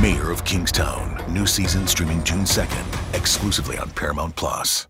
Mayor 0.00 0.30
of 0.30 0.44
Kingstown. 0.44 1.22
New 1.32 1.46
season 1.46 1.86
streaming 1.86 2.22
June 2.24 2.44
2nd, 2.44 3.14
exclusively 3.14 3.78
on 3.78 3.90
Paramount 3.90 4.36
Plus. 4.36 4.86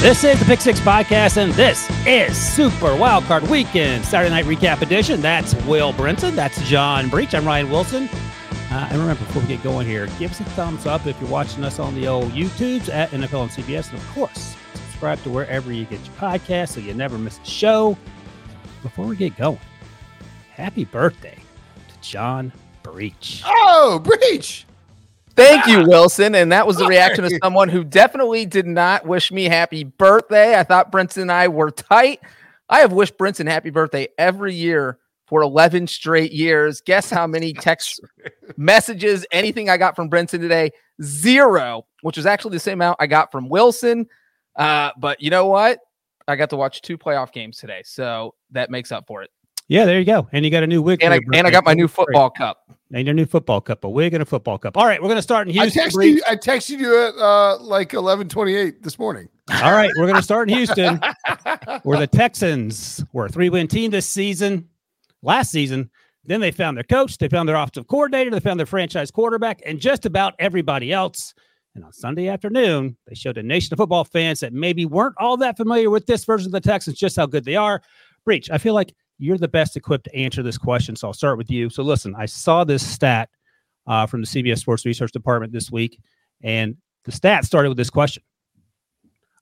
This 0.00 0.24
is 0.24 0.38
the 0.38 0.46
Pick 0.46 0.62
Six 0.62 0.80
Podcast, 0.80 1.36
and 1.36 1.52
this 1.52 1.86
is 2.06 2.34
Super 2.34 2.86
Wildcard 2.86 3.46
Weekend, 3.50 4.02
Saturday 4.02 4.30
Night 4.30 4.46
Recap 4.46 4.80
Edition. 4.80 5.20
That's 5.20 5.54
Will 5.66 5.92
Brinson. 5.92 6.34
That's 6.34 6.58
John 6.62 7.10
Breech. 7.10 7.34
I'm 7.34 7.44
Ryan 7.44 7.68
Wilson. 7.68 8.08
Uh, 8.70 8.88
and 8.90 8.98
remember, 8.98 9.22
before 9.26 9.42
we 9.42 9.48
get 9.48 9.62
going 9.62 9.86
here, 9.86 10.06
give 10.18 10.30
us 10.30 10.40
a 10.40 10.44
thumbs 10.44 10.86
up 10.86 11.06
if 11.06 11.20
you're 11.20 11.28
watching 11.28 11.64
us 11.64 11.78
on 11.78 11.94
the 11.94 12.08
old 12.08 12.30
YouTubes 12.30 12.88
at 12.88 13.10
NFL 13.10 13.42
and 13.42 13.50
CBS. 13.50 13.90
And 13.90 13.98
of 13.98 14.08
course, 14.08 14.56
subscribe 15.00 15.22
to 15.22 15.30
wherever 15.30 15.72
you 15.72 15.86
get 15.86 15.98
your 16.04 16.14
podcast 16.16 16.68
so 16.68 16.80
you 16.80 16.92
never 16.92 17.16
miss 17.16 17.40
a 17.42 17.46
show. 17.46 17.96
Before 18.82 19.06
we 19.06 19.16
get 19.16 19.34
going, 19.34 19.58
happy 20.52 20.84
birthday 20.84 21.38
to 21.88 22.00
John 22.06 22.52
Breech. 22.82 23.42
Oh, 23.46 23.98
Breech! 24.04 24.66
Thank 25.36 25.66
you, 25.66 25.86
Wilson. 25.88 26.34
And 26.34 26.52
that 26.52 26.66
was 26.66 26.76
the 26.76 26.84
reaction 26.84 27.24
of 27.24 27.32
someone 27.42 27.70
who 27.70 27.82
definitely 27.82 28.44
did 28.44 28.66
not 28.66 29.06
wish 29.06 29.32
me 29.32 29.44
happy 29.44 29.84
birthday. 29.84 30.58
I 30.58 30.64
thought 30.64 30.92
Brinson 30.92 31.22
and 31.22 31.32
I 31.32 31.48
were 31.48 31.70
tight. 31.70 32.20
I 32.68 32.80
have 32.80 32.92
wished 32.92 33.16
Brinson 33.16 33.48
happy 33.48 33.70
birthday 33.70 34.08
every 34.18 34.54
year 34.54 34.98
for 35.28 35.40
11 35.40 35.86
straight 35.86 36.32
years. 36.32 36.82
Guess 36.82 37.08
how 37.08 37.26
many 37.26 37.52
text 37.54 38.00
messages, 38.58 39.24
anything 39.32 39.70
I 39.70 39.78
got 39.78 39.96
from 39.96 40.10
Brinson 40.10 40.40
today? 40.40 40.72
Zero, 41.02 41.86
which 42.02 42.18
is 42.18 42.26
actually 42.26 42.52
the 42.52 42.60
same 42.60 42.74
amount 42.74 42.98
I 43.00 43.06
got 43.06 43.32
from 43.32 43.48
Wilson. 43.48 44.06
Uh, 44.56 44.90
but 44.98 45.20
you 45.20 45.30
know 45.30 45.46
what? 45.46 45.78
I 46.28 46.36
got 46.36 46.50
to 46.50 46.56
watch 46.56 46.82
two 46.82 46.96
playoff 46.96 47.32
games 47.32 47.58
today. 47.58 47.82
So 47.84 48.34
that 48.50 48.70
makes 48.70 48.92
up 48.92 49.06
for 49.06 49.22
it. 49.22 49.30
Yeah, 49.70 49.84
there 49.84 50.00
you 50.00 50.04
go. 50.04 50.28
And 50.32 50.44
you 50.44 50.50
got 50.50 50.64
a 50.64 50.66
new 50.66 50.82
wig. 50.82 51.00
And 51.00 51.14
I, 51.14 51.20
and 51.32 51.46
I 51.46 51.50
got 51.50 51.64
my 51.64 51.74
new 51.74 51.86
football 51.86 52.28
cup. 52.28 52.68
And 52.92 53.06
your 53.06 53.14
new 53.14 53.24
football 53.24 53.60
cup, 53.60 53.84
a 53.84 53.88
wig 53.88 54.14
and 54.14 54.22
a 54.22 54.26
football 54.26 54.58
cup. 54.58 54.76
All 54.76 54.84
right, 54.84 55.00
we're 55.00 55.06
going 55.06 55.14
to 55.14 55.22
start 55.22 55.46
in 55.46 55.54
Houston. 55.54 55.80
I 55.80 55.86
texted, 55.86 56.08
you, 56.08 56.22
I 56.28 56.34
texted 56.34 56.78
you 56.80 57.00
at 57.00 57.14
uh, 57.14 57.56
like 57.58 57.92
1128 57.92 58.82
this 58.82 58.98
morning. 58.98 59.28
All 59.62 59.70
right, 59.70 59.88
we're 59.96 60.06
going 60.06 60.16
to 60.16 60.22
start 60.22 60.50
in 60.50 60.56
Houston, 60.56 61.00
where 61.84 62.00
the 62.00 62.08
Texans 62.08 63.04
were 63.12 63.26
a 63.26 63.28
three 63.28 63.48
win 63.48 63.68
team 63.68 63.92
this 63.92 64.08
season, 64.08 64.68
last 65.22 65.52
season. 65.52 65.88
Then 66.24 66.40
they 66.40 66.50
found 66.50 66.76
their 66.76 66.84
coach, 66.84 67.18
they 67.18 67.28
found 67.28 67.48
their 67.48 67.54
offensive 67.54 67.86
coordinator, 67.86 68.30
they 68.30 68.40
found 68.40 68.58
their 68.58 68.66
franchise 68.66 69.12
quarterback, 69.12 69.62
and 69.64 69.78
just 69.78 70.04
about 70.04 70.34
everybody 70.40 70.92
else. 70.92 71.32
And 71.74 71.84
on 71.84 71.92
Sunday 71.92 72.28
afternoon, 72.28 72.96
they 73.06 73.14
showed 73.14 73.38
a 73.38 73.42
nation 73.42 73.72
of 73.72 73.78
football 73.78 74.04
fans 74.04 74.40
that 74.40 74.52
maybe 74.52 74.86
weren't 74.86 75.14
all 75.18 75.36
that 75.36 75.56
familiar 75.56 75.88
with 75.88 76.06
this 76.06 76.24
version 76.24 76.48
of 76.48 76.52
the 76.52 76.60
Texans 76.60 76.98
just 76.98 77.16
how 77.16 77.26
good 77.26 77.44
they 77.44 77.56
are. 77.56 77.80
Breech, 78.24 78.50
I 78.50 78.58
feel 78.58 78.74
like 78.74 78.92
you're 79.18 79.38
the 79.38 79.48
best 79.48 79.76
equipped 79.76 80.04
to 80.04 80.16
answer 80.16 80.42
this 80.42 80.58
question. 80.58 80.96
So 80.96 81.08
I'll 81.08 81.14
start 81.14 81.38
with 81.38 81.50
you. 81.50 81.70
So 81.70 81.82
listen, 81.82 82.14
I 82.16 82.26
saw 82.26 82.64
this 82.64 82.86
stat 82.86 83.28
uh, 83.86 84.06
from 84.06 84.22
the 84.22 84.26
CBS 84.26 84.58
Sports 84.58 84.84
Research 84.84 85.12
Department 85.12 85.52
this 85.52 85.70
week, 85.70 86.00
and 86.42 86.76
the 87.04 87.12
stat 87.12 87.44
started 87.44 87.68
with 87.68 87.78
this 87.78 87.90
question: 87.90 88.22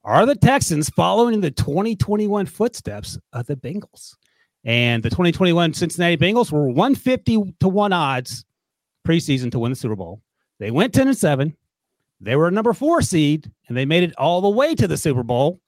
Are 0.04 0.26
the 0.26 0.34
Texans 0.34 0.90
following 0.90 1.34
in 1.34 1.40
the 1.40 1.50
2021 1.50 2.46
footsteps 2.46 3.18
of 3.32 3.46
the 3.46 3.56
Bengals? 3.56 4.14
And 4.64 5.02
the 5.02 5.10
2021 5.10 5.72
Cincinnati 5.72 6.16
Bengals 6.16 6.52
were 6.52 6.66
150 6.66 7.54
to 7.60 7.68
one 7.68 7.92
odds 7.92 8.44
preseason 9.06 9.50
to 9.52 9.58
win 9.58 9.72
the 9.72 9.76
Super 9.76 9.96
Bowl. 9.96 10.20
They 10.58 10.70
went 10.70 10.92
10 10.92 11.08
and 11.08 11.16
7. 11.16 11.56
They 12.20 12.36
were 12.36 12.48
a 12.48 12.52
number 12.52 12.72
four 12.72 13.00
seed, 13.02 13.50
and 13.68 13.76
they 13.76 13.84
made 13.84 14.02
it 14.02 14.16
all 14.16 14.40
the 14.40 14.48
way 14.48 14.74
to 14.74 14.88
the 14.88 14.96
Super 14.96 15.22
Bowl 15.22 15.60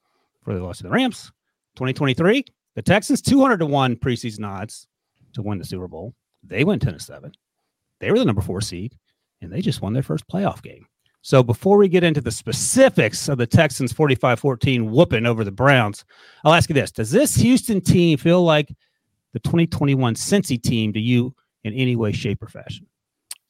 for 0.43 0.55
the 0.55 0.63
loss 0.63 0.79
to 0.79 0.85
the 0.85 0.91
Rams. 0.91 1.33
2023, 1.77 2.45
the 2.75 2.83
Texans 2.83 3.23
200 3.23 3.59
to 3.59 3.67
1 3.67 3.97
preseason 3.97 4.47
odds 4.47 4.87
to 5.33 5.43
win 5.43 5.59
the 5.59 5.65
Super 5.65 5.89
Bowl. 5.89 6.15
They 6.43 6.65
went 6.65 6.83
10 6.83 6.95
to 6.95 7.01
7. 7.01 7.33
They 8.01 8.11
were 8.11 8.19
the 8.19 8.25
number 8.25 8.43
4 8.43 8.61
seed 8.61 8.97
and 9.41 9.53
they 9.53 9.61
just 9.61 9.83
won 9.83 9.93
their 9.93 10.03
first 10.03 10.27
playoff 10.29 10.63
game. 10.63 10.87
So 11.23 11.43
before 11.43 11.77
we 11.77 11.89
get 11.89 12.05
into 12.05 12.21
the 12.21 12.31
specifics 12.31 13.29
of 13.29 13.39
the 13.39 13.47
Texans 13.47 13.93
45-14 13.93 14.91
whooping 14.91 15.27
over 15.27 15.45
the 15.45 15.53
Browns, 15.53 16.05
I'll 16.45 16.55
ask 16.55 16.69
you 16.69 16.75
this. 16.75 16.91
Does 16.91 17.11
this 17.11 17.35
Houston 17.37 17.81
team 17.81 18.17
feel 18.17 18.43
like 18.43 18.75
the 19.33 19.41
2021 19.41 20.15
Cincy 20.15 20.61
team 20.61 20.93
to 20.95 21.01
you 21.01 21.35
in 21.65 21.75
any 21.75 21.95
way, 21.95 22.13
shape, 22.13 22.43
or 22.43 22.49
fashion? 22.49 22.87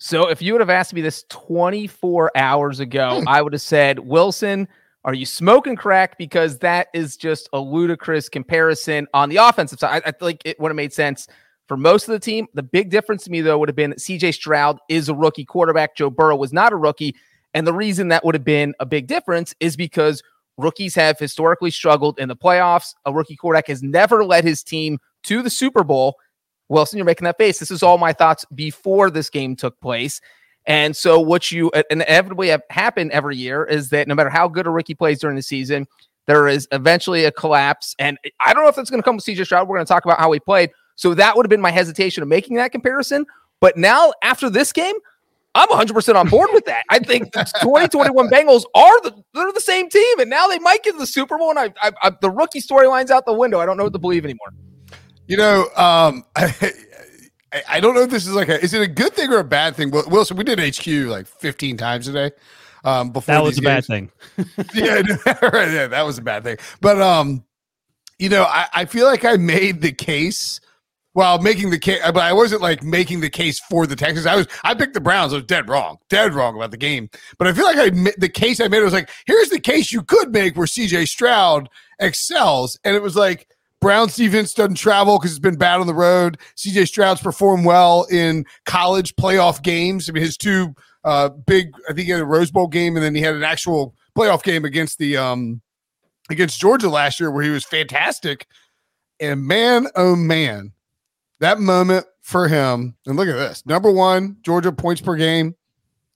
So 0.00 0.28
if 0.28 0.40
you 0.40 0.54
would 0.54 0.60
have 0.60 0.70
asked 0.70 0.94
me 0.94 1.02
this 1.02 1.24
24 1.28 2.32
hours 2.34 2.80
ago, 2.80 3.20
hmm. 3.20 3.28
I 3.28 3.42
would 3.42 3.52
have 3.52 3.62
said, 3.62 3.98
Wilson, 3.98 4.66
are 5.04 5.12
you 5.12 5.26
smoking 5.26 5.76
crack? 5.76 6.16
Because 6.16 6.58
that 6.58 6.88
is 6.94 7.18
just 7.18 7.50
a 7.52 7.60
ludicrous 7.60 8.28
comparison 8.30 9.06
on 9.12 9.28
the 9.28 9.36
offensive 9.36 9.78
side. 9.78 10.02
I, 10.04 10.08
I 10.08 10.10
think 10.12 10.40
it 10.46 10.58
would 10.58 10.70
have 10.70 10.76
made 10.76 10.94
sense 10.94 11.28
for 11.68 11.76
most 11.76 12.08
of 12.08 12.12
the 12.12 12.18
team. 12.18 12.46
The 12.54 12.62
big 12.62 12.88
difference 12.88 13.24
to 13.24 13.30
me, 13.30 13.42
though, 13.42 13.58
would 13.58 13.68
have 13.68 13.76
been 13.76 13.92
CJ 13.92 14.34
Stroud 14.34 14.78
is 14.88 15.10
a 15.10 15.14
rookie 15.14 15.44
quarterback. 15.44 15.94
Joe 15.96 16.10
Burrow 16.10 16.36
was 16.36 16.52
not 16.52 16.72
a 16.72 16.76
rookie. 16.76 17.14
And 17.52 17.66
the 17.66 17.72
reason 17.74 18.08
that 18.08 18.24
would 18.24 18.34
have 18.34 18.44
been 18.44 18.74
a 18.80 18.86
big 18.86 19.06
difference 19.06 19.54
is 19.60 19.76
because 19.76 20.22
rookies 20.56 20.94
have 20.94 21.18
historically 21.18 21.70
struggled 21.70 22.18
in 22.18 22.28
the 22.28 22.36
playoffs. 22.36 22.94
A 23.04 23.12
rookie 23.12 23.36
quarterback 23.36 23.68
has 23.68 23.82
never 23.82 24.24
led 24.24 24.44
his 24.44 24.62
team 24.62 24.98
to 25.24 25.42
the 25.42 25.50
Super 25.50 25.84
Bowl. 25.84 26.16
Wilson, 26.70 26.97
you're 26.97 27.04
making 27.04 27.25
that 27.25 27.36
face. 27.36 27.58
This 27.58 27.70
is 27.70 27.82
all 27.82 27.98
my 27.98 28.12
thoughts 28.12 28.47
before 28.54 29.10
this 29.10 29.28
game 29.28 29.56
took 29.56 29.78
place. 29.80 30.21
And 30.66 30.97
so, 30.97 31.18
what 31.18 31.50
you 31.50 31.71
uh, 31.72 31.83
inevitably 31.91 32.48
have 32.48 32.62
happened 32.71 33.10
every 33.10 33.36
year 33.36 33.65
is 33.65 33.91
that 33.91 34.06
no 34.06 34.15
matter 34.15 34.30
how 34.30 34.47
good 34.47 34.66
a 34.66 34.71
rookie 34.71 34.94
plays 34.94 35.18
during 35.18 35.36
the 35.36 35.42
season, 35.42 35.86
there 36.27 36.47
is 36.47 36.68
eventually 36.71 37.24
a 37.24 37.33
collapse. 37.33 37.97
And 37.98 38.18
I 38.41 38.54
don't 38.54 38.62
know 38.62 38.68
if 38.68 38.77
that's 38.77 38.91
going 38.91 39.03
to 39.03 39.04
come 39.04 39.16
with 39.16 39.24
CJ 39.24 39.47
Stroud. 39.47 39.68
We're 39.68 39.77
going 39.77 39.86
to 39.86 39.92
talk 39.92 40.04
about 40.04 40.18
how 40.18 40.30
he 40.33 40.39
played. 40.39 40.71
So 40.94 41.15
that 41.15 41.36
would 41.36 41.44
have 41.44 41.50
been 41.50 41.60
my 41.60 41.71
hesitation 41.71 42.22
of 42.22 42.28
making 42.28 42.56
that 42.56 42.72
comparison. 42.72 43.27
But 43.60 43.77
now, 43.77 44.12
after 44.22 44.48
this 44.48 44.72
game, 44.72 44.94
I'm 45.54 45.68
100% 45.68 46.15
on 46.15 46.28
board 46.28 46.50
with 46.53 46.66
that. 46.66 46.84
I 46.89 47.00
think 47.00 47.33
the 47.33 47.42
2021 47.62 48.28
Bengals 48.28 48.62
are 48.74 49.00
the 49.03 49.24
they're 49.34 49.53
the 49.53 49.60
same 49.60 49.89
team, 49.89 50.21
and 50.21 50.30
now 50.30 50.47
they 50.47 50.60
might 50.60 50.84
get 50.84 50.92
to 50.92 50.98
the 50.98 51.06
Super 51.06 51.36
Bowl. 51.36 51.50
And 51.50 51.59
I, 51.59 51.72
I, 51.83 51.92
I 52.03 52.10
the 52.21 52.30
rookie 52.30 52.60
storyline's 52.60 53.10
out 53.10 53.27
the 53.27 53.33
window. 53.33 53.59
I 53.59 53.66
don't 53.66 53.77
know 53.77 53.84
what 53.84 53.92
to 53.94 53.98
believe 53.98 54.24
anymore. 54.24 54.53
You 55.30 55.36
know, 55.36 55.68
um, 55.77 56.24
I, 56.36 56.72
I 57.68 57.78
don't 57.78 57.94
know 57.94 58.03
if 58.03 58.10
this 58.10 58.27
is 58.27 58.34
like 58.34 58.48
a 58.48 58.60
is 58.60 58.74
it 58.74 58.82
a 58.82 58.88
good 58.88 59.15
thing 59.15 59.32
or 59.32 59.38
a 59.38 59.44
bad 59.44 59.77
thing? 59.77 59.92
Wilson, 59.92 60.36
we 60.36 60.42
did 60.42 60.59
HQ 60.59 60.84
like 61.09 61.28
15 61.28 61.77
times 61.77 62.06
today. 62.06 62.32
Um, 62.82 63.10
before 63.10 63.36
that 63.36 63.44
was 63.44 63.56
a 63.56 63.60
games. 63.60 63.65
bad 63.65 63.84
thing. 63.84 64.10
yeah, 64.74 64.94
right, 65.53 65.71
yeah, 65.71 65.86
that 65.86 66.03
was 66.04 66.18
a 66.18 66.22
bad 66.22 66.42
thing. 66.42 66.56
But 66.80 67.00
um, 67.00 67.44
you 68.18 68.28
know, 68.28 68.42
I, 68.42 68.66
I 68.74 68.84
feel 68.86 69.06
like 69.06 69.24
I 69.24 69.36
made 69.36 69.82
the 69.82 69.92
case 69.92 70.60
while 71.12 71.41
making 71.41 71.71
the 71.71 71.78
case, 71.78 72.00
but 72.06 72.16
I 72.24 72.32
wasn't 72.32 72.60
like 72.60 72.82
making 72.82 73.21
the 73.21 73.30
case 73.30 73.60
for 73.71 73.86
the 73.86 73.94
Texans. 73.94 74.27
I 74.27 74.34
was, 74.34 74.48
I 74.65 74.74
picked 74.74 74.94
the 74.94 75.00
Browns. 75.00 75.32
I 75.32 75.36
was 75.36 75.44
dead 75.44 75.68
wrong, 75.68 75.98
dead 76.09 76.34
wrong 76.34 76.56
about 76.56 76.72
the 76.72 76.77
game. 76.77 77.09
But 77.38 77.47
I 77.47 77.53
feel 77.53 77.66
like 77.66 77.78
I 77.78 77.91
the 78.18 78.28
case 78.28 78.60
I 78.60 78.66
made 78.66 78.82
was 78.82 78.92
like, 78.92 79.09
here's 79.27 79.50
the 79.50 79.60
case 79.60 79.92
you 79.92 80.03
could 80.03 80.32
make 80.32 80.56
where 80.56 80.66
C.J. 80.66 81.06
Stroud 81.06 81.68
excels, 82.00 82.77
and 82.82 82.97
it 82.97 83.03
was 83.03 83.15
like 83.15 83.47
Browns 83.80 84.16
defense 84.16 84.54
doesn't 84.54 84.74
travel 84.74 85.18
because 85.18 85.32
it's 85.32 85.38
been 85.38 85.56
bad 85.56 85.80
on 85.80 85.86
the 85.86 85.94
road. 85.94 86.38
C.J. 86.54 86.84
Stroud's 86.84 87.21
performed 87.21 87.65
well 87.65 88.06
in 88.10 88.44
college 88.66 89.16
playoff 89.16 89.62
games. 89.62 90.09
I 90.09 90.12
mean, 90.12 90.22
his 90.22 90.36
two 90.36 90.74
uh, 91.04 91.30
big, 91.30 91.72
I 91.88 91.94
think 91.94 92.06
he 92.06 92.12
had 92.12 92.21
a 92.21 92.27
Rose 92.27 92.50
Bowl 92.50 92.68
game, 92.68 92.97
and 92.97 93.04
then 93.04 93.15
he 93.15 93.22
had 93.22 93.34
an 93.34 93.42
actual 93.42 93.94
playoff 94.16 94.42
game 94.42 94.65
against 94.65 94.98
the 94.98 95.16
um 95.16 95.62
against 96.28 96.60
Georgia 96.60 96.88
last 96.88 97.21
year 97.21 97.30
where 97.30 97.42
he 97.42 97.50
was 97.50 97.65
fantastic. 97.65 98.47
And 99.18 99.47
man, 99.47 99.86
oh 99.97 100.16
man 100.16 100.72
that 101.41 101.59
moment 101.59 102.06
for 102.21 102.48
him, 102.48 102.94
and 103.06 103.16
look 103.16 103.28
at 103.28 103.36
this 103.36 103.66
number 103.66 103.91
one, 103.91 104.36
Georgia 104.42 104.72
points 104.72 105.00
per 105.00 105.16
game 105.16 105.56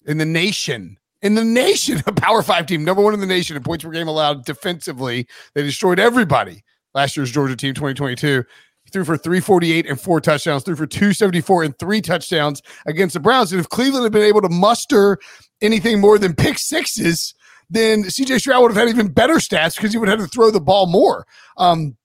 in 0.06 0.18
the 0.18 0.24
nation. 0.24 0.96
In 1.22 1.34
the 1.34 1.44
nation, 1.44 2.02
a 2.06 2.12
power 2.12 2.42
five 2.42 2.66
team, 2.66 2.84
number 2.84 3.02
one 3.02 3.14
in 3.14 3.20
the 3.20 3.26
nation 3.26 3.56
in 3.56 3.62
points 3.62 3.84
per 3.84 3.90
game 3.90 4.06
allowed 4.08 4.44
defensively. 4.44 5.26
They 5.54 5.62
destroyed 5.62 5.98
everybody 5.98 6.62
last 6.94 7.16
year's 7.16 7.30
Georgia 7.30 7.56
team, 7.56 7.74
2022. 7.74 8.44
He 8.84 8.90
threw 8.90 9.04
for 9.04 9.16
348 9.16 9.88
and 9.88 10.00
four 10.00 10.20
touchdowns, 10.20 10.62
threw 10.62 10.76
for 10.76 10.86
274 10.86 11.64
and 11.64 11.78
three 11.78 12.00
touchdowns 12.00 12.60
against 12.86 13.14
the 13.14 13.20
Browns. 13.20 13.50
And 13.52 13.60
if 13.60 13.68
Cleveland 13.68 14.04
had 14.04 14.12
been 14.12 14.22
able 14.22 14.42
to 14.42 14.48
muster 14.48 15.18
anything 15.62 16.00
more 16.00 16.18
than 16.18 16.34
pick 16.34 16.58
sixes, 16.58 17.34
then 17.70 18.04
CJ 18.04 18.40
Stroud 18.40 18.62
would 18.62 18.72
have 18.72 18.86
had 18.86 18.94
even 18.94 19.08
better 19.08 19.36
stats 19.36 19.76
because 19.76 19.92
he 19.92 19.98
would 19.98 20.08
have 20.08 20.20
had 20.20 20.28
to 20.28 20.30
throw 20.30 20.50
the 20.50 20.60
ball 20.60 20.86
more. 20.86 21.26
Um, 21.56 21.96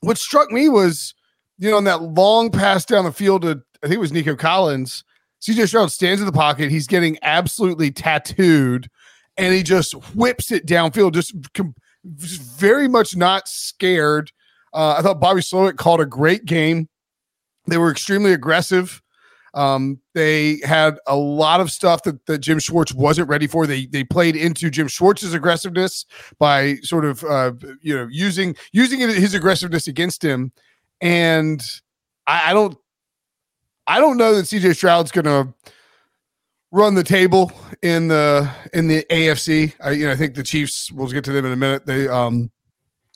what 0.00 0.18
struck 0.18 0.50
me 0.50 0.68
was 0.68 1.14
you 1.58 1.70
know, 1.70 1.76
on 1.76 1.84
that 1.84 2.02
long 2.02 2.50
pass 2.50 2.84
down 2.84 3.04
the 3.04 3.12
field 3.12 3.42
to 3.42 3.62
I 3.82 3.86
think 3.86 3.96
it 3.96 4.00
was 4.00 4.12
Nico 4.12 4.34
Collins. 4.34 5.04
CJ 5.40 5.68
Stroud 5.68 5.92
stands 5.92 6.20
in 6.20 6.26
the 6.26 6.32
pocket. 6.32 6.70
He's 6.70 6.88
getting 6.88 7.16
absolutely 7.22 7.92
tattooed, 7.92 8.88
and 9.36 9.54
he 9.54 9.62
just 9.62 9.92
whips 10.14 10.50
it 10.50 10.66
downfield, 10.66 11.12
just, 11.12 11.32
just 11.54 11.68
very 12.04 12.88
much 12.88 13.16
not 13.16 13.48
scared. 13.48 14.32
Uh, 14.72 14.96
I 14.98 15.02
thought 15.02 15.20
Bobby 15.20 15.40
Slowik 15.40 15.76
called 15.76 16.00
a 16.00 16.06
great 16.06 16.44
game. 16.44 16.88
They 17.66 17.78
were 17.78 17.90
extremely 17.90 18.32
aggressive. 18.32 19.02
Um, 19.54 19.98
they 20.14 20.60
had 20.64 20.98
a 21.06 21.16
lot 21.16 21.60
of 21.60 21.72
stuff 21.72 22.02
that, 22.02 22.24
that 22.26 22.38
Jim 22.38 22.58
Schwartz 22.58 22.92
wasn't 22.92 23.28
ready 23.28 23.46
for. 23.46 23.66
They 23.66 23.86
they 23.86 24.04
played 24.04 24.36
into 24.36 24.70
Jim 24.70 24.88
Schwartz's 24.88 25.34
aggressiveness 25.34 26.04
by 26.38 26.76
sort 26.82 27.04
of 27.04 27.24
uh, 27.24 27.52
you 27.80 27.96
know 27.96 28.06
using 28.10 28.54
using 28.72 29.00
his 29.00 29.34
aggressiveness 29.34 29.88
against 29.88 30.22
him 30.22 30.52
and 31.00 31.62
I, 32.26 32.50
I 32.50 32.52
don't 32.52 32.76
I 33.86 34.00
don't 34.00 34.16
know 34.16 34.34
that 34.34 34.46
CJ 34.46 34.76
Stroud's 34.76 35.10
gonna 35.10 35.52
run 36.70 36.94
the 36.94 37.04
table 37.04 37.52
in 37.82 38.08
the 38.08 38.50
in 38.72 38.88
the 38.88 39.04
AFC. 39.10 39.74
I 39.80 39.92
you 39.92 40.06
know 40.06 40.12
I 40.12 40.16
think 40.16 40.34
the 40.34 40.42
Chiefs. 40.42 40.92
We'll 40.92 41.08
get 41.08 41.24
to 41.24 41.32
them 41.32 41.46
in 41.46 41.52
a 41.52 41.56
minute. 41.56 41.86
They 41.86 42.08
um 42.08 42.50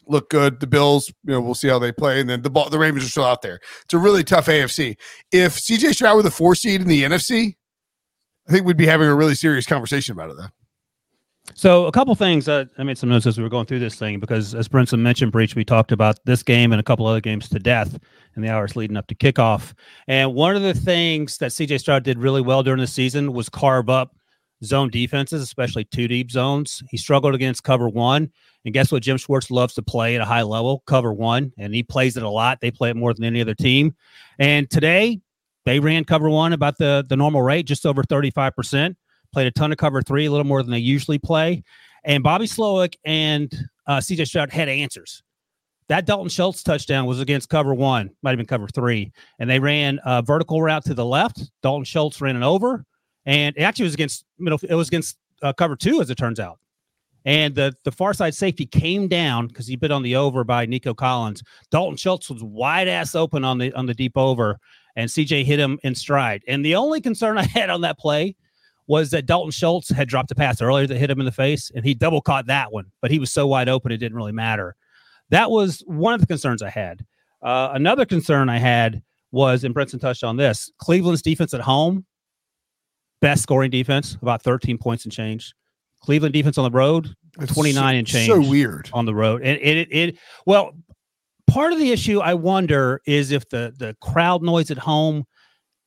look 0.07 0.31
good. 0.31 0.61
The 0.61 0.67
Bills, 0.67 1.09
you 1.25 1.33
know, 1.33 1.41
we'll 1.41 1.55
see 1.55 1.69
how 1.69 1.79
they 1.79 1.93
play, 1.93 2.21
and 2.21 2.29
then 2.29 2.43
the 2.43 2.51
ball, 2.51 2.69
the 2.71 2.79
Ravens 2.79 3.05
are 3.05 3.09
still 3.09 3.25
out 3.25 3.43
there. 3.43 3.61
It's 3.85 3.95
a 3.95 3.99
really 3.99 4.25
tough 4.25 4.47
AFC. 4.47 4.97
If 5.31 5.57
CJ 5.59 5.95
Stroud 5.95 6.17
were 6.17 6.23
the 6.23 6.31
four 6.31 6.55
seed 6.55 6.81
in 6.81 6.89
the 6.89 7.05
NFC, 7.05 7.57
I 8.49 8.53
think 8.53 8.67
we'd 8.67 8.77
be 8.77 8.87
having 8.87 9.09
a 9.09 9.15
really 9.15 9.35
serious 9.35 9.67
conversation 9.67 10.13
about 10.13 10.31
it. 10.31 10.37
Though. 10.37 10.49
So 11.55 11.87
a 11.87 11.93
couple 11.93 12.15
things. 12.15 12.49
Uh, 12.49 12.67
I 12.79 12.85
made 12.85 12.99
some 12.99 13.09
notes 13.09 13.27
as 13.27 13.37
we 13.37 13.43
were 13.43 13.51
going 13.51 13.67
through 13.67 13.81
this 13.81 13.97
thing 13.97 14.21
because, 14.21 14.55
as 14.55 14.69
Brinson 14.69 15.01
mentioned, 15.01 15.33
Breech, 15.33 15.55
we 15.55 15.65
talked 15.65 15.93
about 15.93 16.19
this 16.25 16.43
game 16.43 16.73
and 16.73 16.81
a 16.81 16.85
couple 16.85 17.07
other 17.07 17.21
games 17.21 17.49
to 17.49 17.59
death 17.59 17.99
in 18.37 18.43
the 18.43 18.49
hours 18.49 18.77
leading 18.77 18.97
up 18.97 19.07
to 19.09 19.15
kickoff. 19.15 19.75
And 20.07 20.35
one 20.35 20.57
of 20.57 20.63
the 20.63 20.75
things 20.75 21.39
that 21.39 21.51
CJ 21.51 21.81
Stroud 21.81 22.05
did 22.05 22.19
really 22.19 22.41
well 22.41 22.63
during 22.63 22.81
the 22.81 22.87
season 22.87 23.33
was 23.33 23.49
carve 23.49 23.91
up 23.91 24.17
zone 24.65 24.89
defenses, 24.89 25.43
especially 25.43 25.85
two 25.85 26.07
deep 26.07 26.31
zones. 26.31 26.83
He 26.89 26.97
struggled 26.97 27.35
against 27.35 27.65
cover 27.65 27.89
one. 27.89 28.31
And 28.65 28.73
guess 28.73 28.93
what? 28.93 29.03
Jim 29.03 29.17
Schwartz 29.17 29.51
loves 29.51 29.75
to 29.75 29.83
play 29.83 30.15
at 30.15 30.21
a 30.21 30.25
high 30.25 30.43
level, 30.43 30.85
cover 30.87 31.13
one, 31.13 31.53
and 31.59 31.75
he 31.75 31.83
plays 31.83 32.17
it 32.17 32.23
a 32.23 32.29
lot. 32.29 32.61
They 32.61 32.71
play 32.71 32.91
it 32.91 32.97
more 32.97 33.13
than 33.13 33.25
any 33.25 33.41
other 33.41 33.55
team. 33.55 33.97
And 34.39 34.71
today, 34.71 35.21
they 35.65 35.81
ran 35.81 36.05
cover 36.05 36.31
one 36.31 36.53
about 36.53 36.79
the 36.79 37.05
the 37.09 37.17
normal 37.17 37.43
rate, 37.43 37.67
just 37.67 37.85
over 37.87 38.03
35% 38.05 38.95
played 39.33 39.47
a 39.47 39.51
ton 39.51 39.73
of 39.73 39.79
cover 39.79 40.03
three, 40.03 40.27
a 40.27 40.31
little 40.31 40.47
more 40.47 40.63
than 40.63 40.73
they 40.73 40.79
usually 40.79 41.19
play. 41.19 41.63
And 42.05 42.23
Bobby 42.23 42.47
Slowik 42.47 42.95
and 43.05 43.53
uh, 43.87 43.99
CJ 43.99 44.27
Stroud 44.27 44.51
had 44.51 44.69
answers. 44.69 45.23
That 45.89 46.07
Dalton 46.07 46.29
Schultz 46.29 46.63
touchdown 46.63 47.07
was 47.07 47.21
against 47.21 47.49
cover 47.49 47.75
one, 47.75 48.11
might 48.23 48.31
have 48.31 48.39
been 48.39 48.47
cover 48.47 48.69
three. 48.69 49.13
And 49.39 49.51
they 49.51 49.59
ran 49.59 50.01
a 50.05 50.23
vertical 50.23 50.63
route 50.63 50.85
to 50.87 50.95
the 50.95 51.05
left. 51.05 51.51
Dalton 51.63 51.85
Schultz 51.85 52.21
ran 52.21 52.37
it 52.37 52.43
over. 52.43 52.85
And 53.27 53.57
it 53.57 53.63
actually 53.63 53.85
was 53.85 53.95
against 53.95 54.25
middle, 54.39 54.59
it 54.63 54.75
was 54.75 54.89
against 54.89 55.19
uh, 55.43 55.53
cover 55.53 55.77
two, 55.77 56.01
as 56.01 56.11
it 56.11 56.17
turns 56.17 56.41
out. 56.41 56.59
And 57.25 57.55
the, 57.55 57.75
the 57.85 57.93
far 57.93 58.15
side 58.15 58.35
safety 58.35 58.67
came 58.67 59.07
down 59.07 59.47
because 59.47 59.67
he 59.67 59.77
bit 59.77 59.93
on 59.93 60.03
the 60.03 60.17
over 60.17 60.43
by 60.43 60.67
Nico 60.67 60.93
Collins. 60.93 61.43
Dalton 61.71 61.97
Schultz 61.97 62.29
was 62.29 62.43
wide 62.43 62.89
ass 62.89 63.15
open 63.15 63.45
on 63.45 63.59
the 63.59 63.73
on 63.75 63.87
the 63.87 63.95
deep 63.95 64.17
over, 64.17 64.59
and 64.97 65.09
CJ 65.09 65.45
hit 65.45 65.61
him 65.61 65.79
in 65.85 65.95
stride. 65.95 66.43
And 66.49 66.65
the 66.65 66.75
only 66.75 67.01
concern 67.01 67.39
I 67.39 67.45
had 67.45 67.71
on 67.71 67.83
that 67.83 67.99
play 67.99 68.35
was 68.87 69.11
that 69.11 69.27
Dalton 69.27 69.51
Schultz 69.51 69.91
had 69.91 70.09
dropped 70.09 70.31
a 70.31 70.35
pass 70.35 70.61
earlier 70.61 70.87
that 70.87 70.97
hit 70.97 71.11
him 71.11 71.21
in 71.21 71.27
the 71.27 71.33
face, 71.33 71.71
and 71.75 71.85
he 71.85 71.95
double 71.95 72.21
caught 72.21 72.47
that 72.47 72.73
one, 72.73 72.87
but 73.01 73.11
he 73.11 73.19
was 73.19 73.33
so 73.33 73.47
wide 73.47 73.69
open 73.69 73.93
it 73.93 73.99
didn't 73.99 74.17
really 74.17 74.33
matter. 74.33 74.75
That 75.31 75.51
was 75.51 75.83
one 75.87 76.15
of 76.15 76.21
the 76.21 76.27
concerns 76.27 76.63
I 76.63 76.71
had. 76.71 77.05
Uh, 77.41 77.71
another 77.73 78.05
concern 78.05 78.49
I 78.49 78.59
had 78.59 79.03
was, 79.31 79.65
and 79.65 79.75
Brinson 79.75 80.01
touched 80.01 80.25
on 80.25 80.37
this 80.37 80.71
Cleveland's 80.79 81.23
defense 81.23 81.55
at 81.55 81.61
home, 81.61 82.05
best 83.21 83.43
scoring 83.43 83.71
defense, 83.71 84.17
about 84.21 84.43
13 84.43 84.79
points 84.79 85.05
and 85.05 85.13
change. 85.13 85.55
Cleveland 86.01 86.35
defense 86.35 86.59
on 86.59 86.65
the 86.65 86.77
road, 86.77 87.15
29 87.47 87.75
so, 87.75 87.89
and 87.99 88.07
change. 88.07 88.29
So 88.29 88.51
weird 88.51 88.91
on 88.93 89.07
the 89.07 89.15
road. 89.15 89.43
And 89.43 89.59
it, 89.61 89.77
it, 89.77 89.89
it, 89.93 90.19
well, 90.47 90.75
part 91.47 91.73
of 91.73 91.79
the 91.79 91.93
issue 91.93 92.21
I 92.21 92.35
wonder 92.35 93.01
is 93.07 93.31
if 93.31 93.49
the 93.49 93.73
the 93.79 93.97
crowd 94.01 94.43
noise 94.43 94.71
at 94.71 94.79
home 94.79 95.25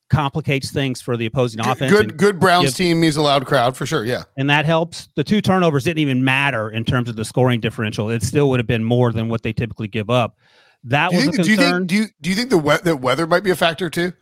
complicates 0.08 0.70
things 0.70 1.00
for 1.00 1.16
the 1.16 1.26
opposing 1.26 1.62
good, 1.62 1.70
offense. 1.70 1.92
Good, 1.92 2.16
good 2.16 2.40
Browns 2.40 2.74
team 2.74 3.00
means 3.00 3.16
a 3.16 3.22
loud 3.22 3.46
crowd 3.46 3.76
for 3.76 3.86
sure. 3.86 4.04
Yeah, 4.04 4.24
and 4.36 4.48
that 4.50 4.64
helps. 4.64 5.08
The 5.16 5.24
two 5.24 5.40
turnovers 5.40 5.84
didn't 5.84 5.98
even 5.98 6.24
matter 6.24 6.70
in 6.70 6.84
terms 6.84 7.08
of 7.08 7.16
the 7.16 7.24
scoring 7.24 7.60
differential. 7.60 8.10
It 8.10 8.22
still 8.22 8.48
would 8.50 8.60
have 8.60 8.66
been 8.66 8.84
more 8.84 9.12
than 9.12 9.28
what 9.28 9.42
they 9.42 9.52
typically 9.52 9.88
give 9.88 10.10
up. 10.10 10.38
That 10.84 11.12
was 11.12 11.22
think, 11.22 11.34
a 11.34 11.36
concern. 11.38 11.46
Do 11.46 11.50
you 11.52 11.56
think? 11.56 11.88
Do 11.88 11.94
you 11.96 12.06
do 12.20 12.30
you 12.30 12.36
think 12.36 12.50
the 12.50 12.58
we- 12.58 12.76
that 12.82 13.00
weather 13.00 13.26
might 13.26 13.42
be 13.42 13.50
a 13.50 13.56
factor 13.56 13.90
too? 13.90 14.12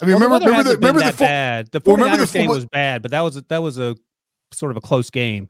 I 0.00 0.04
mean, 0.04 0.14
well, 0.14 0.28
remember, 0.28 0.46
remember 0.46 0.70
the 0.70 0.76
remember 0.76 1.00
the 1.00 1.12
full, 1.12 1.26
bad. 1.26 1.70
The 1.72 1.80
49ers 1.80 1.98
well, 1.98 2.16
the 2.18 2.32
game 2.32 2.50
was 2.50 2.66
bad, 2.66 3.02
but 3.02 3.10
that 3.12 3.22
was 3.22 3.36
a, 3.36 3.44
that 3.48 3.62
was 3.62 3.78
a 3.78 3.96
sort 4.52 4.70
of 4.70 4.76
a 4.76 4.80
close 4.80 5.10
game. 5.10 5.48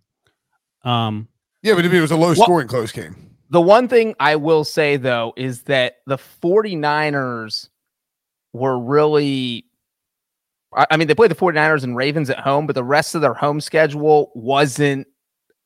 Um, 0.84 1.28
yeah, 1.62 1.74
but 1.74 1.84
it 1.84 2.00
was 2.00 2.12
a 2.12 2.16
low 2.16 2.32
scoring 2.34 2.68
well, 2.68 2.78
close 2.78 2.92
game. 2.92 3.16
The 3.50 3.60
one 3.60 3.88
thing 3.88 4.14
I 4.20 4.36
will 4.36 4.64
say 4.64 4.96
though 4.96 5.32
is 5.36 5.62
that 5.64 5.96
the 6.06 6.16
49ers 6.16 7.68
were 8.56 8.78
really 8.78 9.66
I 10.76 10.96
mean, 10.96 11.08
they 11.08 11.14
played 11.14 11.30
the 11.30 11.36
49ers 11.36 11.84
and 11.84 11.96
Ravens 11.96 12.28
at 12.28 12.38
home, 12.38 12.66
but 12.66 12.74
the 12.74 12.84
rest 12.84 13.14
of 13.14 13.22
their 13.22 13.34
home 13.34 13.60
schedule 13.60 14.30
wasn't, 14.34 15.06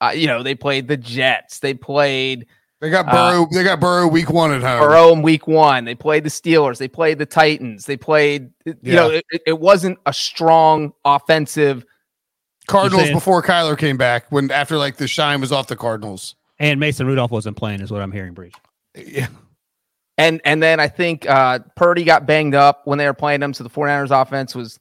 uh, 0.01 0.13
you 0.15 0.27
know, 0.27 0.43
they 0.43 0.55
played 0.55 0.87
the 0.87 0.97
Jets. 0.97 1.59
They 1.59 1.75
played. 1.75 2.47
They 2.81 2.91
got 2.91 3.07
Burrow. 3.07 3.43
Uh, 3.43 3.47
they 3.53 3.65
got 3.65 3.81
Burrow 3.81 4.07
week 4.07 4.31
one 4.31 4.53
at 4.53 4.63
home. 4.63 4.79
Burrow 4.79 5.13
in 5.13 5.23
week 5.23 5.47
one. 5.49 5.85
They 5.85 5.97
played 5.97 6.25
the 6.25 6.31
Steelers. 6.31 6.79
They 6.79 6.89
played 6.89 7.19
the 7.19 7.27
Titans. 7.27 7.87
They 7.87 7.97
played, 7.97 8.51
you 8.65 8.77
yeah. 8.83 8.95
know, 8.95 9.11
it, 9.11 9.25
it, 9.47 9.59
wasn't 9.59 9.99
a 10.07 10.13
strong 10.13 10.93
offensive. 11.05 11.85
Cardinals 12.69 13.11
before 13.11 13.43
Kyler 13.43 13.77
came 13.77 13.97
back 13.97 14.31
when 14.31 14.51
after 14.53 14.79
like 14.79 14.97
the 14.97 15.09
shine 15.09 15.41
was 15.41 15.51
off 15.51 15.67
the 15.67 15.77
Cardinals. 15.77 16.37
And 16.61 16.79
Mason 16.79 17.07
Rudolph 17.07 17.33
wasn't 17.33 17.57
playing, 17.57 17.81
is 17.81 17.91
what 17.91 18.01
I'm 18.01 18.13
hearing, 18.13 18.33
Breech. 18.33 18.55
Yeah. 18.95 19.29
And 20.21 20.41
and 20.45 20.63
then 20.63 20.81
I 20.81 20.89
think 20.89 21.29
uh, 21.29 21.61
Purdy 21.77 22.05
got 22.05 22.27
banged 22.27 22.55
up 22.55 22.83
when 22.85 22.99
they 22.99 23.07
were 23.07 23.15
playing 23.15 23.41
them. 23.41 23.55
So 23.55 23.65
the 23.65 23.71
49ers 23.71 24.11
offense 24.11 24.55
was 24.55 24.79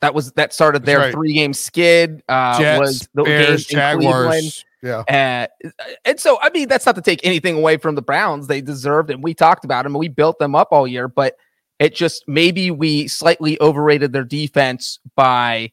that 0.00 0.14
was 0.14 0.32
that 0.32 0.54
started 0.54 0.86
their 0.86 0.98
right. 1.00 1.12
three 1.12 1.34
game 1.34 1.52
skid. 1.52 2.22
Uh, 2.28 2.58
Jets, 2.58 2.80
was 2.80 3.08
the 3.12 3.24
Bears, 3.24 3.66
Jaguars. 3.66 4.64
Yeah. 4.82 5.00
Uh, 5.00 5.70
and 6.04 6.18
so 6.18 6.38
I 6.40 6.50
mean 6.50 6.66
that's 6.66 6.86
not 6.86 6.94
to 6.94 7.02
take 7.02 7.20
anything 7.24 7.56
away 7.56 7.76
from 7.76 7.94
the 7.94 8.02
Browns. 8.02 8.46
They 8.46 8.62
deserved 8.62 9.10
it. 9.10 9.20
we 9.20 9.34
talked 9.34 9.66
about 9.66 9.82
them 9.82 9.94
and 9.94 10.00
we 10.00 10.08
built 10.08 10.38
them 10.38 10.54
up 10.54 10.68
all 10.70 10.86
year, 10.86 11.08
but 11.08 11.36
it 11.78 11.94
just 11.94 12.24
maybe 12.26 12.70
we 12.70 13.06
slightly 13.06 13.60
overrated 13.60 14.12
their 14.12 14.24
defense 14.24 14.98
by 15.14 15.72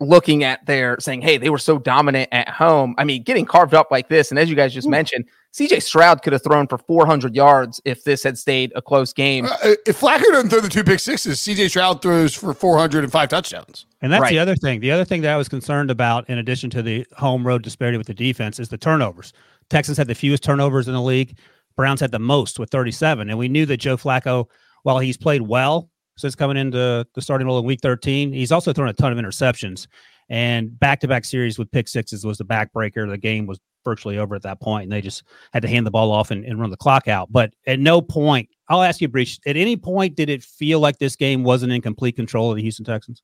looking 0.00 0.42
at 0.42 0.66
their 0.66 0.96
saying, 0.98 1.22
hey, 1.22 1.38
they 1.38 1.48
were 1.48 1.58
so 1.58 1.78
dominant 1.78 2.28
at 2.32 2.48
home. 2.48 2.96
I 2.98 3.04
mean, 3.04 3.22
getting 3.22 3.44
carved 3.44 3.72
up 3.72 3.92
like 3.92 4.08
this, 4.08 4.30
and 4.30 4.38
as 4.38 4.50
you 4.50 4.56
guys 4.56 4.74
just 4.74 4.88
Ooh. 4.88 4.90
mentioned, 4.90 5.26
CJ 5.52 5.82
Stroud 5.82 6.22
could 6.22 6.32
have 6.32 6.42
thrown 6.42 6.66
for 6.66 6.78
400 6.78 7.34
yards 7.34 7.80
if 7.84 8.04
this 8.04 8.22
had 8.22 8.38
stayed 8.38 8.72
a 8.74 8.80
close 8.80 9.12
game. 9.12 9.44
Uh, 9.44 9.74
if 9.86 10.00
Flacco 10.00 10.22
doesn't 10.30 10.48
throw 10.48 10.60
the 10.60 10.68
two 10.68 10.82
pick 10.82 10.98
sixes, 10.98 11.40
CJ 11.40 11.68
Stroud 11.68 12.00
throws 12.00 12.34
for 12.34 12.54
405 12.54 13.28
touchdowns. 13.28 13.84
And 14.00 14.10
that's 14.10 14.22
right. 14.22 14.30
the 14.30 14.38
other 14.38 14.56
thing. 14.56 14.80
The 14.80 14.90
other 14.90 15.04
thing 15.04 15.20
that 15.22 15.32
I 15.32 15.36
was 15.36 15.50
concerned 15.50 15.90
about, 15.90 16.28
in 16.30 16.38
addition 16.38 16.70
to 16.70 16.82
the 16.82 17.06
home 17.18 17.46
road 17.46 17.62
disparity 17.62 17.98
with 17.98 18.06
the 18.06 18.14
defense, 18.14 18.58
is 18.58 18.70
the 18.70 18.78
turnovers. 18.78 19.34
Texans 19.68 19.98
had 19.98 20.06
the 20.06 20.14
fewest 20.14 20.42
turnovers 20.42 20.88
in 20.88 20.94
the 20.94 21.02
league. 21.02 21.36
Browns 21.76 22.00
had 22.00 22.12
the 22.12 22.18
most 22.18 22.58
with 22.58 22.70
37. 22.70 23.28
And 23.28 23.38
we 23.38 23.48
knew 23.48 23.66
that 23.66 23.76
Joe 23.76 23.98
Flacco, 23.98 24.46
while 24.84 24.98
he's 24.98 25.18
played 25.18 25.42
well 25.42 25.90
since 26.16 26.34
coming 26.34 26.56
into 26.56 27.06
the 27.14 27.22
starting 27.22 27.46
role 27.46 27.58
in 27.58 27.66
week 27.66 27.80
13, 27.82 28.32
he's 28.32 28.52
also 28.52 28.72
thrown 28.72 28.88
a 28.88 28.94
ton 28.94 29.12
of 29.12 29.22
interceptions. 29.22 29.86
And 30.30 30.78
back 30.78 31.00
to 31.00 31.08
back 31.08 31.26
series 31.26 31.58
with 31.58 31.70
pick 31.70 31.88
sixes 31.88 32.24
was 32.24 32.38
the 32.38 32.44
backbreaker. 32.44 33.08
The 33.08 33.18
game 33.18 33.46
was 33.46 33.60
virtually 33.84 34.18
over 34.18 34.34
at 34.34 34.42
that 34.42 34.60
point, 34.60 34.84
and 34.84 34.92
they 34.92 35.00
just 35.00 35.24
had 35.52 35.62
to 35.62 35.68
hand 35.68 35.86
the 35.86 35.90
ball 35.90 36.10
off 36.10 36.30
and, 36.30 36.44
and 36.44 36.60
run 36.60 36.70
the 36.70 36.76
clock 36.76 37.08
out. 37.08 37.30
But 37.30 37.52
at 37.66 37.78
no 37.78 38.00
point, 38.00 38.48
I'll 38.68 38.82
ask 38.82 39.00
you, 39.00 39.08
Breech, 39.08 39.38
at 39.46 39.56
any 39.56 39.76
point 39.76 40.14
did 40.14 40.30
it 40.30 40.42
feel 40.42 40.80
like 40.80 40.98
this 40.98 41.16
game 41.16 41.44
wasn't 41.44 41.72
in 41.72 41.82
complete 41.82 42.16
control 42.16 42.50
of 42.50 42.56
the 42.56 42.62
Houston 42.62 42.84
Texans? 42.84 43.22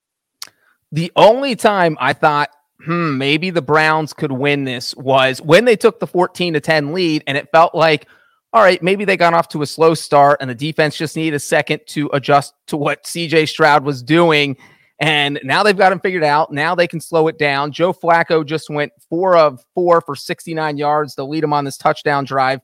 The 0.93 1.13
only 1.17 1.57
time 1.57 1.97
I 2.01 2.13
thought, 2.13 2.51
hmm, 2.85 3.19
maybe 3.19 3.51
the 3.51 3.63
Browns 3.63 4.13
could 4.13 4.33
win 4.33 4.65
this 4.65 4.95
was 4.97 5.41
when 5.43 5.65
they 5.65 5.77
took 5.77 6.01
the 6.01 6.07
14 6.07 6.55
to 6.55 6.61
10 6.61 6.93
lead, 6.93 7.25
and 7.27 7.37
it 7.37 7.49
felt 7.51 7.75
like, 7.75 8.07
all 8.53 8.63
right, 8.63 8.83
maybe 8.83 9.05
they 9.05 9.17
got 9.17 9.35
off 9.35 9.49
to 9.49 9.63
a 9.63 9.67
slow 9.67 9.95
start 9.95 10.39
and 10.41 10.49
the 10.49 10.55
defense 10.55 10.97
just 10.97 11.17
needed 11.17 11.37
a 11.37 11.41
second 11.41 11.81
to 11.89 12.09
adjust 12.15 12.55
to 12.69 12.79
what 12.79 13.05
CJ 13.05 13.49
Stroud 13.49 13.85
was 13.85 14.03
doing. 14.03 14.57
And 15.01 15.39
now 15.45 15.63
they've 15.63 15.77
got 15.77 15.93
him 15.93 16.01
figured 16.01 16.25
out. 16.25 16.53
Now 16.53 16.75
they 16.75 16.89
can 16.89 17.01
slow 17.01 17.29
it 17.29 17.39
down. 17.39 17.71
Joe 17.71 17.93
Flacco 17.93 18.45
just 18.45 18.69
went 18.69 18.93
four 19.09 19.37
of 19.37 19.65
four 19.75 20.01
for 20.01 20.17
69 20.17 20.77
yards 20.77 21.15
to 21.15 21.25
lead 21.25 21.45
him 21.45 21.53
on 21.53 21.65
this 21.65 21.77
touchdown 21.77 22.25
drive. 22.25 22.61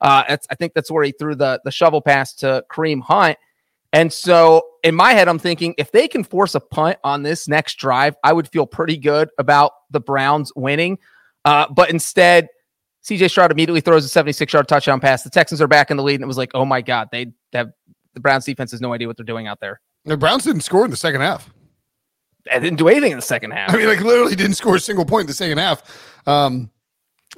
Uh, 0.00 0.36
I 0.50 0.54
think 0.54 0.74
that's 0.74 0.90
where 0.90 1.04
he 1.04 1.12
threw 1.12 1.34
the, 1.34 1.60
the 1.64 1.70
shovel 1.70 2.00
pass 2.00 2.34
to 2.36 2.64
Kareem 2.70 3.02
Hunt. 3.02 3.38
And 3.92 4.12
so 4.12 4.62
in 4.82 4.94
my 4.94 5.12
head, 5.12 5.28
I'm 5.28 5.38
thinking 5.38 5.74
if 5.78 5.92
they 5.92 6.08
can 6.08 6.24
force 6.24 6.54
a 6.54 6.60
punt 6.60 6.98
on 7.04 7.22
this 7.22 7.46
next 7.46 7.76
drive, 7.76 8.16
I 8.24 8.32
would 8.32 8.48
feel 8.48 8.66
pretty 8.66 8.96
good 8.96 9.28
about 9.38 9.72
the 9.90 10.00
Browns 10.00 10.52
winning. 10.56 10.98
Uh, 11.44 11.66
but 11.70 11.90
instead, 11.90 12.48
CJ 13.04 13.30
Stroud 13.30 13.52
immediately 13.52 13.82
throws 13.82 14.04
a 14.04 14.08
76 14.08 14.52
yard 14.52 14.66
touchdown 14.66 15.00
pass. 15.00 15.22
The 15.22 15.30
Texans 15.30 15.60
are 15.60 15.68
back 15.68 15.90
in 15.90 15.96
the 15.96 16.02
lead, 16.02 16.14
and 16.14 16.24
it 16.24 16.26
was 16.26 16.38
like, 16.38 16.50
oh 16.54 16.64
my 16.64 16.80
God, 16.80 17.08
they 17.12 17.32
have 17.52 17.70
the 18.14 18.20
Browns 18.20 18.44
defense 18.44 18.70
has 18.70 18.80
no 18.80 18.92
idea 18.92 19.06
what 19.06 19.16
they're 19.16 19.24
doing 19.24 19.46
out 19.46 19.60
there. 19.60 19.80
The 20.04 20.16
Browns 20.16 20.44
didn't 20.44 20.62
score 20.62 20.84
in 20.84 20.90
the 20.90 20.96
second 20.96 21.20
half. 21.20 21.52
I 22.50 22.58
didn't 22.58 22.78
do 22.78 22.88
anything 22.88 23.12
in 23.12 23.18
the 23.18 23.22
second 23.22 23.52
half. 23.52 23.72
I 23.72 23.76
mean, 23.76 23.86
like 23.86 24.00
literally 24.00 24.36
didn't 24.36 24.54
score 24.54 24.76
a 24.76 24.80
single 24.80 25.04
point 25.04 25.22
in 25.22 25.26
the 25.28 25.34
second 25.34 25.58
half. 25.58 25.82
Um, 26.26 26.70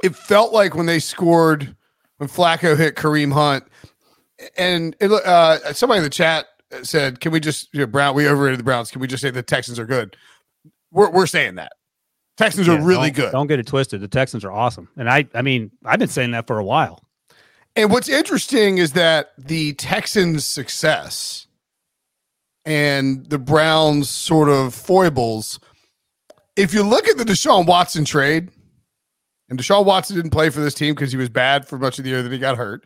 it 0.03 0.15
felt 0.15 0.53
like 0.53 0.75
when 0.75 0.87
they 0.87 0.99
scored, 0.99 1.75
when 2.19 2.29
Flacco 2.29 2.77
hit 2.77 2.97
Kareem 2.97 3.33
Hunt, 3.33 3.65
and 4.57 4.97
it, 5.01 5.11
uh, 5.11 5.73
somebody 5.73 5.99
in 5.99 6.05
the 6.05 6.11
chat 6.11 6.47
said, 6.83 7.21
"Can 7.21 7.33
we 7.33 7.41
just 7.41 7.73
you 7.73 7.81
know, 7.81 7.87
Brown? 7.87 8.15
We 8.15 8.29
overrated 8.29 8.59
the 8.59 8.65
Browns. 8.65 8.91
Can 8.91 9.01
we 9.01 9.07
just 9.07 9.23
say 9.23 9.31
the 9.31 9.43
Texans 9.43 9.79
are 9.79 9.87
good?" 9.87 10.17
We're 10.91 11.11
we're 11.11 11.27
saying 11.27 11.57
that 11.57 11.73
Texans 12.37 12.67
yeah, 12.67 12.75
are 12.75 12.83
really 12.83 13.11
don't, 13.11 13.27
good. 13.27 13.33
Don't 13.33 13.47
get 13.47 13.59
it 13.59 13.67
twisted. 13.67 14.01
The 14.01 14.09
Texans 14.09 14.45
are 14.45 14.53
awesome, 14.53 14.89
and 14.97 15.09
I 15.09 15.27
I 15.35 15.43
mean 15.43 15.71
I've 15.85 15.99
been 15.99 16.09
saying 16.09 16.33
that 16.33 16.47
for 16.47 16.59
a 16.59 16.65
while. 16.65 17.03
And 17.75 17.91
what's 17.91 18.09
interesting 18.09 18.79
is 18.79 18.93
that 18.93 19.33
the 19.37 19.75
Texans' 19.75 20.47
success 20.47 21.46
and 22.67 23.25
the 23.27 23.39
Browns' 23.39 24.11
sort 24.11 24.49
of 24.49 24.75
foibles. 24.75 25.61
If 26.57 26.75
you 26.75 26.83
look 26.83 27.07
at 27.07 27.17
the 27.17 27.25
Deshaun 27.25 27.65
Watson 27.67 28.05
trade, 28.05 28.51
and 29.49 29.59
Deshaun 29.59 29.85
Watson 29.85 30.17
didn't 30.17 30.33
play 30.33 30.51
for 30.51 30.61
this 30.61 30.75
team 30.75 30.95
because 30.95 31.13
he 31.13 31.19
was 31.19 31.29
bad 31.29 31.67
for 31.67 31.79
much 31.79 31.99
of 31.99 32.05
the 32.05 32.11
year, 32.11 32.23
then 32.23 32.33
he 32.33 32.39
got 32.39 32.57
hurt. 32.57 32.85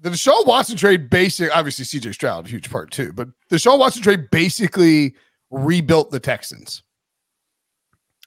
The 0.00 0.10
Deshaun 0.10 0.46
Watson 0.46 0.76
trade 0.76 1.10
basic, 1.10 1.54
obviously 1.54 1.84
CJ 1.84 2.14
Stroud, 2.14 2.46
a 2.46 2.48
huge 2.48 2.70
part 2.70 2.90
too, 2.90 3.12
but 3.12 3.28
the 3.50 3.56
Deshaun 3.56 3.78
Watson 3.78 4.02
trade 4.02 4.30
basically 4.30 5.14
rebuilt 5.50 6.10
the 6.10 6.20
Texans. 6.20 6.82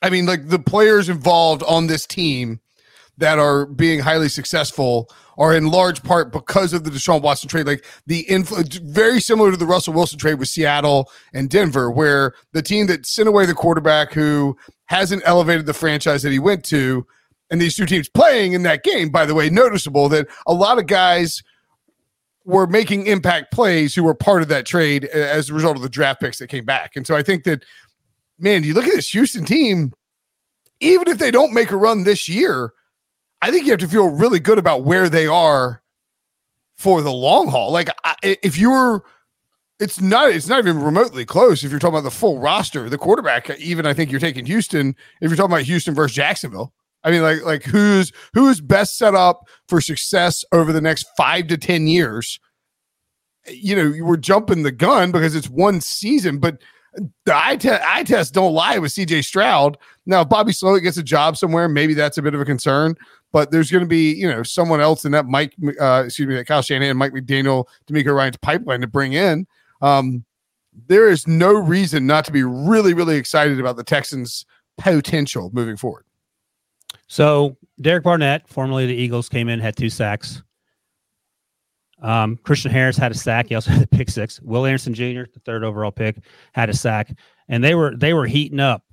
I 0.02 0.10
mean, 0.10 0.26
like 0.26 0.48
the 0.48 0.60
players 0.60 1.10
involved 1.10 1.64
on 1.64 1.88
this 1.88 2.06
team 2.06 2.60
that 3.20 3.40
are 3.40 3.66
being 3.66 4.00
highly 4.00 4.30
successful 4.30 5.10
are 5.38 5.56
in 5.56 5.68
large 5.68 6.04
part 6.04 6.34
because 6.34 6.74
of 6.74 6.84
the 6.84 6.90
Deshaun 6.90 7.22
Watson 7.22 7.48
trade. 7.48 7.68
Like 7.68 7.86
the 8.08 8.22
influence, 8.22 8.76
very 8.78 9.22
similar 9.22 9.52
to 9.52 9.58
the 9.58 9.66
Russell 9.66 9.94
Wilson 9.94 10.20
trade 10.20 10.36
with 10.36 10.50
Seattle 10.50 11.10
and 11.34 11.50
Denver, 11.50 11.90
where 11.90 12.34
the 12.52 12.62
team 12.62 12.88
that 12.88 13.06
sent 13.06 13.30
away 13.30 13.46
the 13.46 13.54
quarterback 13.54 14.12
who 14.12 14.58
hasn't 14.86 15.22
elevated 15.26 15.66
the 15.66 15.74
franchise 15.74 16.24
that 16.24 16.32
he 16.32 16.40
went 16.40 16.66
to, 16.66 17.06
and 17.52 17.62
these 17.62 17.76
two 17.76 17.86
teams 17.86 18.10
playing 18.10 18.54
in 18.54 18.64
that 18.64 18.84
game, 18.84 19.10
by 19.10 19.26
the 19.26 19.36
way, 19.36 19.50
noticeable 19.50 20.10
that 20.10 20.28
a 20.46 20.54
lot 20.54 20.78
of 20.78 20.88
guys 20.88 21.42
were 22.46 22.68
making 22.68 23.06
impact 23.06 23.52
plays 23.52 23.94
who 23.94 24.04
were 24.04 24.16
part 24.16 24.42
of 24.42 24.48
that 24.48 24.66
trade 24.66 25.06
as 25.06 25.50
a 25.50 25.54
result 25.54 25.76
of 25.76 25.84
the 25.84 25.90
draft 25.90 26.20
picks 26.20 26.40
that 26.40 26.48
came 26.48 26.66
back. 26.66 26.96
And 26.96 27.06
so 27.06 27.16
I 27.16 27.24
think 27.24 27.44
that, 27.44 27.64
man, 28.40 28.64
you 28.64 28.74
look 28.74 28.86
at 28.86 28.94
this 28.94 29.12
Houston 29.12 29.46
team, 29.46 29.94
even 30.80 31.08
if 31.08 31.18
they 31.18 31.32
don't 31.32 31.54
make 31.54 31.72
a 31.72 31.78
run 31.78 32.04
this 32.04 32.28
year, 32.28 32.74
I 33.42 33.52
think 33.52 33.66
you 33.66 33.72
have 33.72 33.80
to 33.80 33.88
feel 33.88 34.10
really 34.10 34.40
good 34.40 34.58
about 34.58 34.84
where 34.84 35.10
they 35.10 35.28
are 35.28 35.82
for 36.78 37.02
the 37.02 37.12
long 37.12 37.48
haul. 37.48 37.72
Like 37.72 37.90
if 38.24 38.58
you're, 38.58 39.04
it's 39.80 40.02
not, 40.02 40.32
it's 40.32 40.48
not 40.48 40.60
even 40.60 40.82
remotely 40.82 41.26
close. 41.26 41.64
If 41.64 41.72
you're 41.72 41.80
talking 41.80 41.96
about 41.96 42.04
the 42.04 42.16
full 42.16 42.40
roster, 42.40 42.90
the 42.90 42.98
quarterback, 42.98 43.50
even 43.60 43.86
I 43.86 43.94
think 43.94 44.12
you're 44.12 44.20
taking 44.20 44.46
Houston. 44.46 44.96
If 45.22 45.30
you're 45.30 45.38
talking 45.38 45.54
about 45.54 45.64
Houston 45.64 45.94
versus 45.94 46.16
Jacksonville, 46.16 46.74
I 47.04 47.12
mean, 47.12 47.22
like, 47.22 47.44
like 47.46 47.64
who's 47.64 48.12
who's 48.34 48.60
best 48.60 48.98
set 48.98 49.16
up 49.16 49.48
for 49.68 49.80
success 49.80 50.44
over 50.52 50.74
the 50.74 50.82
next 50.82 51.08
five 51.16 51.48
to 51.48 51.58
ten 51.58 51.88
years? 51.88 52.40
You 53.48 53.76
know, 53.76 53.84
you 53.84 54.06
were 54.06 54.18
jumping 54.18 54.64
the 54.64 54.72
gun 54.72 55.12
because 55.12 55.34
it's 55.34 55.50
one 55.50 55.80
season, 55.80 56.40
but 56.40 56.62
the 57.26 57.36
eye, 57.36 57.56
te- 57.56 57.70
eye 57.70 58.04
test 58.04 58.34
don't 58.34 58.54
lie 58.54 58.78
with 58.80 58.92
CJ 58.92 59.24
Stroud. 59.24 59.78
Now, 60.06 60.22
if 60.22 60.30
Bobby 60.30 60.52
Slowik 60.52 60.84
gets 60.84 60.98
a 60.98 61.04
job 61.04 61.38
somewhere, 61.38 61.70
maybe 61.70 61.94
that's 61.94 62.18
a 62.18 62.22
bit 62.22 62.34
of 62.34 62.42
a 62.42 62.46
concern 62.46 62.96
but 63.32 63.52
there's 63.52 63.72
going 63.72 63.84
to 63.84 63.88
be 63.88 64.14
you 64.14 64.28
know 64.28 64.44
someone 64.44 64.82
else 64.82 65.06
in 65.06 65.12
that 65.12 65.26
Mike, 65.26 65.56
uh, 65.80 66.04
excuse 66.06 66.28
me, 66.28 66.36
that 66.36 66.48
Kyle 66.48 66.62
Shanahan, 66.62 66.98
Mike 66.98 67.14
McDaniel, 67.14 67.66
DeMeco 67.88 68.16
Ryans 68.16 68.38
pipeline 68.38 68.82
to 68.82 68.88
bring 68.88 69.14
in. 69.14 69.48
Um, 69.82 70.26
there 70.88 71.10
is 71.10 71.28
no 71.28 71.54
reason 71.54 72.06
not 72.08 72.26
to 72.26 72.32
be 72.32 72.44
really, 72.44 72.94
really 72.94 73.18
excited 73.18 73.60
about 73.60 73.76
the 73.76 73.84
Texans' 73.84 74.46
potential 74.78 75.50
moving 75.54 75.78
forward. 75.78 76.06
So 77.08 77.58
Derek 77.82 78.04
Barnett, 78.04 78.48
formerly 78.48 78.86
the 78.86 78.94
Eagles, 78.94 79.30
came 79.30 79.50
in, 79.50 79.60
had 79.60 79.76
two 79.76 79.90
sacks. 79.90 80.42
Um, 82.02 82.38
Christian 82.44 82.72
Harris 82.72 82.98
had 82.98 83.12
a 83.12 83.16
sack. 83.16 83.48
He 83.48 83.56
also 83.56 83.72
had 83.72 83.84
a 83.84 83.88
pick 83.88 84.10
six. 84.10 84.40
Will 84.42 84.66
Anderson 84.66 84.94
Jr., 84.94 85.24
the 85.34 85.42
third 85.44 85.64
overall 85.64 85.92
pick, 85.92 86.18
had 86.54 86.70
a 86.70 86.74
sack, 86.74 87.12
and 87.50 87.64
they 87.64 87.76
were 87.76 87.96
they 87.98 88.14
were 88.14 88.26
heating 88.26 88.60
up 88.60 88.84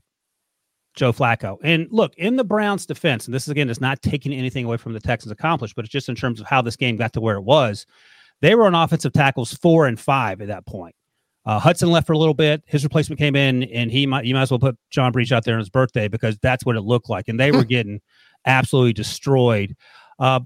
Joe 0.97 1.13
Flacco. 1.13 1.59
And 1.63 1.87
look, 1.91 2.15
in 2.17 2.37
the 2.37 2.45
Browns' 2.45 2.87
defense, 2.87 3.27
and 3.27 3.35
this 3.35 3.45
is 3.45 3.51
again 3.51 3.71
is 3.71 3.81
not 3.81 4.03
taking 4.03 4.33
anything 4.33 4.65
away 4.65 4.77
from 4.77 4.93
the 4.93 5.01
Texans' 5.01 5.31
accomplished, 5.31 5.77
but 5.77 5.85
it's 5.85 5.93
just 5.93 6.09
in 6.09 6.15
terms 6.15 6.41
of 6.41 6.47
how 6.47 6.63
this 6.63 6.77
game 6.77 6.97
got 6.97 7.13
to 7.13 7.21
where 7.21 7.37
it 7.37 7.43
was. 7.43 7.87
They 8.41 8.55
were 8.55 8.67
on 8.67 8.75
offensive 8.75 9.13
tackles 9.13 9.55
four 9.55 9.87
and 9.87 9.99
five 9.99 10.41
at 10.41 10.49
that 10.49 10.67
point. 10.67 10.95
Uh, 11.45 11.59
Hudson 11.61 11.91
left 11.91 12.07
for 12.07 12.13
a 12.13 12.19
little 12.19 12.35
bit. 12.35 12.63
His 12.67 12.83
replacement 12.83 13.19
came 13.19 13.37
in, 13.37 13.63
and 13.65 13.91
he 13.91 14.07
might 14.07 14.25
you 14.25 14.35
might 14.35 14.43
as 14.43 14.51
well 14.51 14.59
put 14.59 14.77
John 14.91 15.13
Breech 15.13 15.31
out 15.31 15.45
there 15.45 15.55
on 15.55 15.61
his 15.61 15.71
birthday 15.71 16.09
because 16.09 16.37
that's 16.39 16.67
what 16.67 16.77
it 16.77 16.81
looked 16.81 17.09
like, 17.09 17.29
and 17.29 17.39
they 17.39 17.53
were 17.53 17.65
getting 17.65 18.01
absolutely 18.47 18.93
destroyed. 18.93 19.77
Uh, 20.19 20.41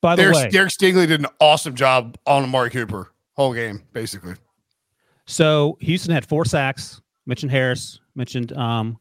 by 0.00 0.14
the 0.14 0.22
Derek, 0.22 0.36
way, 0.36 0.48
Derek 0.50 0.70
Stingley 0.70 1.06
did 1.06 1.20
an 1.20 1.26
awesome 1.40 1.74
job 1.74 2.16
on 2.26 2.44
Amari 2.44 2.70
Cooper 2.70 3.12
whole 3.36 3.54
game, 3.54 3.82
basically. 3.92 4.34
So 5.26 5.76
Houston 5.80 6.12
had 6.12 6.26
four 6.26 6.44
sacks. 6.44 7.00
Mentioned 7.26 7.52
Harris. 7.52 8.00
Mentioned 8.14 8.52
um, 8.52 8.98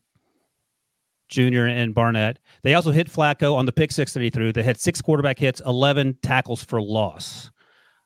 Jr. 1.29 1.65
and 1.65 1.93
Barnett. 1.93 2.39
They 2.63 2.73
also 2.73 2.91
hit 2.91 3.11
Flacco 3.11 3.55
on 3.55 3.65
the 3.65 3.71
pick 3.71 3.91
six 3.91 4.13
that 4.13 4.23
he 4.23 4.29
threw. 4.29 4.51
They 4.51 4.63
had 4.63 4.79
six 4.79 5.01
quarterback 5.01 5.39
hits, 5.39 5.61
11 5.65 6.19
tackles 6.21 6.63
for 6.63 6.81
loss. 6.81 7.51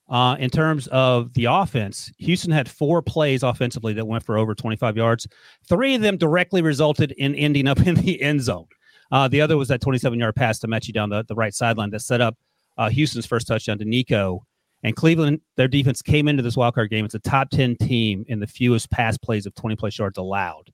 Uh, 0.10 0.36
in 0.40 0.50
terms 0.50 0.88
of 0.88 1.32
the 1.34 1.46
offense, 1.46 2.12
Houston 2.18 2.52
had 2.52 2.68
four 2.68 3.02
plays 3.02 3.44
offensively 3.44 3.94
that 3.94 4.06
went 4.06 4.24
for 4.24 4.38
over 4.38 4.56
25 4.56 4.98
yards. 4.98 5.28
Three 5.68 5.94
of 5.94 6.02
them 6.02 6.18
directly 6.18 6.64
resulted 6.64 7.12
in 7.14 7.36
ending 7.36 7.68
up 7.68 7.80
in 7.86 7.96
the 7.96 8.22
end 8.22 8.42
zone. 8.42 8.68
Uh, 9.12 9.28
the 9.28 9.42
other 9.42 9.58
was 9.58 9.68
that 9.68 9.82
27 9.82 10.20
yard 10.20 10.36
pass 10.36 10.60
to 10.60 10.68
Metchie 10.68 10.94
down 10.94 11.10
the, 11.10 11.24
the 11.28 11.36
right 11.36 11.54
sideline 11.54 11.90
that 11.92 12.02
set 12.02 12.22
up 12.22 12.38
uh, 12.78 12.90
Houston's 12.90 13.26
first 13.26 13.48
touchdown 13.48 13.78
to 13.78 13.86
Nico. 13.86 14.46
And 14.82 14.96
Cleveland, 14.96 15.42
their 15.58 15.68
defense 15.68 16.02
came 16.02 16.28
into 16.28 16.42
this 16.42 16.56
wildcard 16.56 16.90
game. 16.90 17.04
It's 17.04 17.16
a 17.16 17.20
top 17.20 17.50
10 17.50 17.76
team 17.76 18.24
in 18.30 18.40
the 18.40 18.48
fewest 18.48 18.90
pass 18.90 19.18
plays 19.18 19.46
of 19.46 19.54
20 19.56 19.76
plus 19.76 20.00
yards 20.00 20.18
allowed. 20.18 20.72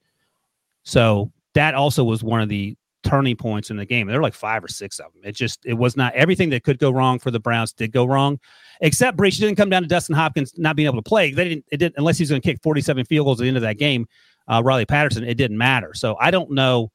So 0.84 1.32
that 1.56 1.74
also 1.74 2.04
was 2.04 2.24
one 2.24 2.42
of 2.42 2.50
the 2.50 2.78
turning 3.04 3.36
points 3.36 3.70
in 3.70 3.78
the 3.78 3.86
game. 3.86 4.08
There 4.08 4.18
were 4.18 4.24
like 4.24 4.34
five 4.34 4.64
or 4.64 4.68
six 4.68 5.00
of 5.00 5.14
them. 5.14 5.22
It 5.24 5.36
just 5.36 5.66
it 5.66 5.74
was 5.74 5.96
not 5.96 6.14
everything 6.16 6.50
that 6.52 6.64
could 6.64 6.80
go 6.80 6.92
wrong 6.92 7.20
for 7.20 7.32
the 7.32 7.40
Browns 7.40 7.74
did 7.74 7.92
go 7.92 8.06
wrong, 8.06 8.40
except 8.82 9.18
Breech 9.18 9.38
didn't 9.38 9.56
come 9.56 9.70
down 9.70 9.82
to 9.82 9.88
Dustin 9.88 10.16
Hopkins 10.16 10.54
not 10.58 10.76
being 10.76 10.88
able 10.88 11.02
to 11.02 11.08
play. 11.08 11.32
They 11.32 11.50
didn't. 11.50 11.66
It 11.72 11.78
didn't 11.78 11.96
unless 11.98 12.18
he's 12.18 12.30
going 12.30 12.42
to 12.42 12.48
kick 12.48 12.60
forty 12.62 12.82
seven 12.82 13.06
field 13.06 13.26
goals 13.26 13.40
at 13.40 13.44
the 13.44 13.48
end 13.48 13.58
of 13.58 13.64
that 13.64 13.78
game. 13.78 14.08
Uh, 14.48 14.62
Riley 14.64 14.86
Patterson, 14.86 15.24
it 15.24 15.36
didn't 15.36 15.58
matter. 15.58 15.94
So 15.94 16.16
I 16.20 16.30
don't 16.30 16.52
know. 16.52 16.92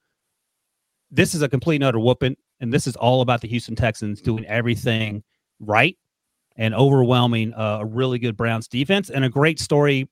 This 1.11 1.35
is 1.35 1.43
a 1.43 1.49
complete 1.49 1.77
and 1.77 1.85
utter 1.85 1.99
whooping, 1.99 2.37
and 2.61 2.73
this 2.73 2.87
is 2.87 2.95
all 2.97 3.23
about 3.23 3.41
the 3.41 3.49
Houston 3.49 3.75
Texans 3.75 4.21
doing 4.21 4.47
everything 4.47 5.25
right 5.59 5.97
and 6.57 6.75
overwhelming 6.75 7.53
uh, 7.55 7.79
a 7.81 7.85
really 7.87 8.19
good 8.19 8.37
Browns 8.37 8.69
defense 8.69 9.11
and 9.11 9.25
a 9.25 9.29
great 9.29 9.59
story 9.59 10.09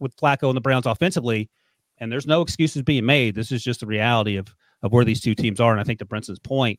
with 0.00 0.16
Flacco 0.16 0.48
and 0.48 0.56
the 0.56 0.60
Browns 0.60 0.86
offensively 0.86 1.50
and 1.98 2.10
there's 2.10 2.26
no 2.26 2.42
excuses 2.42 2.82
being 2.82 3.06
made. 3.06 3.34
This 3.34 3.52
is 3.52 3.62
just 3.62 3.80
the 3.80 3.86
reality 3.86 4.36
of 4.36 4.54
of 4.82 4.92
where 4.92 5.04
these 5.04 5.22
two 5.22 5.34
teams 5.34 5.60
are. 5.60 5.72
And 5.72 5.80
I 5.80 5.84
think 5.84 5.98
to 6.00 6.04
Brinson's 6.04 6.38
point, 6.38 6.78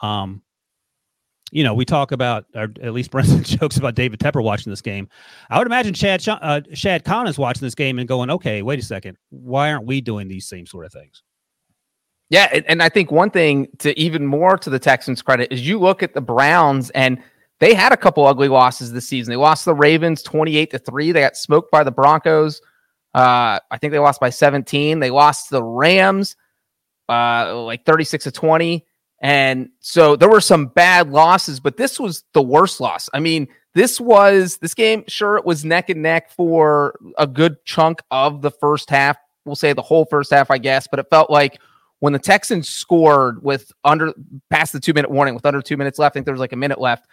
um, 0.00 0.42
you 1.52 1.62
know, 1.62 1.74
we 1.74 1.84
talk 1.84 2.12
about, 2.12 2.46
or 2.54 2.68
at 2.82 2.92
least 2.92 3.10
Brendan 3.12 3.44
jokes 3.44 3.76
about 3.76 3.94
David 3.94 4.18
Tepper 4.20 4.42
watching 4.42 4.70
this 4.70 4.80
game. 4.80 5.08
I 5.50 5.58
would 5.58 5.66
imagine 5.66 5.94
Chad 5.94 6.26
uh, 6.28 6.62
Shad 6.72 7.04
Khan 7.04 7.26
is 7.26 7.38
watching 7.38 7.66
this 7.66 7.74
game 7.74 7.98
and 7.98 8.08
going, 8.08 8.30
okay, 8.30 8.62
wait 8.62 8.78
a 8.78 8.82
second, 8.82 9.16
why 9.30 9.70
aren't 9.70 9.86
we 9.86 10.00
doing 10.00 10.28
these 10.28 10.46
same 10.46 10.66
sort 10.66 10.86
of 10.86 10.92
things? 10.92 11.22
Yeah, 12.30 12.48
and, 12.52 12.64
and 12.66 12.82
I 12.82 12.88
think 12.88 13.10
one 13.10 13.30
thing 13.30 13.66
to 13.78 13.98
even 13.98 14.24
more 14.24 14.56
to 14.56 14.70
the 14.70 14.78
Texans' 14.78 15.20
credit 15.20 15.52
is 15.52 15.66
you 15.66 15.80
look 15.80 16.02
at 16.02 16.14
the 16.14 16.20
Browns 16.20 16.90
and 16.90 17.20
they 17.58 17.74
had 17.74 17.92
a 17.92 17.96
couple 17.96 18.24
ugly 18.24 18.48
losses 18.48 18.92
this 18.92 19.06
season. 19.06 19.32
They 19.32 19.36
lost 19.36 19.64
the 19.64 19.74
Ravens 19.74 20.22
28 20.22 20.70
to 20.70 20.78
3. 20.78 21.12
They 21.12 21.20
got 21.20 21.36
smoked 21.36 21.72
by 21.72 21.82
the 21.82 21.90
Broncos. 21.90 22.62
Uh, 23.14 23.58
I 23.70 23.78
think 23.78 23.92
they 23.92 23.98
lost 23.98 24.20
by 24.20 24.30
17. 24.30 25.00
They 25.00 25.10
lost 25.10 25.50
the 25.50 25.62
Rams 25.62 26.36
uh, 27.10 27.62
like 27.64 27.84
36 27.84 28.24
to 28.24 28.30
20. 28.30 28.86
And 29.22 29.68
so 29.80 30.16
there 30.16 30.30
were 30.30 30.40
some 30.40 30.66
bad 30.66 31.10
losses, 31.10 31.60
but 31.60 31.76
this 31.76 32.00
was 32.00 32.24
the 32.32 32.42
worst 32.42 32.80
loss. 32.80 33.10
I 33.12 33.20
mean, 33.20 33.48
this 33.74 34.00
was 34.00 34.56
this 34.58 34.74
game, 34.74 35.04
sure, 35.08 35.36
it 35.36 35.44
was 35.44 35.64
neck 35.64 35.90
and 35.90 36.02
neck 36.02 36.30
for 36.30 36.98
a 37.18 37.26
good 37.26 37.62
chunk 37.64 38.00
of 38.10 38.40
the 38.40 38.50
first 38.50 38.88
half. 38.88 39.18
We'll 39.44 39.56
say 39.56 39.72
the 39.72 39.82
whole 39.82 40.06
first 40.06 40.30
half, 40.30 40.50
I 40.50 40.58
guess, 40.58 40.86
but 40.88 41.00
it 41.00 41.06
felt 41.10 41.30
like 41.30 41.60
when 41.98 42.12
the 42.12 42.18
Texans 42.18 42.68
scored 42.68 43.42
with 43.42 43.70
under 43.84 44.12
past 44.48 44.72
the 44.72 44.80
two 44.80 44.94
minute 44.94 45.10
warning 45.10 45.34
with 45.34 45.44
under 45.44 45.60
two 45.60 45.76
minutes 45.76 45.98
left, 45.98 46.12
I 46.12 46.14
think 46.14 46.26
there 46.26 46.34
was 46.34 46.40
like 46.40 46.52
a 46.52 46.56
minute 46.56 46.80
left. 46.80 47.06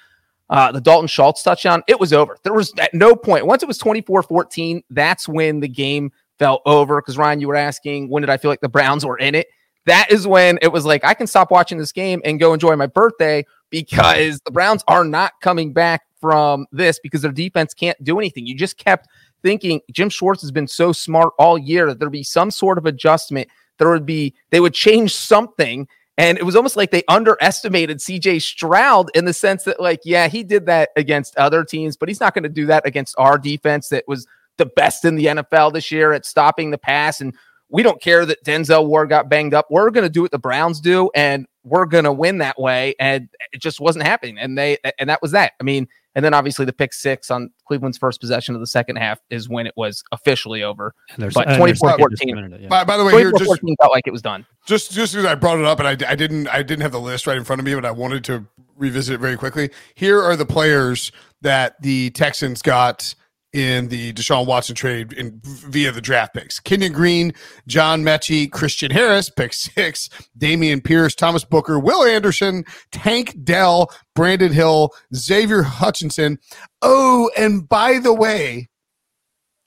Uh, 0.50 0.72
the 0.72 0.80
Dalton 0.80 1.08
Schultz 1.08 1.44
touchdown, 1.44 1.84
it 1.88 2.00
was 2.00 2.14
over. 2.14 2.38
There 2.44 2.54
was 2.54 2.74
at 2.80 2.94
no 2.94 3.16
point, 3.16 3.46
once 3.46 3.64
it 3.64 3.68
was 3.68 3.78
24 3.78 4.24
14, 4.24 4.82
that's 4.90 5.28
when 5.28 5.60
the 5.60 5.68
game 5.68 6.12
fell 6.40 6.62
over. 6.66 7.02
Because 7.02 7.18
Ryan, 7.18 7.42
you 7.42 7.48
were 7.48 7.56
asking, 7.56 8.10
when 8.10 8.22
did 8.22 8.30
I 8.30 8.38
feel 8.38 8.50
like 8.50 8.62
the 8.62 8.70
Browns 8.70 9.06
were 9.06 9.18
in 9.18 9.36
it? 9.36 9.48
That 9.86 10.12
is 10.12 10.28
when 10.28 10.60
it 10.62 10.70
was 10.70 10.86
like, 10.86 11.04
I 11.06 11.14
can 11.14 11.28
stop 11.28 11.50
watching 11.52 11.78
this 11.78 11.92
game 11.92 12.22
and 12.26 12.40
go 12.40 12.54
enjoy 12.54 12.76
my 12.76 12.88
birthday 12.88 13.46
because 13.70 14.40
the 14.46 14.52
Browns 14.52 14.84
are 14.88 15.04
not 15.04 15.34
coming 15.42 15.74
back 15.74 16.04
from 16.20 16.66
this 16.72 17.00
because 17.00 17.22
their 17.22 17.32
defense 17.32 17.74
can't 17.74 18.02
do 18.04 18.20
anything. 18.20 18.46
You 18.46 18.56
just 18.56 18.78
kept 18.78 19.08
thinking 19.42 19.82
Jim 19.92 20.10
Schwartz 20.10 20.42
has 20.42 20.52
been 20.52 20.68
so 20.68 20.92
smart 20.92 21.34
all 21.38 21.58
year 21.58 21.88
that 21.88 22.00
there'd 22.00 22.12
be 22.12 22.24
some 22.24 22.52
sort 22.52 22.78
of 22.78 22.86
adjustment. 22.86 23.48
There 23.78 23.90
would 23.90 24.06
be, 24.06 24.34
they 24.50 24.60
would 24.60 24.74
change 24.74 25.14
something 25.14 25.88
and 26.18 26.38
it 26.38 26.44
was 26.44 26.56
almost 26.56 26.76
like 26.76 26.92
they 26.92 27.04
underestimated 27.08 28.00
CJ 28.00 28.42
Stroud 28.42 29.12
in 29.16 29.26
the 29.26 29.34
sense 29.34 29.64
that, 29.66 29.80
like, 29.80 30.02
yeah, 30.04 30.28
he 30.28 30.44
did 30.44 30.66
that 30.66 30.90
against 30.96 31.38
other 31.38 31.64
teams, 31.64 31.96
but 31.96 32.10
he's 32.10 32.20
not 32.20 32.34
going 32.34 32.44
to 32.44 32.50
do 32.50 32.66
that 32.66 32.88
against 32.88 33.16
our 33.20 33.38
defense 33.38 33.90
that 33.90 34.04
was 34.08 34.26
the 34.58 34.66
best 34.66 35.06
in 35.06 35.16
the 35.16 35.28
NFL 35.28 35.74
this 35.74 35.92
year 35.92 36.14
at 36.14 36.26
stopping 36.26 36.72
the 36.72 36.78
pass. 36.78 37.22
And 37.22 37.36
we 37.70 37.84
don't 37.84 38.02
care 38.02 38.26
that 38.26 38.44
Denzel 38.44 38.88
Ward 38.88 39.10
got 39.10 39.30
banged 39.30 39.54
up. 39.54 39.68
We're 39.70 39.92
going 39.92 40.06
to 40.06 40.10
do 40.10 40.24
what 40.24 40.32
the 40.32 40.40
Browns 40.40 40.80
do, 40.82 41.12
and 41.14 41.46
we're 41.68 41.86
going 41.86 42.04
to 42.06 42.14
win 42.14 42.40
that 42.40 42.60
way. 42.60 42.96
And 43.00 43.30
it 43.52 43.62
just 43.62 43.80
wasn't 43.80 44.06
happening. 44.06 44.38
And 44.38 44.58
they, 44.58 44.78
and 44.98 45.10
that 45.10 45.22
was 45.22 45.32
that. 45.32 45.54
I 45.60 45.64
mean, 45.64 45.88
and 46.16 46.26
then 46.26 46.34
obviously 46.34 46.66
the 46.66 46.74
pick 46.74 46.94
six 46.94 47.30
on 47.30 47.52
Cleveland's 47.68 47.98
first 47.98 48.20
possession 48.20 48.56
of 48.56 48.62
the 48.62 48.68
second 48.68 48.96
half 48.96 49.20
is 49.30 49.48
when 49.48 49.68
it 49.68 49.74
was 49.78 50.04
officially 50.12 50.64
over. 50.64 50.96
But 51.18 51.44
24 51.58 51.98
14. 51.98 52.68
By, 52.68 52.84
by, 52.84 52.98
the 52.98 53.06
way, 53.06 53.14
here, 53.14 53.32
just, 53.32 53.62
felt 53.80 53.92
like 53.92 54.08
it 54.08 54.12
was 54.12 54.24
done. 54.24 54.46
Just 54.66 54.92
just 54.92 55.14
because 55.14 55.26
I 55.26 55.36
brought 55.36 55.60
it 55.60 55.66
up 55.66 55.80
and 55.80 55.88
I, 55.88 55.92
I 56.10 56.16
didn't 56.16 56.48
I 56.48 56.64
didn't 56.64 56.82
have 56.82 56.92
the 56.92 57.00
list 57.00 57.28
right 57.28 57.38
in 57.38 57.44
front 57.44 57.60
of 57.60 57.66
me, 57.66 57.76
but 57.76 57.86
I 57.86 57.92
wanted 57.92 58.24
to 58.26 58.46
revisit 58.76 59.14
it 59.14 59.18
very 59.20 59.38
quickly. 59.38 59.70
Here 59.94 60.20
are 60.20 60.36
the 60.36 60.46
players 60.46 61.12
that 61.42 61.80
the 61.82 62.10
Texans 62.12 62.64
got 62.64 63.14
in 63.58 63.88
the 63.88 64.14
Deshaun 64.14 64.46
Watson 64.46 64.76
trade 64.76 65.14
in 65.14 65.42
via 65.44 65.92
the 65.92 66.00
draft 66.00 66.36
picks. 66.36 66.60
Kenyon 66.60 66.94
Green, 66.94 67.34
John 67.66 68.04
Metchie, 68.04 68.52
Christian 68.52 68.92
Harris, 68.92 69.30
pick 69.32 69.52
six, 69.52 70.10
Dameon 70.38 70.84
Pierce, 70.84 71.16
Thomas 71.16 71.44
Booker, 71.44 71.80
Will 71.80 72.04
Anderson, 72.04 72.64
Tank 72.92 73.36
Dell, 73.44 73.92
Brandon 74.14 74.54
Hill, 74.54 74.92
Xavier 75.16 75.64
Hutchinson. 75.64 76.38
Oh, 76.84 77.32
and 77.36 77.68
by 77.68 77.98
the 77.98 78.14
way, 78.14 78.70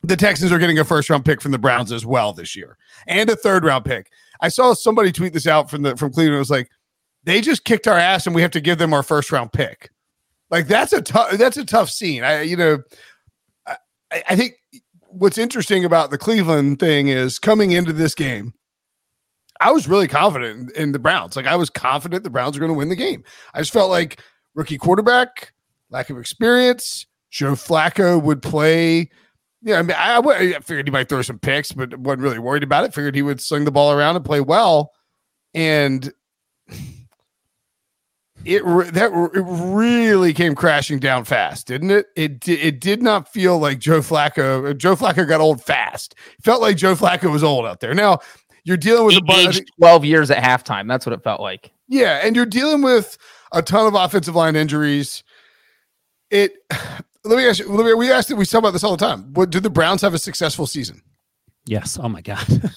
the 0.03 0.17
Texans 0.17 0.53
are 0.53 0.59
getting 0.59 0.79
a 0.79 0.85
first 0.85 1.11
round 1.11 1.25
pick 1.25 1.41
from 1.41 1.51
the 1.51 1.59
Browns 1.59 1.91
as 1.91 2.07
well 2.07 2.33
this 2.33 2.55
year 2.55 2.79
and 3.09 3.29
a 3.29 3.37
third 3.37 3.65
round 3.65 3.85
pick. 3.85 4.11
I 4.41 4.49
saw 4.49 4.73
somebody 4.73 5.11
tweet 5.11 5.33
this 5.33 5.49
out 5.49 5.69
from 5.69 5.83
the 5.83 5.97
from 5.97 6.13
Cleveland. 6.13 6.37
It 6.37 6.39
was 6.39 6.51
like, 6.51 6.71
they 7.25 7.41
just 7.41 7.65
kicked 7.65 7.89
our 7.89 7.99
ass 7.99 8.27
and 8.27 8.35
we 8.35 8.43
have 8.43 8.53
to 8.53 8.61
give 8.61 8.79
them 8.79 8.95
our 8.95 9.03
first 9.03 9.33
round 9.33 9.53
pick. 9.53 9.91
Like 10.51 10.67
that's 10.67 10.93
a 10.93 11.01
tough 11.01 11.33
that's 11.33 11.57
a 11.57 11.65
tough 11.65 11.91
scene. 11.91 12.25
I 12.25 12.43
you 12.43 12.57
know 12.57 12.79
I, 14.13 14.23
I 14.31 14.37
think 14.37 14.55
what's 15.09 15.39
interesting 15.39 15.85
about 15.85 16.11
the 16.11 16.19
Cleveland 16.19 16.79
thing 16.79 17.09
is 17.09 17.39
coming 17.39 17.73
into 17.73 17.93
this 17.93 18.15
game, 18.15 18.55
I 19.61 19.73
was 19.73 19.89
really 19.89 20.09
confident 20.09 20.73
in, 20.73 20.93
the 20.93 20.99
Browns. 20.99 21.37
Like 21.37 21.47
I 21.47 21.57
was 21.57 21.69
confident 21.69 22.25
the 22.25 22.31
Browns 22.31 22.57
are 22.57 22.61
going 22.61 22.71
to 22.71 22.79
win 22.79 22.89
the 22.89 22.97
game. 22.97 23.25
I 23.53 23.61
just 23.61 23.73
felt 23.73 23.91
like 23.91 24.23
rookie 24.55 24.79
quarterback, 24.79 25.53
lack 25.91 26.09
of 26.11 26.19
experience. 26.19 27.07
Joe 27.31 27.53
Flacco 27.53 28.21
would 28.23 28.43
play. 28.43 29.11
Yeah, 29.63 29.79
I 29.79 29.83
mean, 29.83 29.97
I, 29.99 30.17
I 30.19 30.61
figured 30.61 30.87
he 30.87 30.91
might 30.91 31.09
throw 31.09 31.23
some 31.23 31.39
picks, 31.39 31.73
but 31.73 31.97
wasn't 31.99 32.23
really 32.23 32.39
worried 32.39 32.63
about 32.63 32.85
it. 32.85 32.95
Figured 32.95 33.15
he 33.15 33.23
would 33.23 33.41
sling 33.41 33.67
the 33.67 33.71
ball 33.71 33.93
around 33.93 34.17
and 34.17 34.25
play 34.25 34.41
well. 34.41 34.93
And 35.53 36.13
it 38.45 38.63
that 38.95 39.13
it 39.35 39.43
really 39.43 40.33
came 40.33 40.55
crashing 40.55 40.99
down 40.99 41.25
fast, 41.25 41.67
didn't 41.67 41.91
it? 41.91 42.07
It 42.17 42.49
it 42.49 42.81
did 42.81 43.03
not 43.03 43.33
feel 43.33 43.59
like 43.59 43.79
Joe 43.79 44.01
Flacco. 44.01 44.77
Joe 44.77 44.97
Flacco 44.97 45.27
got 45.29 45.41
old 45.41 45.63
fast. 45.63 46.15
It 46.39 46.45
felt 46.45 46.61
like 46.61 46.77
Joe 46.77 46.95
Flacco 46.95 47.31
was 47.31 47.45
old 47.45 47.67
out 47.67 47.81
there. 47.81 47.95
Now 47.95 48.21
you're 48.65 48.77
dealing 48.77 49.05
with 49.05 49.15
he 49.15 49.19
a 49.19 49.23
bunch 49.23 49.61
twelve 49.79 50.05
years 50.05 50.31
at 50.31 50.43
halftime. 50.43 50.89
That's 50.89 51.07
what 51.07 51.13
it 51.13 51.23
felt 51.23 51.41
like. 51.41 51.71
Yeah, 51.89 52.21
and 52.23 52.35
you're 52.35 52.47
dealing 52.47 52.83
with 52.83 53.19
a 53.53 53.63
ton 53.63 53.87
of 53.87 53.95
offensive 53.95 54.35
line 54.35 54.57
injuries. 54.57 55.23
It. 56.31 56.55
Let 57.23 57.37
me 57.37 57.47
ask 57.47 57.59
you. 57.59 57.71
Let 57.71 57.85
me, 57.85 57.93
we 57.93 58.11
asked. 58.11 58.33
We 58.33 58.47
talk 58.47 58.61
about 58.61 58.71
this 58.71 58.83
all 58.83 58.97
the 58.97 59.07
time. 59.07 59.35
What 59.35 59.51
do 59.51 59.61
the 59.61 59.69
Browns 59.69 60.01
have 60.01 60.15
a 60.15 60.19
successful 60.19 60.67
season? 60.67 61.03
Yes. 61.67 61.99
Oh 62.03 62.09
my 62.09 62.23
god. 62.23 62.73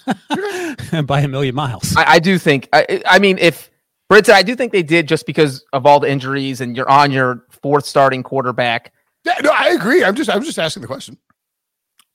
By 1.08 1.21
a 1.21 1.30
million 1.30 1.56
miles. 1.56 1.95
I, 1.95 2.15
I 2.15 2.19
do 2.19 2.38
think. 2.38 2.67
I, 2.73 3.02
I 3.06 3.19
mean, 3.19 3.38
if 3.38 3.71
I 4.13 4.43
do 4.43 4.56
think 4.56 4.71
they 4.71 4.84
did 4.84 5.08
just 5.08 5.26
because 5.26 5.63
of 5.73 5.86
all 5.86 5.99
the 5.99 6.10
injuries 6.10 6.62
and 6.62 6.76
you're 6.76 6.89
on 6.89 7.12
your 7.12 7.45
fourth 7.49 7.86
starting 7.86 8.23
quarterback. 8.23 8.93
Yeah, 9.23 9.39
no, 9.43 9.52
I 9.52 9.69
agree. 9.69 10.04
I'm 10.04 10.15
just 10.15 10.30
I'm 10.30 10.43
just 10.43 10.60
asking 10.60 10.82
the 10.82 10.88
question. 10.88 11.17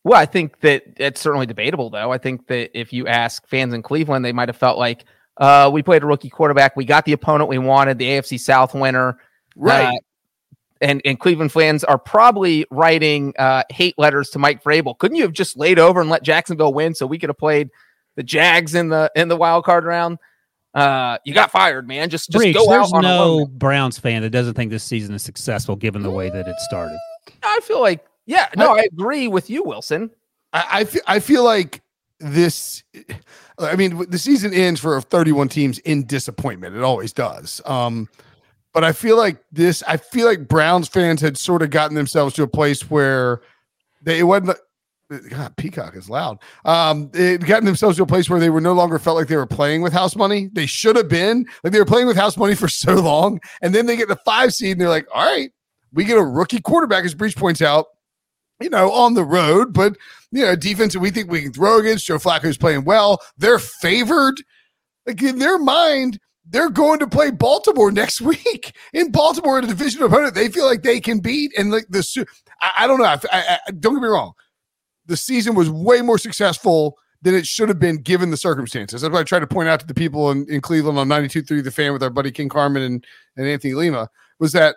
Well, 0.04 0.18
I 0.18 0.26
think 0.26 0.60
that 0.60 0.84
it's 0.96 1.20
certainly 1.20 1.46
debatable, 1.46 1.90
though. 1.90 2.12
I 2.12 2.18
think 2.18 2.46
that 2.46 2.78
if 2.78 2.92
you 2.92 3.06
ask 3.06 3.46
fans 3.48 3.74
in 3.74 3.82
Cleveland, 3.82 4.24
they 4.24 4.32
might 4.32 4.48
have 4.48 4.56
felt 4.56 4.78
like 4.78 5.04
uh, 5.38 5.70
we 5.72 5.82
played 5.82 6.02
a 6.02 6.06
rookie 6.06 6.30
quarterback, 6.30 6.76
we 6.76 6.84
got 6.84 7.04
the 7.04 7.12
opponent 7.12 7.48
we 7.48 7.58
wanted, 7.58 7.98
the 7.98 8.06
AFC 8.06 8.38
South 8.38 8.74
winner, 8.74 9.18
right? 9.56 9.94
Uh, 9.94 9.98
and 10.80 11.02
and 11.04 11.18
Cleveland 11.18 11.52
fans 11.52 11.84
are 11.84 11.98
probably 11.98 12.64
writing 12.70 13.34
uh, 13.38 13.62
hate 13.70 13.94
letters 13.98 14.30
to 14.30 14.38
Mike 14.38 14.62
Vrabel. 14.62 14.96
Couldn't 14.96 15.16
you 15.16 15.22
have 15.22 15.32
just 15.32 15.56
laid 15.56 15.78
over 15.78 16.00
and 16.00 16.10
let 16.10 16.22
Jacksonville 16.22 16.72
win 16.72 16.94
so 16.94 17.06
we 17.06 17.18
could 17.18 17.30
have 17.30 17.38
played 17.38 17.70
the 18.16 18.22
Jags 18.22 18.74
in 18.74 18.88
the 18.88 19.10
in 19.16 19.28
the 19.28 19.36
wild 19.36 19.64
card 19.64 19.84
round? 19.84 20.18
Uh, 20.78 21.18
you 21.24 21.34
got 21.34 21.50
fired, 21.50 21.88
man. 21.88 22.08
Just 22.08 22.30
just 22.30 22.42
Breech, 22.42 22.54
go 22.54 22.68
there's 22.68 22.92
out. 22.92 23.00
no 23.00 23.46
Browns 23.46 23.98
fan 23.98 24.22
that 24.22 24.30
doesn't 24.30 24.54
think 24.54 24.70
this 24.70 24.84
season 24.84 25.14
is 25.14 25.22
successful 25.22 25.76
given 25.76 26.02
the 26.02 26.10
way 26.10 26.30
that 26.30 26.46
it 26.46 26.56
started. 26.60 26.98
I 27.42 27.60
feel 27.62 27.80
like, 27.80 28.04
yeah, 28.26 28.48
no, 28.56 28.74
I, 28.74 28.80
I 28.80 28.88
agree 28.92 29.28
with 29.28 29.50
you, 29.50 29.64
Wilson. 29.64 30.10
I, 30.52 30.64
I 30.70 30.84
feel, 30.84 31.02
I 31.06 31.20
feel 31.20 31.44
like 31.44 31.82
this. 32.20 32.82
I 33.58 33.74
mean, 33.74 34.08
the 34.08 34.18
season 34.18 34.54
ends 34.54 34.80
for 34.80 35.00
31 35.00 35.48
teams 35.48 35.78
in 35.80 36.06
disappointment. 36.06 36.76
It 36.76 36.82
always 36.82 37.12
does. 37.12 37.60
Um, 37.64 38.08
but 38.72 38.84
I 38.84 38.92
feel 38.92 39.16
like 39.16 39.38
this. 39.50 39.82
I 39.88 39.96
feel 39.96 40.26
like 40.26 40.46
Browns 40.46 40.86
fans 40.86 41.20
had 41.20 41.36
sort 41.36 41.62
of 41.62 41.70
gotten 41.70 41.96
themselves 41.96 42.34
to 42.34 42.44
a 42.44 42.48
place 42.48 42.88
where 42.88 43.40
they 44.02 44.20
it 44.20 44.24
wasn't 44.24 44.58
God, 45.30 45.56
Peacock 45.56 45.96
is 45.96 46.10
loud. 46.10 46.38
Um, 46.64 47.10
it 47.14 47.44
gotten 47.44 47.64
themselves 47.64 47.96
to 47.96 48.02
a 48.02 48.06
place 48.06 48.28
where 48.28 48.40
they 48.40 48.50
were 48.50 48.60
no 48.60 48.74
longer 48.74 48.98
felt 48.98 49.16
like 49.16 49.28
they 49.28 49.36
were 49.36 49.46
playing 49.46 49.82
with 49.82 49.92
house 49.92 50.16
money. 50.16 50.50
They 50.52 50.66
should 50.66 50.96
have 50.96 51.08
been 51.08 51.46
like 51.64 51.72
they 51.72 51.78
were 51.78 51.86
playing 51.86 52.06
with 52.06 52.16
house 52.16 52.36
money 52.36 52.54
for 52.54 52.68
so 52.68 52.94
long, 52.94 53.40
and 53.62 53.74
then 53.74 53.86
they 53.86 53.96
get 53.96 54.08
the 54.08 54.16
five 54.16 54.52
seed, 54.52 54.72
and 54.72 54.80
they're 54.80 54.88
like, 54.88 55.06
"All 55.14 55.24
right, 55.24 55.50
we 55.92 56.04
get 56.04 56.18
a 56.18 56.24
rookie 56.24 56.60
quarterback," 56.60 57.04
as 57.04 57.14
Breech 57.14 57.36
points 57.36 57.62
out, 57.62 57.86
you 58.60 58.68
know, 58.68 58.90
on 58.92 59.14
the 59.14 59.24
road, 59.24 59.72
but 59.72 59.96
you 60.30 60.44
know, 60.44 60.54
defense 60.54 60.94
we 60.96 61.10
think 61.10 61.30
we 61.30 61.42
can 61.42 61.52
throw 61.52 61.78
against. 61.78 62.06
Joe 62.06 62.18
Flacco's 62.18 62.58
playing 62.58 62.84
well. 62.84 63.20
They're 63.38 63.58
favored. 63.58 64.42
Like 65.06 65.22
in 65.22 65.38
their 65.38 65.58
mind, 65.58 66.18
they're 66.44 66.68
going 66.68 66.98
to 66.98 67.06
play 67.06 67.30
Baltimore 67.30 67.90
next 67.90 68.20
week 68.20 68.76
in 68.92 69.10
Baltimore, 69.10 69.58
a 69.58 69.62
division 69.62 70.02
opponent. 70.02 70.34
They 70.34 70.50
feel 70.50 70.66
like 70.66 70.82
they 70.82 71.00
can 71.00 71.20
beat, 71.20 71.52
and 71.56 71.70
like 71.70 71.86
the 71.88 72.26
I, 72.60 72.72
I 72.80 72.86
don't 72.86 72.98
know. 72.98 73.04
I, 73.04 73.18
I, 73.32 73.70
don't 73.70 73.94
get 73.94 74.02
me 74.02 74.08
wrong 74.08 74.34
the 75.08 75.16
season 75.16 75.54
was 75.54 75.68
way 75.68 76.02
more 76.02 76.18
successful 76.18 76.96
than 77.22 77.34
it 77.34 77.46
should 77.46 77.68
have 77.68 77.80
been 77.80 77.96
given 77.96 78.30
the 78.30 78.36
circumstances. 78.36 79.02
That's 79.02 79.12
what 79.12 79.20
I 79.20 79.24
tried 79.24 79.40
to 79.40 79.46
point 79.46 79.68
out 79.68 79.80
to 79.80 79.86
the 79.86 79.94
people 79.94 80.30
in, 80.30 80.46
in 80.48 80.60
Cleveland 80.60 80.98
on 80.98 81.08
92.3 81.08 81.64
The 81.64 81.70
Fan 81.70 81.92
with 81.92 82.02
our 82.02 82.10
buddy 82.10 82.30
Ken 82.30 82.48
Carman 82.48 82.82
and, 82.82 83.06
and 83.36 83.48
Anthony 83.48 83.74
Lima 83.74 84.08
was 84.38 84.52
that, 84.52 84.76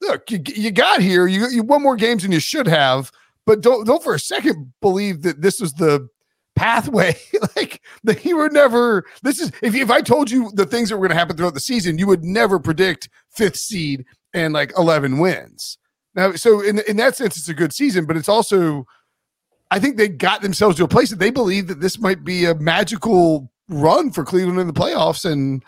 look, 0.00 0.28
you, 0.30 0.40
you 0.44 0.72
got 0.72 1.00
here, 1.00 1.28
you, 1.28 1.46
you 1.48 1.62
won 1.62 1.82
more 1.82 1.94
games 1.94 2.24
than 2.24 2.32
you 2.32 2.40
should 2.40 2.66
have, 2.66 3.12
but 3.46 3.60
don't, 3.60 3.86
don't 3.86 4.02
for 4.02 4.14
a 4.14 4.18
second 4.18 4.72
believe 4.80 5.22
that 5.22 5.40
this 5.40 5.60
was 5.60 5.74
the 5.74 6.08
pathway. 6.56 7.14
like 7.56 7.80
that 8.02 8.24
you 8.24 8.36
were 8.36 8.50
never, 8.50 9.04
this 9.22 9.40
is, 9.40 9.52
if, 9.62 9.74
if 9.74 9.90
I 9.90 10.00
told 10.00 10.30
you 10.30 10.50
the 10.54 10.66
things 10.66 10.88
that 10.88 10.96
were 10.96 11.06
going 11.06 11.14
to 11.14 11.18
happen 11.18 11.36
throughout 11.36 11.54
the 11.54 11.60
season, 11.60 11.98
you 11.98 12.08
would 12.08 12.24
never 12.24 12.58
predict 12.58 13.08
fifth 13.30 13.56
seed 13.56 14.04
and 14.34 14.52
like 14.52 14.72
11 14.76 15.18
wins. 15.18 15.78
Now, 16.14 16.32
so 16.32 16.60
in 16.60 16.80
in 16.88 16.96
that 16.96 17.16
sense, 17.16 17.36
it's 17.36 17.48
a 17.48 17.54
good 17.54 17.72
season, 17.72 18.04
but 18.04 18.16
it's 18.16 18.28
also, 18.28 18.86
I 19.70 19.78
think 19.78 19.96
they 19.96 20.08
got 20.08 20.42
themselves 20.42 20.76
to 20.76 20.84
a 20.84 20.88
place 20.88 21.10
that 21.10 21.18
they 21.18 21.30
believe 21.30 21.66
that 21.68 21.80
this 21.80 21.98
might 21.98 22.24
be 22.24 22.44
a 22.46 22.54
magical 22.54 23.50
run 23.68 24.10
for 24.10 24.24
Cleveland 24.24 24.58
in 24.58 24.66
the 24.66 24.72
playoffs, 24.72 25.30
and 25.30 25.62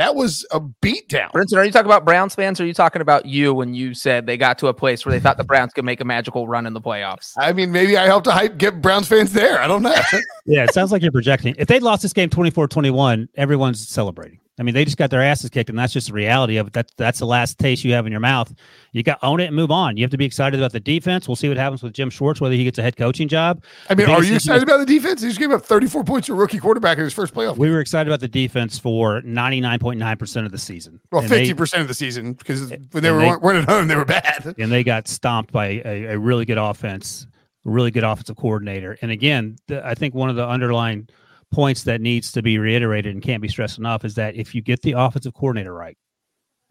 that 0.00 0.14
was 0.14 0.46
a 0.50 0.60
beatdown. 0.60 1.30
Brinson, 1.32 1.58
are 1.58 1.64
you 1.64 1.70
talking 1.70 1.86
about 1.86 2.06
Browns 2.06 2.34
fans 2.34 2.58
or 2.58 2.64
are 2.64 2.66
you 2.66 2.72
talking 2.72 3.02
about 3.02 3.26
you 3.26 3.52
when 3.52 3.74
you 3.74 3.92
said 3.92 4.24
they 4.26 4.36
got 4.36 4.58
to 4.58 4.68
a 4.68 4.74
place 4.74 5.04
where 5.04 5.12
they 5.12 5.20
thought 5.20 5.36
the 5.36 5.44
Browns 5.44 5.74
could 5.74 5.84
make 5.84 6.00
a 6.00 6.06
magical 6.06 6.48
run 6.48 6.66
in 6.66 6.72
the 6.72 6.80
playoffs? 6.80 7.34
I 7.36 7.52
mean, 7.52 7.70
maybe 7.70 7.96
I 7.96 8.06
helped 8.06 8.24
to 8.24 8.32
hype 8.32 8.56
get 8.56 8.80
Browns 8.80 9.08
fans 9.08 9.32
there. 9.32 9.60
I 9.60 9.66
don't 9.66 9.82
know. 9.82 9.94
yeah, 10.46 10.64
it 10.64 10.72
sounds 10.72 10.90
like 10.90 11.02
you're 11.02 11.12
projecting. 11.12 11.54
If 11.58 11.68
they'd 11.68 11.82
lost 11.82 12.02
this 12.02 12.14
game 12.14 12.30
24 12.30 12.68
21, 12.68 13.28
everyone's 13.36 13.86
celebrating. 13.86 14.40
I 14.60 14.62
mean, 14.62 14.74
they 14.74 14.84
just 14.84 14.98
got 14.98 15.08
their 15.08 15.22
asses 15.22 15.48
kicked, 15.48 15.70
and 15.70 15.78
that's 15.78 15.94
just 15.94 16.08
the 16.08 16.12
reality 16.12 16.58
of 16.58 16.66
it. 16.66 16.74
That, 16.74 16.92
that's 16.98 17.18
the 17.18 17.24
last 17.24 17.58
taste 17.58 17.82
you 17.82 17.94
have 17.94 18.04
in 18.04 18.12
your 18.12 18.20
mouth. 18.20 18.52
You 18.92 19.02
got 19.02 19.18
own 19.22 19.40
it 19.40 19.46
and 19.46 19.56
move 19.56 19.70
on. 19.70 19.96
You 19.96 20.04
have 20.04 20.10
to 20.10 20.18
be 20.18 20.26
excited 20.26 20.60
about 20.60 20.72
the 20.72 20.80
defense. 20.80 21.26
We'll 21.26 21.36
see 21.36 21.48
what 21.48 21.56
happens 21.56 21.82
with 21.82 21.94
Jim 21.94 22.10
Schwartz, 22.10 22.42
whether 22.42 22.54
he 22.54 22.62
gets 22.62 22.78
a 22.78 22.82
head 22.82 22.98
coaching 22.98 23.26
job. 23.26 23.64
I 23.88 23.94
mean, 23.94 24.10
are 24.10 24.22
you 24.22 24.34
excited 24.34 24.62
about 24.62 24.76
the 24.76 24.84
defense? 24.84 25.22
He 25.22 25.28
just 25.28 25.40
gave 25.40 25.50
up 25.50 25.64
34 25.64 26.04
points 26.04 26.26
to 26.26 26.34
a 26.34 26.36
rookie 26.36 26.58
quarterback 26.58 26.98
in 26.98 27.04
his 27.04 27.14
first 27.14 27.32
playoff. 27.32 27.56
We 27.56 27.70
were 27.70 27.80
excited 27.80 28.10
about 28.10 28.20
the 28.20 28.28
defense 28.28 28.78
for 28.78 29.22
99.9% 29.22 30.44
of 30.44 30.52
the 30.52 30.58
season. 30.58 31.00
Well, 31.10 31.22
and 31.22 31.30
50% 31.30 31.70
they, 31.70 31.80
of 31.80 31.88
the 31.88 31.94
season 31.94 32.34
because 32.34 32.68
when 32.68 33.02
they 33.02 33.10
were 33.10 33.20
they, 33.20 33.36
weren't 33.36 33.66
at 33.66 33.74
home, 33.74 33.88
they 33.88 33.96
were 33.96 34.04
bad. 34.04 34.54
And 34.58 34.70
they 34.70 34.84
got 34.84 35.08
stomped 35.08 35.52
by 35.52 35.80
a, 35.86 36.04
a 36.12 36.18
really 36.18 36.44
good 36.44 36.58
offense, 36.58 37.26
really 37.64 37.90
good 37.90 38.04
offensive 38.04 38.36
coordinator. 38.36 38.98
And 39.00 39.10
again, 39.10 39.56
the, 39.68 39.84
I 39.86 39.94
think 39.94 40.14
one 40.14 40.28
of 40.28 40.36
the 40.36 40.46
underlying– 40.46 41.08
points 41.50 41.82
that 41.84 42.00
needs 42.00 42.32
to 42.32 42.42
be 42.42 42.58
reiterated 42.58 43.12
and 43.14 43.22
can't 43.22 43.42
be 43.42 43.48
stressed 43.48 43.78
enough 43.78 44.04
is 44.04 44.14
that 44.14 44.36
if 44.36 44.54
you 44.54 44.62
get 44.62 44.82
the 44.82 44.92
offensive 44.92 45.34
coordinator 45.34 45.74
right 45.74 45.96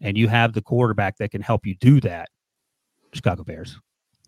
and 0.01 0.17
you 0.17 0.27
have 0.27 0.53
the 0.53 0.61
quarterback 0.61 1.17
that 1.17 1.31
can 1.31 1.41
help 1.41 1.65
you 1.65 1.75
do 1.75 1.99
that, 2.01 2.29
Chicago 3.13 3.43
Bears, 3.43 3.77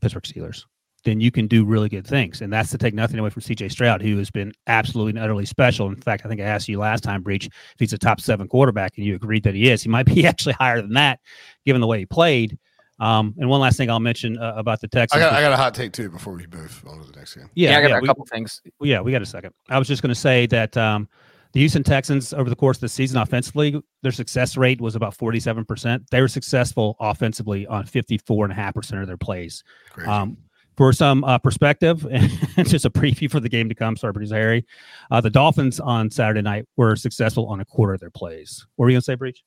Pittsburgh 0.02 0.24
Steelers, 0.24 0.66
then 1.04 1.20
you 1.20 1.32
can 1.32 1.48
do 1.48 1.66
really 1.66 1.90
good 1.90 2.06
things. 2.06 2.42
And 2.42 2.54
that's 2.54 2.70
to 2.72 2.78
take 2.78 2.94
nothing 2.94 3.20
away 3.20 3.30
from 3.30 3.42
CJ 3.42 3.72
Stroud, 3.72 4.02
who 4.02 4.18
has 4.18 4.30
been 4.30 4.52
absolutely 4.68 5.12
and 5.12 5.20
utterly 5.20 5.46
special. 5.46 5.88
In 5.88 5.96
fact, 5.96 6.26
I 6.26 6.30
think 6.30 6.42
I 6.42 6.46
asked 6.46 6.70
you 6.70 6.80
last 6.80 7.04
time, 7.04 7.24
Breech, 7.24 7.48
if 7.48 7.76
he's 7.80 7.94
a 7.94 7.98
top 7.98 8.22
seven 8.22 8.48
quarterback, 8.48 8.98
and 8.98 9.06
you 9.06 9.16
agreed 9.16 9.44
that 9.44 9.56
he 9.56 9.70
is. 9.70 9.82
He 9.82 9.90
might 9.90 10.06
be 10.06 10.26
actually 10.28 10.54
higher 10.54 10.82
than 10.82 10.94
that, 10.94 11.20
given 11.66 11.82
the 11.82 11.88
way 11.88 12.00
he 12.00 12.06
played. 12.06 12.58
Um, 13.02 13.34
and 13.40 13.50
one 13.50 13.60
last 13.60 13.78
thing 13.78 13.90
I'll 13.90 14.00
mention 14.00 14.38
uh, 14.38 14.54
about 14.56 14.80
the 14.80 14.88
Texans. 14.88 15.20
I 15.22 15.26
got, 15.26 15.34
I 15.34 15.42
got, 15.42 15.52
a 15.52 15.58
hot 15.58 15.74
take 15.74 15.92
too 15.92 16.08
before 16.08 16.34
we 16.34 16.46
move 16.46 16.84
on 16.88 17.00
to 17.02 17.12
the 17.12 17.18
next 17.18 17.34
game. 17.34 17.50
Yeah, 17.56 17.72
yeah 17.72 17.78
I 17.78 17.82
got 17.82 17.90
yeah, 17.90 17.98
a 17.98 18.02
couple 18.02 18.26
things. 18.28 18.62
Yeah, 18.80 19.02
we 19.02 19.12
got 19.12 19.24
a 19.24 19.26
second. 19.26 19.56
I 19.70 19.80
was 19.80 19.88
just 19.88 20.04
going 20.04 20.14
to 20.14 20.20
say 20.20 20.46
that 20.46 20.78
um, 20.78 21.10
the 21.54 21.62
Houston 21.62 21.82
Texans 21.82 22.32
over 22.32 22.48
the 22.48 22.56
course 22.56 22.78
of 22.78 22.82
the 22.82 22.90
season 22.90 23.18
offensively, 23.20 23.82
their 24.04 24.12
success 24.12 24.56
rate 24.56 24.80
was 24.80 24.96
about 24.96 25.18
47%. 25.18 26.06
They 26.12 26.22
were 26.22 26.28
successful 26.28 26.96
offensively 27.00 27.66
on 27.66 27.86
54.5% 27.86 29.02
of 29.02 29.08
their 29.08 29.18
plays. 29.18 29.64
Um, 30.06 30.38
for 30.78 30.94
some 30.94 31.24
uh, 31.24 31.40
perspective, 31.40 32.06
and 32.12 32.70
just 32.70 32.86
a 32.86 32.92
preview 32.92 33.30
for 33.30 33.40
the 33.40 33.50
game 33.50 33.68
to 33.68 33.76
come, 33.76 33.98
sorry, 33.98 34.14
producer 34.14 34.36
Harry, 34.36 34.66
uh, 35.10 35.22
the 35.22 35.30
Dolphins 35.32 35.80
on 35.80 36.12
Saturday 36.12 36.42
night 36.44 36.66
were 36.78 36.96
successful 36.96 37.48
on 37.48 37.60
a 37.62 37.66
quarter 37.66 37.96
of 37.96 38.00
their 38.00 38.12
plays. 38.12 38.66
What 38.76 38.86
were 38.86 38.90
you 38.92 38.96
going 38.96 39.02
to 39.02 39.06
say, 39.06 39.16
Breech? 39.16 39.44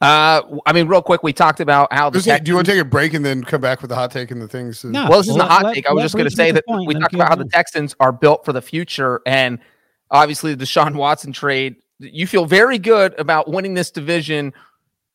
Uh, 0.00 0.42
I 0.64 0.72
mean, 0.72 0.86
real 0.86 1.02
quick, 1.02 1.24
we 1.24 1.32
talked 1.32 1.58
about 1.60 1.92
how. 1.92 2.08
The 2.08 2.20
Texans, 2.20 2.44
do 2.44 2.50
you 2.50 2.54
want 2.54 2.66
to 2.66 2.72
take 2.72 2.80
a 2.80 2.84
break 2.84 3.14
and 3.14 3.24
then 3.24 3.42
come 3.42 3.60
back 3.60 3.82
with 3.82 3.88
the 3.88 3.96
hot 3.96 4.12
take 4.12 4.30
and 4.30 4.40
the 4.40 4.46
things? 4.46 4.84
No, 4.84 5.08
well, 5.08 5.18
this 5.18 5.28
isn't 5.28 5.38
well, 5.38 5.48
a 5.48 5.50
hot 5.50 5.64
let, 5.64 5.74
take. 5.74 5.88
I 5.88 5.92
was 5.92 6.02
just 6.02 6.14
going 6.14 6.28
to 6.28 6.34
say 6.34 6.52
that 6.52 6.64
we 6.86 6.94
talked 6.94 7.14
about 7.14 7.28
how 7.28 7.34
the 7.34 7.46
Texans 7.46 7.96
are 7.98 8.12
built 8.12 8.44
for 8.44 8.52
the 8.52 8.62
future, 8.62 9.20
and 9.26 9.58
obviously 10.10 10.54
the 10.54 10.64
Deshaun 10.64 10.94
Watson 10.94 11.32
trade. 11.32 11.76
You 11.98 12.28
feel 12.28 12.46
very 12.46 12.78
good 12.78 13.18
about 13.18 13.48
winning 13.48 13.74
this 13.74 13.90
division 13.90 14.52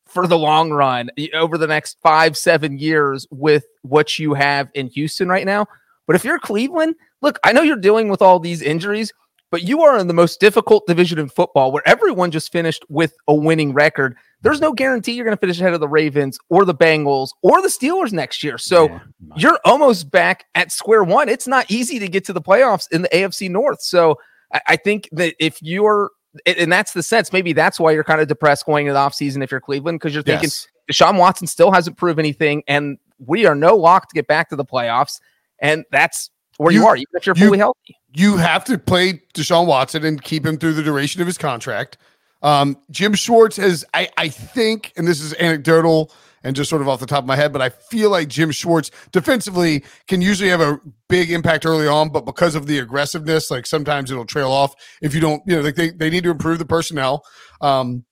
for 0.06 0.28
the 0.28 0.38
long 0.38 0.72
run 0.72 1.10
over 1.34 1.58
the 1.58 1.66
next 1.66 1.98
five, 2.04 2.38
seven 2.38 2.78
years 2.78 3.26
with 3.32 3.66
what 3.84 4.20
you 4.20 4.34
have 4.34 4.70
in 4.74 4.88
Houston 4.88 5.30
right 5.30 5.46
now. 5.46 5.66
But 6.06 6.18
if 6.18 6.26
you're 6.26 6.40
Cleveland, 6.40 6.96
look, 7.22 7.40
I 7.46 7.54
know 7.54 7.62
you're 7.62 7.78
dealing 7.78 8.10
with 8.10 8.22
all 8.22 8.38
these 8.38 8.62
injuries, 8.62 9.14
but 9.50 9.64
you 9.64 9.82
are 9.82 9.98
in 9.98 10.08
the 10.08 10.14
most 10.14 10.40
difficult 10.42 10.86
division 10.88 11.20
in 11.20 11.30
football 11.30 11.72
where 11.72 11.88
everyone 11.88 12.32
just 12.32 12.52
finished 12.52 12.84
with 12.90 13.16
a 13.28 13.34
winning 13.34 13.74
record 13.74 14.18
there's 14.44 14.62
no 14.62 14.74
guarantee 14.74 15.14
you're 15.14 15.26
going 15.26 15.36
to 15.36 15.40
finish 15.40 15.60
ahead 15.60 15.74
of 15.74 15.80
the 15.80 15.88
Ravens 15.88 16.38
or 16.50 16.66
the 16.66 16.76
Bengals 16.76 17.30
or 17.42 17.62
the 17.62 17.70
Steelers 17.70 18.12
next 18.12 18.44
year. 18.44 18.58
So 18.58 18.90
yeah, 18.90 19.00
you're 19.38 19.60
almost 19.66 20.12
back 20.12 20.46
at 20.54 20.72
square 20.72 21.04
one. 21.04 21.30
It's 21.30 21.48
not 21.48 21.72
easy 21.72 21.98
to 22.00 22.08
get 22.08 22.26
to 22.26 22.34
the 22.34 22.42
playoffs 22.42 22.86
in 22.92 23.02
the 23.02 23.10
AFC 23.10 23.50
North. 23.50 23.82
So 23.82 24.20
I, 24.54 24.62
I 24.68 24.76
think 24.76 25.10
that 25.14 25.34
if 25.40 25.62
you're, 25.62 26.12
and 26.46 26.72
that's 26.72 26.94
the 26.94 27.02
sense, 27.02 27.32
maybe 27.32 27.54
that's 27.54 27.80
why 27.80 27.92
you're 27.92 28.04
kind 28.04 28.20
of 28.22 28.28
depressed 28.28 28.66
going 28.66 28.86
into 28.86 28.94
the 28.94 29.00
offseason 29.00 29.44
if 29.44 29.50
you're 29.50 29.62
Cleveland, 29.62 30.00
because 30.00 30.14
you're 30.14 30.24
thinking 30.24 30.50
yes. 30.50 30.68
Deshaun 30.92 31.18
Watson 31.18 31.48
still 31.48 31.72
hasn't 31.72 31.98
proved 31.98 32.20
anything, 32.20 32.64
and 32.68 32.98
we 33.20 33.46
are 33.46 33.56
no 33.56 33.76
lock 33.76 34.10
to 34.10 34.14
get 34.14 34.28
back 34.28 34.50
to 34.50 34.56
the 34.56 34.66
playoffs. 34.66 35.20
And 35.60 35.86
that's 35.92 36.30
where 36.58 36.74
you, 36.74 36.82
you 36.82 36.88
are, 36.88 36.96
even 36.98 37.08
if 37.14 37.26
you're 37.26 37.36
fully 37.36 37.58
you, 37.58 37.62
healthy. 37.62 37.98
You 38.14 38.38
have 38.38 38.66
to 38.66 38.78
play 38.78 39.22
Deshaun 39.34 39.68
Watson 39.68 40.04
and 40.04 40.22
keep 40.22 40.46
him 40.46 40.58
through 40.58 40.74
the 40.74 40.84
duration 40.84 41.22
of 41.22 41.28
his 41.28 41.38
contract. 41.38 41.98
Um, 42.44 42.78
Jim 42.92 43.14
Schwartz 43.14 43.58
has, 43.58 43.84
I, 43.94 44.10
I 44.18 44.30
think, 44.30 44.92
and 44.96 45.08
this 45.08 45.22
is 45.22 45.34
anecdotal 45.36 46.12
and 46.44 46.56
just 46.56 46.70
sort 46.70 46.82
of 46.82 46.90
off 46.90 47.00
the 47.00 47.06
top 47.06 47.24
of 47.24 47.26
my 47.26 47.38
head, 47.38 47.54
but 47.54 47.62
I 47.62 47.70
feel 47.70 48.10
like 48.10 48.28
Jim 48.28 48.52
Schwartz 48.52 48.92
defensively 49.14 49.84
can 50.08 50.22
usually 50.22 50.50
have 50.50 50.60
a 50.60 50.80
big 51.08 51.32
impact 51.32 51.66
early 51.66 51.88
on, 51.88 52.10
but 52.10 52.26
because 52.26 52.54
of 52.54 52.68
the 52.68 52.80
aggressiveness, 52.80 53.50
like 53.50 53.66
sometimes 53.66 54.12
it'll 54.12 54.26
trail 54.26 54.52
off 54.52 54.76
if 55.02 55.16
you 55.16 55.22
don't, 55.22 55.42
you 55.48 55.56
know, 55.56 55.62
like 55.62 55.76
they, 55.76 55.92
they 55.92 56.10
need 56.10 56.26
to 56.26 56.32
improve 56.32 56.60
the 56.60 56.66
personnel. 56.66 57.24
Um, 57.62 58.04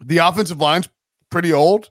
the 0.00 0.18
offensive 0.18 0.60
line's 0.60 0.88
pretty 1.30 1.52
old. 1.52 1.90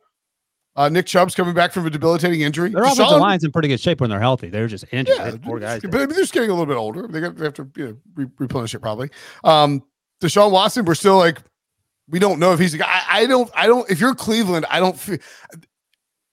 Uh, 0.78 0.90
Nick 0.90 1.08
Chubb's 1.08 1.34
coming 1.34 1.56
back 1.56 1.74
from 1.74 1.88
a 1.88 1.90
debilitating 1.90 2.42
injury. 2.42 2.70
Their 2.70 2.84
offensive 2.84 3.20
line's 3.20 3.44
in 3.44 3.52
pretty 3.52 3.68
good 3.68 3.80
shape 3.80 4.00
when 4.00 4.12
they're 4.12 4.22
healthy. 4.22 4.50
They're 4.50 4.68
just 4.68 4.86
injured. 4.92 5.18
Yeah, 5.18 5.36
poor 5.42 5.60
guys. 5.60 5.82
But 5.82 5.96
I 5.96 5.98
mean, 6.02 6.10
they're 6.10 6.20
just 6.20 6.34
getting 6.34 6.52
a 6.52 6.54
little 6.54 6.68
bit 6.68 6.78
older. 6.78 7.08
They, 7.08 7.20
got, 7.20 7.36
they 7.36 7.46
have 7.46 7.56
to 7.56 7.70
you 7.76 7.86
know, 7.88 7.98
re- 8.14 8.30
replenish 8.38 8.76
it 8.76 8.80
probably. 8.80 9.10
Um, 9.44 9.84
Deshaun 10.22 10.52
Watson, 10.52 10.86
we're 10.86 10.96
still 10.96 11.18
like 11.18 11.42
we 12.10 12.20
don't 12.20 12.40
know 12.40 12.54
if 12.54 12.60
he's 12.60 12.74
a 12.74 12.78
guy. 12.78 12.88
I, 12.88 13.22
I 13.22 13.26
don't. 13.26 13.50
I 13.56 13.68
don't. 13.68 13.90
If 13.90 14.00
you're 14.00 14.16
Cleveland, 14.16 14.66
I 14.70 14.80
don't 14.80 14.98
feel. 14.98 15.18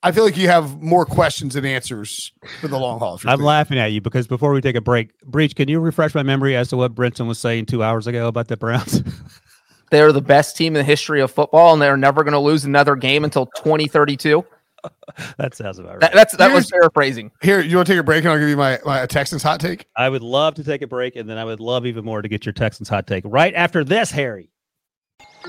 I 0.03 0.13
feel 0.13 0.25
like 0.25 0.37
you 0.37 0.49
have 0.49 0.83
more 0.83 1.07
questions 1.07 1.55
than 1.55 1.65
answers 1.65 2.31
for 2.61 2.69
the 2.69 2.79
long 2.79 2.99
haul. 2.99 3.19
I'm 3.25 3.41
laughing 3.41 3.79
at 3.79 3.87
you 3.87 4.03
because 4.03 4.27
before 4.27 4.53
we 4.53 4.61
take 4.61 4.77
a 4.77 4.83
break, 4.83 5.19
Breech, 5.23 5.57
can 5.57 5.67
you 5.69 5.81
refresh 5.81 6.15
my 6.15 6.23
memory 6.23 6.55
as 6.55 6.69
to 6.69 6.77
what 6.77 6.95
Brinson 6.95 7.27
was 7.27 7.39
saying 7.39 7.67
two 7.67 7.83
hours 7.83 8.07
ago 8.07 8.29
about 8.29 8.49
the 8.49 8.59
Browns? 8.59 9.03
they're 9.91 10.13
the 10.13 10.21
best 10.21 10.59
team 10.59 10.77
in 10.77 10.81
the 10.81 10.85
history 10.85 11.23
of 11.23 11.31
football, 11.31 11.73
and 11.73 11.81
they're 11.81 11.97
never 11.97 12.23
going 12.23 12.33
to 12.33 12.39
lose 12.39 12.67
another 12.67 12.97
game 12.97 13.25
until 13.25 13.47
2032. 13.57 14.45
that 15.39 15.55
sounds 15.55 15.79
about 15.79 15.93
right. 15.93 16.01
That, 16.01 16.13
that's 16.13 16.37
that 16.37 16.51
Here's, 16.51 16.65
was 16.65 16.71
paraphrasing. 16.71 17.31
Here, 17.41 17.63
you 17.63 17.77
want 17.77 17.87
to 17.87 17.95
take 17.95 18.01
a 18.01 18.05
break, 18.05 18.25
and 18.25 18.33
I'll 18.33 18.39
give 18.39 18.51
you 18.51 18.59
my 18.59 18.79
my 18.85 19.07
Texans 19.07 19.43
hot 19.43 19.59
take. 19.59 19.87
I 19.97 20.11
would 20.11 20.23
love 20.23 20.55
to 20.57 20.65
take 20.65 20.83
a 20.83 20.87
break, 20.87 21.17
and 21.17 21.27
then 21.27 21.39
I 21.39 21.47
would 21.47 21.61
love 21.61 21.87
even 21.87 22.05
more 22.05 22.21
to 22.21 22.29
get 22.29 22.45
your 22.45 22.53
Texans 22.53 22.91
hot 22.91 23.07
take 23.07 23.25
right 23.27 23.55
after 23.55 23.85
this, 23.85 24.11
Harry. 24.11 24.51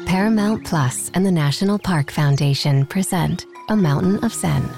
Paramount 0.05 0.65
Plus 0.65 1.09
and 1.13 1.25
the 1.25 1.31
National 1.31 1.79
Park 1.79 2.11
Foundation 2.11 2.85
present 2.85 3.45
A 3.69 3.75
Mountain 3.75 4.23
of 4.23 4.33
Zen. 4.33 4.69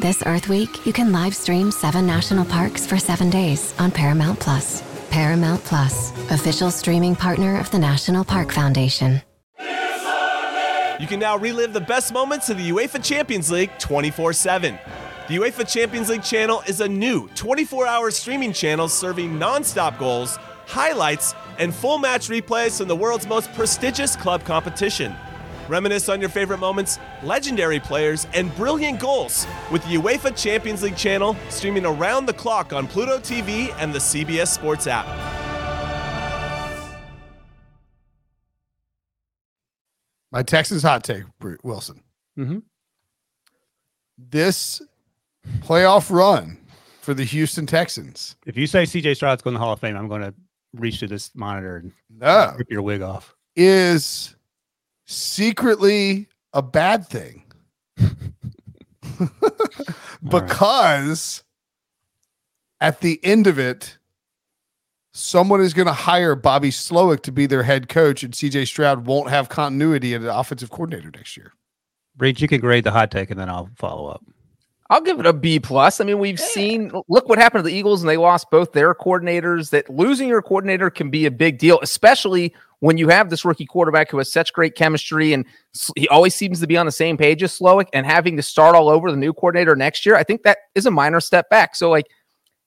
This 0.00 0.22
Earth 0.26 0.48
Week, 0.48 0.84
you 0.84 0.92
can 0.92 1.12
live 1.12 1.34
stream 1.34 1.70
seven 1.70 2.06
national 2.06 2.44
parks 2.44 2.86
for 2.86 2.98
seven 2.98 3.30
days 3.30 3.74
on 3.78 3.90
Paramount 3.90 4.38
Plus. 4.40 4.82
Paramount 5.10 5.62
Plus, 5.64 6.12
official 6.30 6.70
streaming 6.70 7.16
partner 7.16 7.58
of 7.58 7.70
the 7.70 7.78
National 7.78 8.24
Park 8.24 8.52
Foundation. 8.52 9.22
You 10.98 11.06
can 11.06 11.20
now 11.20 11.36
relive 11.36 11.72
the 11.72 11.80
best 11.80 12.12
moments 12.12 12.48
of 12.48 12.56
the 12.56 12.70
UEFA 12.70 13.04
Champions 13.04 13.50
League 13.50 13.70
24 13.78 14.32
7. 14.32 14.78
The 15.28 15.36
UEFA 15.36 15.68
Champions 15.70 16.08
League 16.08 16.22
channel 16.22 16.62
is 16.68 16.80
a 16.80 16.88
new 16.88 17.28
24 17.34 17.86
hour 17.86 18.10
streaming 18.10 18.52
channel 18.52 18.88
serving 18.88 19.38
non 19.38 19.64
stop 19.64 19.98
goals, 19.98 20.38
highlights, 20.66 21.34
and 21.58 21.74
full 21.74 21.98
match 21.98 22.28
replays 22.28 22.78
from 22.78 22.88
the 22.88 22.96
world's 22.96 23.26
most 23.26 23.52
prestigious 23.54 24.14
club 24.16 24.44
competition. 24.44 25.14
Reminisce 25.68 26.08
on 26.08 26.20
your 26.20 26.30
favorite 26.30 26.58
moments, 26.58 26.98
legendary 27.22 27.80
players, 27.80 28.26
and 28.34 28.54
brilliant 28.54 29.00
goals 29.00 29.46
with 29.72 29.82
the 29.84 29.96
UEFA 29.96 30.40
Champions 30.40 30.82
League 30.82 30.96
channel 30.96 31.36
streaming 31.48 31.84
around 31.84 32.26
the 32.26 32.32
clock 32.32 32.72
on 32.72 32.86
Pluto 32.86 33.18
TV 33.18 33.74
and 33.78 33.92
the 33.92 33.98
CBS 33.98 34.48
Sports 34.48 34.86
app. 34.86 35.06
My 40.30 40.42
Texas 40.42 40.82
hot 40.82 41.02
take, 41.02 41.24
Wilson. 41.62 42.02
Mm-hmm. 42.38 42.58
This 44.18 44.82
playoff 45.60 46.10
run 46.10 46.58
for 47.00 47.14
the 47.14 47.24
Houston 47.24 47.66
Texans. 47.66 48.36
If 48.46 48.56
you 48.56 48.66
say 48.66 48.82
CJ 48.82 49.16
Stroud's 49.16 49.42
going 49.42 49.54
to 49.54 49.58
the 49.58 49.64
Hall 49.64 49.72
of 49.72 49.80
Fame, 49.80 49.96
I'm 49.96 50.08
going 50.08 50.22
to 50.22 50.34
reach 50.76 51.00
to 51.00 51.06
this 51.06 51.30
monitor 51.34 51.76
and 51.76 51.92
no. 52.10 52.54
rip 52.56 52.70
your 52.70 52.82
wig 52.82 53.02
off. 53.02 53.34
Is 53.54 54.34
secretly 55.06 56.28
a 56.52 56.62
bad 56.62 57.06
thing. 57.06 57.42
because 60.22 61.42
right. 62.80 62.88
at 62.88 63.00
the 63.00 63.18
end 63.24 63.46
of 63.46 63.58
it, 63.58 63.98
someone 65.12 65.60
is 65.60 65.72
going 65.72 65.86
to 65.86 65.92
hire 65.92 66.34
Bobby 66.34 66.70
Slowik 66.70 67.22
to 67.22 67.32
be 67.32 67.46
their 67.46 67.62
head 67.62 67.88
coach, 67.88 68.22
and 68.22 68.34
CJ 68.34 68.66
Stroud 68.66 69.06
won't 69.06 69.30
have 69.30 69.48
continuity 69.48 70.14
as 70.14 70.22
an 70.22 70.28
offensive 70.28 70.70
coordinator 70.70 71.10
next 71.14 71.36
year. 71.36 71.52
Breech, 72.16 72.40
you 72.40 72.48
can 72.48 72.60
grade 72.60 72.84
the 72.84 72.90
hot 72.90 73.10
take 73.10 73.30
and 73.30 73.38
then 73.38 73.48
I'll 73.48 73.70
follow 73.76 74.08
up. 74.08 74.22
I'll 74.88 75.00
give 75.00 75.18
it 75.18 75.26
a 75.26 75.32
B 75.32 75.58
plus. 75.58 76.00
I 76.00 76.04
mean, 76.04 76.18
we've 76.18 76.38
seen 76.38 76.92
look 77.08 77.28
what 77.28 77.38
happened 77.38 77.64
to 77.64 77.70
the 77.70 77.76
Eagles, 77.76 78.02
and 78.02 78.08
they 78.08 78.16
lost 78.16 78.50
both 78.50 78.72
their 78.72 78.94
coordinators. 78.94 79.70
That 79.70 79.90
losing 79.90 80.28
your 80.28 80.42
coordinator 80.42 80.90
can 80.90 81.10
be 81.10 81.26
a 81.26 81.30
big 81.30 81.58
deal, 81.58 81.78
especially 81.82 82.54
when 82.80 82.98
you 82.98 83.08
have 83.08 83.30
this 83.30 83.44
rookie 83.44 83.66
quarterback 83.66 84.10
who 84.10 84.18
has 84.18 84.30
such 84.30 84.52
great 84.52 84.74
chemistry 84.74 85.32
and 85.32 85.46
he 85.96 86.06
always 86.08 86.34
seems 86.34 86.60
to 86.60 86.66
be 86.66 86.76
on 86.76 86.84
the 86.84 86.92
same 86.92 87.16
page 87.16 87.42
as 87.42 87.58
Slowik, 87.58 87.86
and 87.92 88.06
having 88.06 88.36
to 88.36 88.42
start 88.42 88.76
all 88.76 88.88
over 88.88 89.10
the 89.10 89.16
new 89.16 89.32
coordinator 89.32 89.74
next 89.74 90.06
year. 90.06 90.14
I 90.14 90.22
think 90.22 90.42
that 90.42 90.58
is 90.74 90.86
a 90.86 90.90
minor 90.90 91.20
step 91.20 91.48
back. 91.50 91.74
So, 91.74 91.90
like 91.90 92.06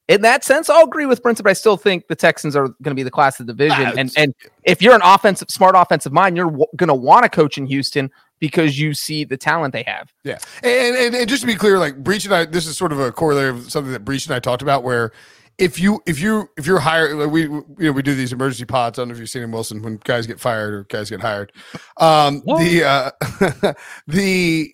in 0.10 0.21
that 0.23 0.43
sense, 0.43 0.69
I'll 0.69 0.86
agree 0.86 1.05
with 1.05 1.21
Prince, 1.21 1.39
but 1.39 1.49
I 1.49 1.53
still 1.53 1.77
think 1.77 2.08
the 2.08 2.15
Texans 2.15 2.55
are 2.55 2.67
going 2.67 2.91
to 2.91 2.95
be 2.95 3.03
the 3.03 3.12
class 3.12 3.39
of 3.39 3.47
the 3.47 3.53
division. 3.53 3.97
and 3.97 4.12
and 4.17 4.34
if 4.63 4.82
you're 4.82 4.95
an 4.95 5.01
offensive, 5.03 5.49
smart 5.49 5.75
offensive 5.77 6.12
mind, 6.12 6.36
you're 6.36 6.47
w- 6.47 6.65
going 6.75 6.88
to 6.88 6.95
want 6.95 7.23
to 7.23 7.29
coach 7.29 7.58
in 7.58 7.67
Houston 7.67 8.10
because 8.39 8.80
you 8.80 8.93
see 8.93 9.23
the 9.23 9.38
talent 9.38 9.73
they 9.73 9.84
have. 9.84 10.13
Yeah, 10.23 10.38
and, 10.63 10.95
and 10.95 11.15
and 11.15 11.30
just 11.30 11.41
to 11.41 11.47
be 11.47 11.56
clear, 11.56 11.80
like 11.80 11.97
Breech 12.04 12.25
and 12.25 12.34
I, 12.34 12.45
this 12.45 12.67
is 12.67 12.78
sort 12.78 12.91
of 12.91 12.99
a 12.99 13.12
corollary 13.12 13.49
of 13.49 13.71
something 13.71 13.91
that 13.93 14.06
Breech 14.06 14.25
and 14.25 14.36
I 14.36 14.39
talked 14.39 14.62
about, 14.62 14.84
where 14.84 15.12
if 15.60 15.80
you 15.80 16.02
if 16.06 16.19
you 16.19 16.49
if 16.58 16.65
you're 16.65 16.80
hired, 16.80 17.15
like 17.15 17.32
we 17.32 17.43
you 17.43 17.65
know 17.80 17.91
we 17.91 18.02
do 18.02 18.15
these 18.15 18.34
emergency 18.34 18.65
pods. 18.65 18.97
I 18.97 19.02
don't 19.02 19.10
know 19.10 19.13
if 19.13 19.19
you've 19.19 19.30
seen 19.30 19.43
in 19.43 19.52
Wilson 19.52 19.82
when 19.82 19.97
guys 20.04 20.25
get 20.25 20.39
fired 20.39 20.73
or 20.73 20.84
guys 20.86 21.10
get 21.10 21.19
hired. 21.19 21.52
Um, 21.97 22.41
the 22.45 22.84
uh, 22.84 23.73
the 24.08 24.73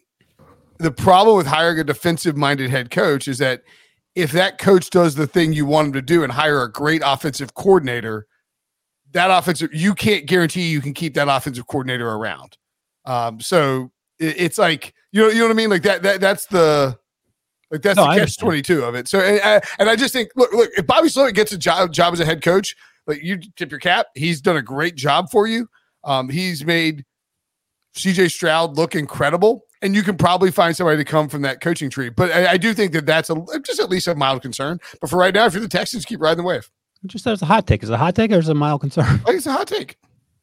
the 0.77 0.91
problem 0.91 1.37
with 1.37 1.47
hiring 1.47 1.79
a 1.79 1.83
defensive 1.83 2.37
minded 2.37 2.69
head 2.69 2.91
coach 2.91 3.27
is 3.27 3.39
that 3.39 3.63
if 4.13 4.31
that 4.31 4.59
coach 4.59 4.89
does 4.89 5.15
the 5.15 5.27
thing 5.27 5.53
you 5.53 5.65
want 5.65 5.87
him 5.87 5.93
to 5.93 6.01
do 6.01 6.23
and 6.23 6.31
hire 6.31 6.61
a 6.63 6.71
great 6.71 7.01
offensive 7.03 7.53
coordinator, 7.55 8.27
that 9.11 9.31
offensive 9.31 9.73
you 9.73 9.93
can't 9.95 10.25
guarantee 10.27 10.69
you 10.69 10.81
can 10.81 10.93
keep 10.93 11.15
that 11.15 11.27
offensive 11.27 11.67
coordinator 11.67 12.09
around. 12.09 12.57
Um, 13.05 13.39
so 13.39 13.91
it, 14.19 14.35
it's 14.37 14.57
like 14.57 14.93
you 15.11 15.21
know 15.21 15.29
you 15.29 15.39
know 15.39 15.45
what 15.45 15.51
I 15.51 15.55
mean. 15.55 15.69
Like 15.69 15.83
that 15.83 16.03
that 16.03 16.21
that's 16.21 16.45
the 16.47 16.97
like 17.71 17.81
that's 17.81 17.97
No, 17.97 18.09
the 18.09 18.19
catch 18.19 18.37
twenty 18.37 18.61
two 18.61 18.83
of 18.83 18.95
it. 18.95 19.07
So 19.07 19.19
and 19.19 19.39
I, 19.43 19.61
and 19.79 19.89
I 19.89 19.95
just 19.95 20.13
think 20.13 20.29
look 20.35 20.51
look 20.53 20.69
if 20.77 20.85
Bobby 20.85 21.07
Slowik 21.07 21.33
gets 21.33 21.51
a 21.51 21.57
job 21.57 21.91
job 21.91 22.13
as 22.13 22.19
a 22.19 22.25
head 22.25 22.41
coach, 22.41 22.75
like 23.07 23.21
you 23.23 23.39
tip 23.55 23.71
your 23.71 23.79
cap. 23.79 24.07
He's 24.15 24.41
done 24.41 24.57
a 24.57 24.61
great 24.61 24.95
job 24.95 25.29
for 25.31 25.47
you. 25.47 25.67
Um, 26.03 26.29
he's 26.29 26.65
made 26.65 27.05
CJ 27.95 28.31
Stroud 28.31 28.77
look 28.77 28.95
incredible, 28.95 29.63
and 29.81 29.95
you 29.95 30.03
can 30.03 30.17
probably 30.17 30.51
find 30.51 30.75
somebody 30.75 30.97
to 30.97 31.05
come 31.05 31.29
from 31.29 31.41
that 31.43 31.61
coaching 31.61 31.89
tree. 31.89 32.09
But 32.09 32.31
I, 32.31 32.51
I 32.51 32.57
do 32.57 32.73
think 32.73 32.91
that 32.93 33.05
that's 33.05 33.29
a 33.29 33.35
just 33.65 33.79
at 33.79 33.89
least 33.89 34.07
a 34.07 34.15
mild 34.15 34.41
concern. 34.41 34.79
But 35.01 35.09
for 35.09 35.17
right 35.17 35.33
now, 35.33 35.45
if 35.45 35.53
you're 35.53 35.61
the 35.61 35.69
Texans, 35.69 36.05
keep 36.05 36.21
riding 36.21 36.37
the 36.37 36.47
wave. 36.47 36.69
Just 37.05 37.27
as 37.27 37.41
a 37.41 37.45
hot 37.45 37.67
take. 37.67 37.83
Is 37.83 37.89
it 37.89 37.93
a 37.93 37.97
hot 37.97 38.15
take 38.15 38.31
or 38.31 38.39
is 38.39 38.49
it 38.49 38.51
a 38.51 38.55
mild 38.55 38.81
concern? 38.81 39.05
I 39.05 39.17
think 39.17 39.37
it's 39.37 39.45
a 39.45 39.51
hot 39.51 39.67
take. 39.67 39.97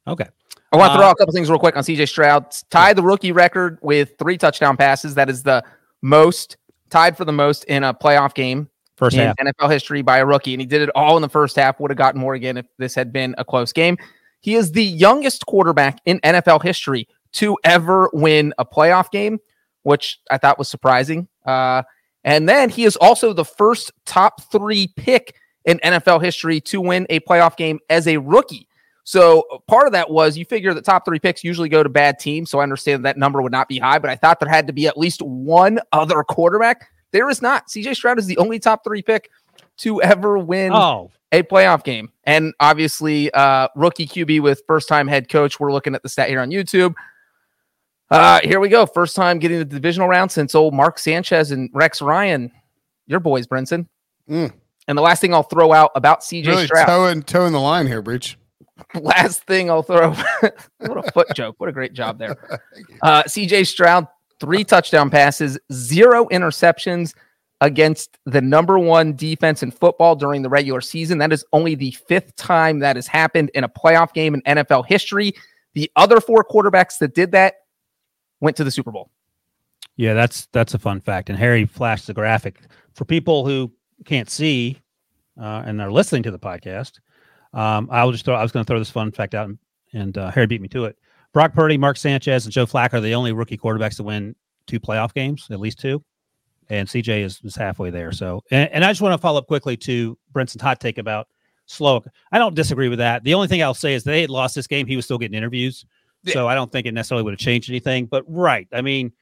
Okay. 0.07 0.27
I 0.72 0.76
want 0.76 0.92
to 0.92 0.98
throw 0.98 1.06
Uh, 1.06 1.11
out 1.11 1.12
a 1.12 1.16
couple 1.16 1.35
things 1.35 1.50
real 1.50 1.58
quick 1.58 1.76
on 1.76 1.82
CJ 1.82 2.08
Stroud. 2.08 2.46
Tied 2.70 2.96
the 2.96 3.02
rookie 3.02 3.32
record 3.32 3.78
with 3.82 4.12
three 4.18 4.38
touchdown 4.38 4.76
passes. 4.76 5.14
That 5.14 5.28
is 5.28 5.42
the 5.42 5.62
most 6.00 6.56
tied 6.90 7.16
for 7.16 7.24
the 7.24 7.32
most 7.32 7.64
in 7.64 7.85
a 7.85 7.92
playoff 7.94 8.35
game 8.35 8.68
First 8.96 9.16
in 9.16 9.26
half. 9.26 9.37
NFL 9.37 9.70
history 9.70 10.02
by 10.02 10.18
a 10.18 10.26
rookie, 10.26 10.54
and 10.54 10.61
he 10.61 10.66
did 10.66 10.82
it 10.82 10.90
all 10.94 11.16
in 11.16 11.22
the 11.22 11.28
first 11.28 11.56
half. 11.56 11.78
Would 11.80 11.90
have 11.90 11.98
gotten 11.98 12.20
more 12.20 12.35
again 12.35 12.56
if 12.56 12.66
this 12.78 12.94
had 12.94 13.12
been 13.12 13.35
a 13.38 13.44
close 13.44 13.72
game. 13.72 13.96
He 14.40 14.54
is 14.54 14.72
the 14.72 14.85
youngest 14.85 15.46
quarterback 15.46 16.00
in 16.04 16.18
NFL 16.20 16.62
history 16.62 17.06
to 17.32 17.56
ever 17.64 18.11
win 18.12 18.52
a 18.58 18.64
playoff 18.64 19.11
game, 19.11 19.38
which 19.82 20.18
I 20.30 20.38
thought 20.38 20.58
was 20.58 20.68
surprising. 20.68 21.28
Uh, 21.46 21.82
and 22.24 22.48
then 22.48 22.68
he 22.68 22.85
is 22.85 22.96
also 22.96 23.32
the 23.32 23.44
first 23.44 23.92
top 24.04 24.42
three 24.50 24.88
pick 24.96 25.35
in 25.64 25.78
NFL 25.78 26.22
history 26.22 26.61
to 26.62 26.80
win 26.80 27.06
a 27.11 27.20
playoff 27.20 27.56
game 27.56 27.78
as 27.88 28.06
a 28.06 28.18
rookie. 28.18 28.68
So 29.04 29.44
part 29.66 29.86
of 29.86 29.92
that 29.92 30.10
was 30.10 30.36
you 30.38 30.44
figure 30.44 30.72
the 30.74 30.82
top 30.82 31.04
three 31.04 31.18
picks 31.18 31.42
usually 31.42 31.68
go 31.68 31.82
to 31.82 31.88
bad 31.88 32.18
teams. 32.18 32.50
So 32.50 32.60
I 32.60 32.62
understand 32.62 33.04
that 33.04 33.16
number 33.18 33.42
would 33.42 33.52
not 33.52 33.68
be 33.68 33.78
high, 33.78 33.98
but 33.98 34.10
I 34.10 34.16
thought 34.16 34.38
there 34.38 34.48
had 34.48 34.66
to 34.68 34.72
be 34.72 34.86
at 34.86 34.96
least 34.96 35.22
one 35.22 35.80
other 35.92 36.22
quarterback. 36.22 36.88
There 37.10 37.28
is 37.28 37.42
not. 37.42 37.68
CJ 37.68 37.96
Stroud 37.96 38.18
is 38.18 38.26
the 38.26 38.38
only 38.38 38.58
top 38.58 38.84
three 38.84 39.02
pick 39.02 39.28
to 39.78 40.00
ever 40.02 40.38
win 40.38 40.72
Oh, 40.72 41.10
a 41.32 41.42
playoff 41.42 41.82
game. 41.82 42.10
And 42.24 42.54
obviously, 42.60 43.30
uh, 43.32 43.68
rookie 43.74 44.06
QB 44.06 44.40
with 44.40 44.62
first 44.66 44.88
time 44.88 45.08
head 45.08 45.28
coach. 45.28 45.58
We're 45.58 45.72
looking 45.72 45.94
at 45.94 46.02
the 46.02 46.08
stat 46.08 46.28
here 46.28 46.40
on 46.40 46.50
YouTube. 46.50 46.94
Uh, 48.10 48.40
here 48.44 48.60
we 48.60 48.68
go. 48.68 48.86
First 48.86 49.16
time 49.16 49.38
getting 49.38 49.58
the 49.58 49.64
divisional 49.64 50.06
round 50.06 50.30
since 50.30 50.54
old 50.54 50.74
Mark 50.74 50.98
Sanchez 50.98 51.50
and 51.50 51.70
Rex 51.72 52.02
Ryan, 52.02 52.52
your 53.06 53.20
boys, 53.20 53.46
Brinson. 53.46 53.88
Mm. 54.28 54.52
And 54.86 54.98
the 54.98 55.02
last 55.02 55.20
thing 55.20 55.32
I'll 55.32 55.42
throw 55.42 55.72
out 55.72 55.90
about 55.94 56.20
CJ 56.20 56.46
Really 56.46 56.66
Stroud. 56.66 56.86
toeing 56.86 57.22
toeing 57.22 57.52
the 57.52 57.60
line 57.60 57.86
here, 57.86 58.02
Breech. 58.02 58.36
last 58.94 59.44
thing 59.44 59.70
I'll 59.70 59.82
throw. 59.82 60.11
what 60.78 61.06
a 61.06 61.12
foot 61.12 61.28
joke. 61.35 61.56
What 61.58 61.68
a 61.68 61.72
great 61.72 61.92
job 61.92 62.18
there. 62.18 62.37
Uh, 63.02 63.22
CJ 63.24 63.66
Stroud, 63.66 64.06
three 64.40 64.64
touchdown 64.64 65.11
passes, 65.11 65.58
zero 65.72 66.26
interceptions 66.30 67.14
against 67.61 68.18
the 68.26 68.40
number 68.40 68.78
one 68.78 69.14
defense 69.14 69.62
in 69.62 69.70
football 69.70 70.16
during 70.16 70.42
the 70.42 70.48
regular 70.48 70.80
season. 70.80 71.18
That 71.18 71.32
is 71.32 71.44
only 71.52 71.74
the 71.74 71.92
fifth 71.92 72.35
time 72.37 72.80
that 72.80 72.96
has 72.96 73.06
happened 73.06 73.50
in 73.54 73.62
a 73.62 73.68
playoff 73.68 74.12
game 74.12 74.35
in 74.35 74.42
NFL 74.42 74.87
history. 74.87 75.32
The 75.74 75.90
other 75.96 76.20
four 76.20 76.44
quarterbacks 76.44 76.98
that 76.98 77.14
did 77.14 77.32
that 77.32 77.54
went 78.40 78.56
to 78.56 78.64
the 78.64 78.70
Super 78.70 78.90
Bowl. 78.90 79.11
yeah, 79.96 80.12
that's 80.14 80.46
that's 80.52 80.74
a 80.74 80.78
fun 80.78 81.00
fact. 81.00 81.30
And 81.30 81.38
Harry 81.38 81.64
flashed 81.64 82.08
the 82.08 82.14
graphic 82.14 82.58
for 82.94 83.04
people 83.04 83.46
who 83.46 83.72
can't 84.04 84.28
see 84.28 84.78
uh, 85.40 85.62
and 85.64 85.80
are 85.80 85.90
listening 85.92 86.24
to 86.24 86.30
the 86.30 86.38
podcast. 86.38 86.98
Um, 87.52 87.88
I'll 87.90 88.12
just 88.12 88.24
throw. 88.24 88.34
I 88.34 88.42
was 88.42 88.52
going 88.52 88.64
to 88.64 88.68
throw 88.68 88.78
this 88.78 88.90
fun 88.90 89.12
fact 89.12 89.34
out, 89.34 89.48
and, 89.48 89.58
and 89.92 90.18
uh, 90.18 90.30
Harry 90.30 90.46
beat 90.46 90.60
me 90.60 90.68
to 90.68 90.86
it. 90.86 90.96
Brock 91.32 91.54
Purdy, 91.54 91.78
Mark 91.78 91.96
Sanchez, 91.96 92.44
and 92.44 92.52
Joe 92.52 92.66
Flacco 92.66 92.94
are 92.94 93.00
the 93.00 93.14
only 93.14 93.32
rookie 93.32 93.56
quarterbacks 93.56 93.96
to 93.96 94.02
win 94.02 94.34
two 94.66 94.80
playoff 94.80 95.14
games, 95.14 95.48
at 95.50 95.60
least 95.60 95.78
two. 95.78 96.02
And 96.68 96.88
CJ 96.88 97.22
is, 97.22 97.40
is 97.42 97.56
halfway 97.56 97.90
there. 97.90 98.12
So, 98.12 98.42
and, 98.50 98.70
and 98.70 98.84
I 98.84 98.90
just 98.90 99.00
want 99.00 99.14
to 99.14 99.18
follow 99.18 99.38
up 99.38 99.46
quickly 99.46 99.76
to 99.78 100.16
Brinson's 100.32 100.62
hot 100.62 100.80
take 100.80 100.98
about 100.98 101.28
Slowik. 101.68 102.06
I 102.30 102.38
don't 102.38 102.54
disagree 102.54 102.88
with 102.88 102.98
that. 102.98 103.24
The 103.24 103.34
only 103.34 103.48
thing 103.48 103.62
I'll 103.62 103.74
say 103.74 103.94
is 103.94 104.04
they 104.04 104.20
had 104.20 104.30
lost 104.30 104.54
this 104.54 104.66
game. 104.66 104.86
He 104.86 104.96
was 104.96 105.04
still 105.04 105.18
getting 105.18 105.36
interviews. 105.36 105.84
So 106.24 106.46
I 106.46 106.54
don't 106.54 106.70
think 106.70 106.86
it 106.86 106.94
necessarily 106.94 107.24
would 107.24 107.32
have 107.32 107.40
changed 107.40 107.68
anything. 107.68 108.06
But 108.06 108.24
right. 108.28 108.68
I 108.72 108.80
mean, 108.80 109.12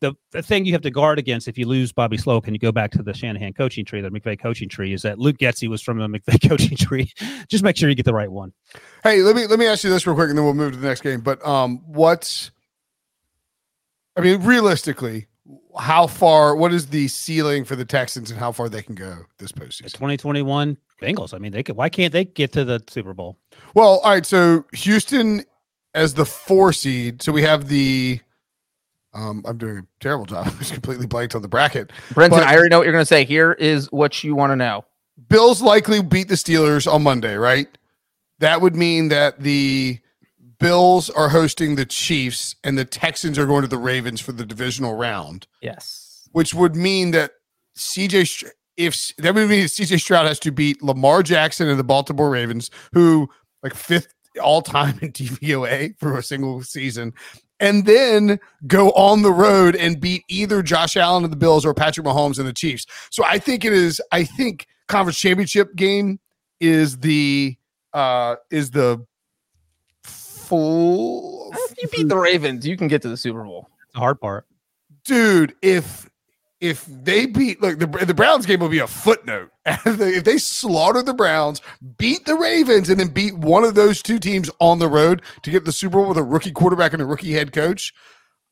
the, 0.00 0.14
the 0.32 0.42
thing 0.42 0.64
you 0.64 0.72
have 0.72 0.82
to 0.82 0.90
guard 0.90 1.18
against 1.18 1.48
if 1.48 1.58
you 1.58 1.66
lose 1.66 1.92
Bobby 1.92 2.16
Slowik 2.16 2.44
and 2.44 2.54
you 2.54 2.58
go 2.58 2.72
back 2.72 2.90
to 2.92 3.02
the 3.02 3.14
Shanahan 3.14 3.52
coaching 3.52 3.84
tree, 3.84 4.00
the 4.00 4.10
McVay 4.10 4.40
coaching 4.40 4.68
tree, 4.68 4.92
is 4.92 5.02
that 5.02 5.18
Luke 5.18 5.38
Getsy 5.38 5.68
was 5.68 5.82
from 5.82 5.98
the 5.98 6.06
McVay 6.06 6.48
coaching 6.48 6.76
tree. 6.76 7.12
Just 7.48 7.62
make 7.62 7.76
sure 7.76 7.88
you 7.88 7.94
get 7.94 8.06
the 8.06 8.14
right 8.14 8.30
one. 8.30 8.52
Hey, 9.04 9.22
let 9.22 9.36
me 9.36 9.46
let 9.46 9.58
me 9.58 9.66
ask 9.66 9.84
you 9.84 9.90
this 9.90 10.06
real 10.06 10.16
quick, 10.16 10.28
and 10.28 10.38
then 10.38 10.44
we'll 10.44 10.54
move 10.54 10.72
to 10.72 10.78
the 10.78 10.86
next 10.86 11.02
game. 11.02 11.20
But 11.20 11.44
um, 11.46 11.82
what's 11.86 12.50
I 14.16 14.22
mean, 14.22 14.42
realistically, 14.42 15.28
how 15.78 16.06
far? 16.06 16.56
What 16.56 16.72
is 16.72 16.88
the 16.88 17.08
ceiling 17.08 17.64
for 17.64 17.76
the 17.76 17.84
Texans, 17.84 18.30
and 18.30 18.38
how 18.38 18.52
far 18.52 18.68
they 18.68 18.82
can 18.82 18.94
go 18.94 19.18
this 19.38 19.52
postseason? 19.52 19.92
2021 19.92 20.76
Bengals. 21.00 21.32
I 21.32 21.38
mean, 21.38 21.52
they 21.52 21.62
could. 21.62 21.76
Why 21.76 21.88
can't 21.88 22.12
they 22.12 22.24
get 22.24 22.52
to 22.52 22.64
the 22.64 22.82
Super 22.88 23.14
Bowl? 23.14 23.38
Well, 23.74 24.00
all 24.00 24.10
right. 24.10 24.26
So 24.26 24.64
Houston 24.72 25.44
as 25.94 26.14
the 26.14 26.26
four 26.26 26.72
seed. 26.72 27.22
So 27.22 27.32
we 27.32 27.42
have 27.42 27.68
the. 27.68 28.20
Um, 29.12 29.42
I'm 29.46 29.58
doing 29.58 29.78
a 29.78 29.82
terrible 30.00 30.26
job. 30.26 30.46
I 30.54 30.58
just 30.58 30.72
completely 30.72 31.06
blanked 31.06 31.34
on 31.34 31.42
the 31.42 31.48
bracket. 31.48 31.90
Brenton, 32.12 32.38
But- 32.38 32.46
I 32.46 32.54
already 32.54 32.68
know 32.70 32.78
what 32.78 32.84
you're 32.84 32.92
going 32.92 33.02
to 33.02 33.06
say. 33.06 33.24
Here 33.24 33.52
is 33.52 33.90
what 33.92 34.22
you 34.22 34.34
want 34.34 34.52
to 34.52 34.56
know. 34.56 34.84
Bills 35.28 35.60
likely 35.60 36.02
beat 36.02 36.28
the 36.28 36.34
Steelers 36.34 36.90
on 36.90 37.02
Monday, 37.02 37.34
right? 37.36 37.68
That 38.38 38.60
would 38.62 38.74
mean 38.74 39.08
that 39.08 39.40
the 39.40 39.98
Bills 40.58 41.10
are 41.10 41.28
hosting 41.28 41.74
the 41.74 41.84
Chiefs 41.84 42.54
and 42.64 42.76
the 42.78 42.84
Texans 42.84 43.38
are 43.38 43.46
going 43.46 43.62
to 43.62 43.68
the 43.68 43.78
Ravens 43.78 44.20
for 44.20 44.32
the 44.32 44.46
divisional 44.46 44.94
round, 44.94 45.46
Yes. 45.60 46.28
which 46.32 46.54
would 46.54 46.74
mean 46.76 47.10
that 47.12 47.32
CJ 47.76 48.44
if 48.76 49.14
that 49.18 49.34
would 49.34 49.48
mean 49.48 49.64
CJ 49.66 50.00
Stroud 50.00 50.26
has 50.26 50.38
to 50.40 50.50
beat 50.50 50.82
Lamar 50.82 51.22
Jackson 51.22 51.68
and 51.68 51.78
the 51.78 51.84
Baltimore 51.84 52.30
Ravens, 52.30 52.70
who 52.92 53.28
like 53.62 53.74
fifth 53.74 54.14
all 54.42 54.62
time 54.62 54.98
in 55.02 55.12
DVOA 55.12 55.98
for 55.98 56.16
a 56.18 56.22
single 56.22 56.62
season, 56.62 57.12
and 57.60 57.86
then 57.86 58.40
go 58.66 58.90
on 58.90 59.22
the 59.22 59.32
road 59.32 59.76
and 59.76 60.00
beat 60.00 60.24
either 60.28 60.62
Josh 60.62 60.96
Allen 60.96 61.22
and 61.22 61.32
the 61.32 61.36
Bills 61.36 61.64
or 61.64 61.74
Patrick 61.74 62.06
Mahomes 62.06 62.38
and 62.38 62.48
the 62.48 62.52
Chiefs. 62.52 62.86
So 63.10 63.24
I 63.24 63.38
think 63.38 63.64
it 63.64 63.72
is. 63.72 64.00
I 64.10 64.24
think 64.24 64.66
conference 64.88 65.18
championship 65.18 65.76
game 65.76 66.18
is 66.58 66.98
the 66.98 67.56
uh 67.92 68.36
is 68.50 68.72
the 68.72 69.06
full 70.02 71.52
If 71.54 71.80
you 71.80 71.88
beat 71.88 72.08
the 72.08 72.18
Ravens, 72.18 72.66
you 72.66 72.76
can 72.76 72.88
get 72.88 73.02
to 73.02 73.08
the 73.08 73.16
Super 73.16 73.44
Bowl. 73.44 73.68
It's 73.84 73.94
the 73.94 74.00
hard 74.00 74.20
part. 74.20 74.46
dude. 75.04 75.54
If 75.62 76.09
if 76.60 76.84
they 76.84 77.26
beat 77.26 77.60
look 77.60 77.78
the 77.78 77.86
the 77.86 78.14
Browns 78.14 78.46
game 78.46 78.60
will 78.60 78.68
be 78.68 78.78
a 78.78 78.86
footnote. 78.86 79.50
if 79.66 80.24
they 80.24 80.38
slaughter 80.38 81.02
the 81.02 81.14
Browns, 81.14 81.60
beat 81.98 82.26
the 82.26 82.34
Ravens, 82.34 82.88
and 82.88 83.00
then 83.00 83.08
beat 83.08 83.34
one 83.34 83.64
of 83.64 83.74
those 83.74 84.02
two 84.02 84.18
teams 84.18 84.50
on 84.60 84.78
the 84.78 84.88
road 84.88 85.22
to 85.42 85.50
get 85.50 85.64
the 85.64 85.72
Super 85.72 85.98
Bowl 85.98 86.08
with 86.08 86.18
a 86.18 86.22
rookie 86.22 86.52
quarterback 86.52 86.92
and 86.92 87.02
a 87.02 87.06
rookie 87.06 87.32
head 87.32 87.52
coach, 87.52 87.94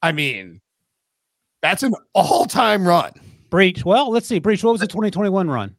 I 0.03 0.13
mean, 0.13 0.61
that's 1.61 1.83
an 1.83 1.95
all 2.15 2.47
time 2.47 2.87
run. 2.87 3.13
Breech. 3.51 3.85
Well, 3.85 4.11
let's 4.11 4.27
see. 4.27 4.39
Breech. 4.39 4.63
What 4.63 4.73
was 4.73 4.81
the 4.81 4.87
2021 4.87 5.51
run? 5.51 5.77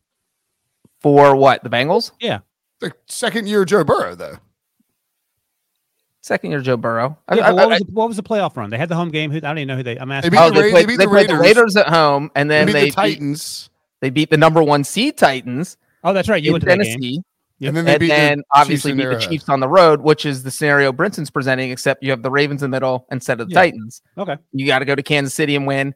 For 1.02 1.36
what? 1.36 1.64
The 1.64 1.70
Bengals? 1.70 2.12
Yeah. 2.20 2.40
The 2.80 2.94
second 3.08 3.48
year 3.48 3.66
Joe 3.66 3.84
Burrow, 3.84 4.16
though. 4.16 4.38
Second 6.22 6.52
year 6.52 6.62
Joe 6.62 6.78
Burrow. 6.78 7.18
I- 7.28 7.36
Yeah, 7.36 7.48
I- 7.48 7.50
but 7.52 7.56
what, 7.56 7.64
I- 7.64 7.68
was 7.68 7.80
the, 7.80 7.86
what 7.94 8.08
was 8.10 8.18
the 8.18 8.24
playoff 8.24 8.56
run? 8.58 8.70
They 8.70 8.78
had 8.78 8.90
the 8.90 8.96
home 8.96 9.10
game. 9.10 9.32
Who, 9.32 9.38
I 9.38 9.42
don't 9.42 9.58
even 9.60 9.68
know 9.70 9.78
who 9.78 9.84
they. 9.84 9.98
I'm 9.98 10.12
asking. 10.12 10.32
beat 10.32 10.40
oh, 10.40 10.50
the 10.50 10.56
they 10.56 10.62
Ra- 10.66 10.70
played, 10.72 10.84
they 10.84 10.88
beat 10.88 10.98
they 10.98 11.06
the 11.06 11.10
played 11.12 11.30
the 11.30 11.34
Raiders. 11.36 11.56
Raiders 11.58 11.76
at 11.78 11.88
home, 11.90 12.32
and 12.36 12.50
They 12.50 12.56
then 12.56 12.66
beat 12.68 12.74
they 12.74 12.80
the 12.82 12.86
beat, 12.88 12.94
Titans, 12.96 13.70
they 14.02 14.10
beat 14.10 14.30
the 14.30 14.38
number 14.38 14.62
one 14.64 14.84
seed 14.84 15.18
Titans 15.18 15.78
oh, 16.04 16.14
that's 16.14 16.30
right. 16.30 16.42
You 16.44 16.50
in 16.50 16.54
went 16.54 16.64
to 16.64 16.70
that 16.70 16.78
game. 16.80 16.86
Tennessee, 17.00 17.22
and 17.62 17.76
then 17.76 17.86
they 17.86 17.92
and 17.94 18.00
beat 18.00 18.08
then 18.08 18.38
the 18.40 18.44
obviously 18.54 18.94
beat 18.94 19.04
the 19.06 19.18
uh, 19.18 19.20
Chiefs 19.20 19.50
on 19.50 19.60
the 19.60 19.68
road, 19.68 20.02
which 20.02 20.26
is 20.26 20.44
the 20.44 20.52
scenario 20.52 20.92
Brinson's 20.92 21.30
presenting, 21.30 21.72
except 21.72 22.04
you 22.04 22.10
have 22.12 22.22
the 22.24 22.32
Ravens 22.32 22.64
in 22.64 22.72
the 22.72 22.76
middle 22.76 23.06
instead 23.12 23.40
of 23.42 23.48
the 23.50 23.54
Yeah. 23.54 23.62
Titans. 23.62 24.02
Okay. 24.18 24.38
You 24.54 24.66
got 24.66 24.80
to 24.80 24.86
go 24.86 24.96
to 24.96 25.04
Kansas 25.04 25.34
City 25.34 25.56
and 25.56 25.66
win. 25.68 25.94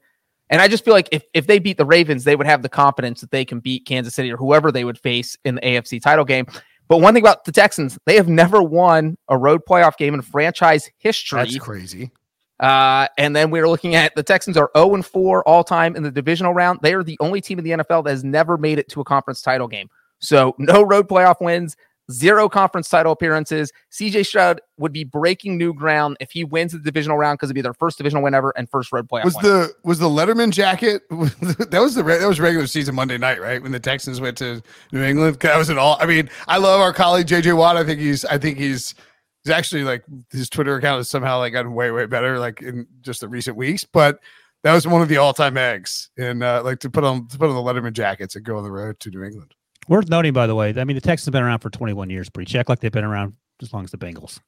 And 0.50 0.62
I 0.62 0.68
just 0.68 0.84
feel 0.86 0.94
like 0.94 1.08
if, 1.12 1.24
if 1.34 1.48
they 1.48 1.58
beat 1.58 1.78
the 1.78 1.86
Ravens, 1.86 2.26
they 2.26 2.36
would 2.36 2.46
have 2.46 2.62
the 2.62 2.70
confidence 2.70 3.22
that 3.22 3.32
they 3.32 3.46
can 3.46 3.60
beat 3.60 3.86
Kansas 3.86 4.14
City 4.14 4.32
or 4.32 4.36
whoever 4.38 4.72
they 4.72 4.84
would 4.84 5.00
face 5.00 5.38
in 5.46 5.56
the 5.56 5.62
AFC 5.62 6.02
title 6.02 6.26
game. 6.26 6.46
But 6.94 7.00
one 7.00 7.16
thing 7.16 7.24
about 7.24 7.46
the 7.46 7.52
Texans, 7.52 7.98
they 8.06 8.18
have 8.18 8.28
never 8.28 8.62
won 8.62 9.18
a 9.28 9.36
road 9.36 9.62
playoff 9.68 9.98
game 9.98 10.14
in 10.14 10.22
franchise 10.22 10.92
history. 11.00 11.40
That's 11.40 11.58
crazy. 11.58 12.12
Uh, 12.60 13.08
and 13.18 13.36
then 13.36 13.50
we're 13.50 13.68
looking 13.68 13.96
at 13.96 14.14
the 14.14 14.22
Texans 14.22 14.58
are 14.58 14.70
0 14.78 14.94
and 14.94 15.04
4 15.04 15.42
all 15.48 15.64
time 15.64 15.96
in 15.96 16.04
the 16.04 16.12
divisional 16.12 16.54
round. 16.54 16.82
They 16.84 16.94
are 16.94 17.02
the 17.02 17.18
only 17.20 17.42
team 17.42 17.58
in 17.58 17.66
the 17.66 17.72
NFL 17.72 18.04
that 18.04 18.12
has 18.12 18.24
never 18.24 18.60
made 18.60 18.78
it 18.78 18.90
to 18.90 19.02
a 19.02 19.04
conference 19.04 19.42
title 19.42 19.68
game. 19.68 19.90
So 20.20 20.54
no 20.60 20.84
road 20.84 21.08
playoff 21.08 21.42
wins, 21.42 21.76
zero 22.12 22.50
conference 22.50 22.90
title 22.90 23.12
appearances. 23.12 23.72
CJ 23.92 24.26
Stroud 24.26 24.62
would 24.78 24.92
be 24.92 25.04
breaking 25.04 25.58
new 25.58 25.74
ground 25.74 26.18
if 26.20 26.32
he 26.32 26.44
wins 26.44 26.74
the 26.74 26.80
divisional 26.80 27.18
round 27.18 27.38
because 27.38 27.48
it'd 27.48 27.56
be 27.56 27.62
their 27.62 27.74
first 27.74 27.98
divisional 27.98 28.24
win 28.24 28.34
ever 28.34 28.54
and 28.58 28.70
first 28.70 28.92
road 28.92 29.08
playoff 29.08 29.26
Was 29.26 29.36
win. 29.36 29.44
the 29.46 29.74
was 29.84 30.00
the 30.00 30.10
Letterman 30.10 30.52
jacket? 30.52 31.04
that 31.10 31.80
was 31.82 31.96
the 31.96 32.04
that 32.04 32.28
was 32.28 32.40
regular 32.40 32.68
season 32.68 32.96
Monday 32.96 33.18
night, 33.18 33.42
right? 33.42 33.62
When 33.62 33.72
the 33.72 33.80
Texans 33.80 34.20
went 34.20 34.38
to 34.40 34.62
New 34.92 35.04
England, 35.04 35.38
that 35.40 35.58
was 35.58 35.70
an 35.70 35.78
all. 35.78 35.98
I 36.00 36.06
mean, 36.06 36.30
I 36.48 36.58
love 36.58 36.82
our 36.82 36.94
colleague 36.94 37.28
JJ 37.28 37.56
Watt. 37.58 37.78
I 37.78 37.84
think 37.84 38.00
he's 38.00 38.26
I 38.26 38.38
think 38.38 38.58
he's 38.58 38.96
he's 39.44 39.54
actually 39.54 39.84
like 39.84 40.04
his 40.32 40.50
Twitter 40.50 40.76
account 40.76 40.98
has 40.98 41.10
somehow 41.10 41.40
like 41.40 41.54
gotten 41.54 41.74
way 41.74 41.92
way 41.92 42.06
better 42.06 42.40
like 42.40 42.62
in 42.62 42.88
just 43.02 43.22
the 43.22 43.28
recent 43.28 43.58
weeks. 43.58 43.84
But 43.84 44.20
that 44.64 44.74
was 44.74 44.88
one 44.88 45.02
of 45.02 45.10
the 45.10 45.18
all 45.18 45.34
time 45.34 45.58
eggs, 45.58 46.10
and 46.18 46.42
uh, 46.42 46.62
like 46.64 46.80
to 46.80 46.90
put 46.90 47.04
on 47.04 47.28
to 47.28 47.38
put 47.38 47.50
on 47.50 47.56
the 47.56 47.62
Letterman 47.62 47.94
jackets 47.94 48.36
and 48.36 48.46
go 48.46 48.58
on 48.58 48.64
the 48.64 48.72
road 48.72 49.00
to 49.02 49.10
New 49.10 49.24
England. 49.24 49.54
Worth 49.88 50.10
noting, 50.10 50.34
by 50.34 50.48
the 50.48 50.56
way. 50.56 50.74
I 50.78 50.84
mean, 50.84 50.96
the 50.96 51.02
Texans 51.02 51.26
have 51.26 51.34
been 51.34 51.44
around 51.44 51.60
for 51.60 51.70
21 51.70 52.10
years. 52.10 52.30
Pretty 52.30 52.52
check 52.52 52.70
like 52.70 52.80
they've 52.80 52.92
been 52.92 53.04
around 53.04 53.34
as 53.62 53.74
long 53.74 53.84
as 53.84 53.92
the 53.92 53.98
Bengals. 53.98 54.40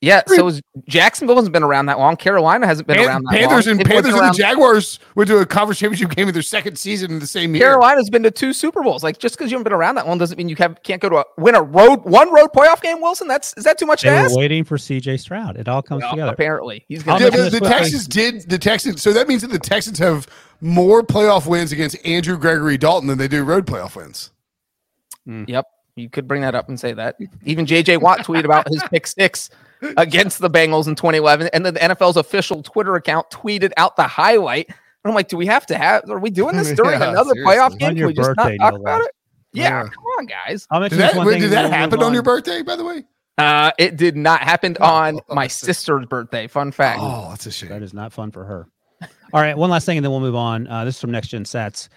yeah, 0.00 0.20
so 0.26 0.48
is, 0.48 0.60
Jacksonville 0.86 1.36
hasn't 1.36 1.54
been 1.54 1.62
around 1.62 1.86
that 1.86 1.98
long. 1.98 2.16
Carolina 2.16 2.66
hasn't 2.66 2.86
been 2.86 2.98
Pan- 2.98 3.06
around 3.08 3.24
that 3.24 3.32
Panthers 3.38 3.66
long. 3.66 3.72
and 3.72 3.80
They've 3.80 3.86
Panthers 3.86 4.12
and 4.14 4.28
the 4.28 4.36
Jaguars 4.36 4.98
went 5.14 5.28
to 5.28 5.38
a 5.38 5.46
conference 5.46 5.78
championship 5.78 6.14
game 6.14 6.28
in 6.28 6.34
their 6.34 6.42
second 6.42 6.76
season 6.78 7.10
in 7.12 7.18
the 7.20 7.26
same 7.26 7.54
year. 7.54 7.64
Carolina's 7.68 8.10
been 8.10 8.22
to 8.24 8.30
two 8.30 8.52
Super 8.52 8.82
Bowls. 8.82 9.02
Like 9.02 9.18
just 9.18 9.36
because 9.38 9.50
you 9.50 9.54
haven't 9.56 9.64
been 9.64 9.72
around 9.72 9.94
that 9.94 10.06
long 10.06 10.18
doesn't 10.18 10.36
mean 10.36 10.50
you 10.50 10.56
have, 10.56 10.82
can't 10.82 11.00
go 11.00 11.08
to 11.08 11.16
a 11.16 11.24
win 11.38 11.54
a 11.54 11.62
road 11.62 12.04
one 12.04 12.30
road 12.32 12.50
playoff 12.54 12.82
game. 12.82 13.00
Wilson, 13.00 13.28
that's 13.28 13.54
is 13.56 13.64
that 13.64 13.78
too 13.78 13.86
much 13.86 14.02
They 14.02 14.10
to 14.10 14.14
were 14.14 14.20
ask? 14.26 14.36
waiting 14.36 14.62
for 14.64 14.76
CJ 14.76 15.18
Stroud. 15.20 15.56
It 15.56 15.68
all 15.68 15.80
comes 15.80 16.02
Well, 16.02 16.10
together. 16.10 16.32
apparently, 16.32 16.84
he's 16.86 17.00
I'll 17.08 17.18
gonna 17.18 17.24
Yeah, 17.24 17.30
mention 17.42 17.52
the, 17.52 17.60
the. 17.60 17.68
Texans 17.68 18.06
did 18.06 18.50
the 18.50 18.58
Texans. 18.58 19.00
So 19.00 19.12
that 19.14 19.26
means 19.26 19.40
that 19.40 19.52
the 19.52 19.58
Texans 19.58 19.98
have 20.00 20.26
more 20.60 21.02
playoff 21.02 21.46
wins 21.46 21.72
against 21.72 21.96
Andrew 22.06 22.36
Gregory 22.38 22.76
Dalton 22.76 23.08
than 23.08 23.16
they 23.16 23.28
do 23.28 23.42
road 23.42 23.64
playoff 23.66 23.96
wins. 23.96 24.30
Yep. 25.26 25.66
You 25.96 26.10
could 26.10 26.26
bring 26.26 26.42
that 26.42 26.54
up 26.54 26.68
and 26.68 26.78
say 26.78 26.92
that. 26.92 27.16
Even 27.44 27.66
JJ 27.66 28.00
Watt 28.00 28.20
tweeted 28.20 28.44
about 28.44 28.68
his 28.68 28.82
pick 28.90 29.06
six 29.06 29.50
against 29.96 30.40
the 30.40 30.50
Bengals 30.50 30.88
in 30.88 30.94
2011. 30.96 31.50
And 31.52 31.64
then 31.64 31.74
the 31.74 31.80
NFL's 31.80 32.16
official 32.16 32.62
Twitter 32.62 32.96
account 32.96 33.30
tweeted 33.30 33.72
out 33.76 33.94
the 33.96 34.02
highlight. 34.02 34.66
And 34.68 34.76
I'm 35.10 35.14
like, 35.14 35.28
do 35.28 35.36
we 35.36 35.46
have 35.46 35.66
to 35.66 35.76
have, 35.78 36.08
are 36.10 36.18
we 36.18 36.30
doing 36.30 36.56
this 36.56 36.72
during 36.76 37.00
Yeah, 37.00 37.10
another 37.10 37.34
seriously. 37.34 37.56
playoff 37.58 37.70
On 37.72 37.78
game? 37.78 37.96
Can 37.96 38.06
we 38.06 38.12
just 38.14 38.30
not 38.36 38.48
talk 38.58 38.74
no 38.74 38.80
about 38.80 38.98
less. 39.00 39.06
it? 39.06 39.14
Yeah, 39.52 39.62
Yeah. 39.62 39.82
come 39.84 40.04
on, 40.18 40.26
guys. 40.26 40.66
I'll 40.70 40.80
mention 40.80 40.98
Did 40.98 41.08
that, 41.10 41.16
one 41.16 41.26
wait, 41.26 41.32
thing 41.34 41.42
did 41.42 41.50
that 41.52 41.70
happen 41.70 41.98
move 42.00 42.06
on 42.08 42.12
your 42.14 42.22
birthday, 42.24 42.62
by 42.62 42.74
the 42.74 42.84
way? 42.84 43.04
Uh, 43.38 43.70
it 43.78 43.96
did 43.96 44.16
not 44.16 44.40
happen 44.42 44.76
on 44.80 45.20
my 45.30 45.46
sister's 45.46 46.06
birthday. 46.06 46.46
Fun 46.48 46.72
fact. 46.72 46.98
Oh, 47.02 47.26
that's 47.30 47.46
a 47.46 47.50
shame. 47.52 47.70
is 47.82 47.94
not 47.94 48.12
fun 48.12 48.30
for 48.32 48.44
her. 48.44 48.66
All 49.32 49.40
right, 49.40 49.56
one 49.56 49.70
last 49.70 49.86
thing, 49.86 49.98
and 49.98 50.04
then 50.04 50.10
we'll 50.12 50.20
move 50.20 50.36
on. 50.36 50.66
Uh, 50.68 50.84
this 50.84 50.94
is 50.96 51.00
from 51.00 51.10
Next 51.10 51.28
Gen 51.28 51.44
Stats. 51.44 51.88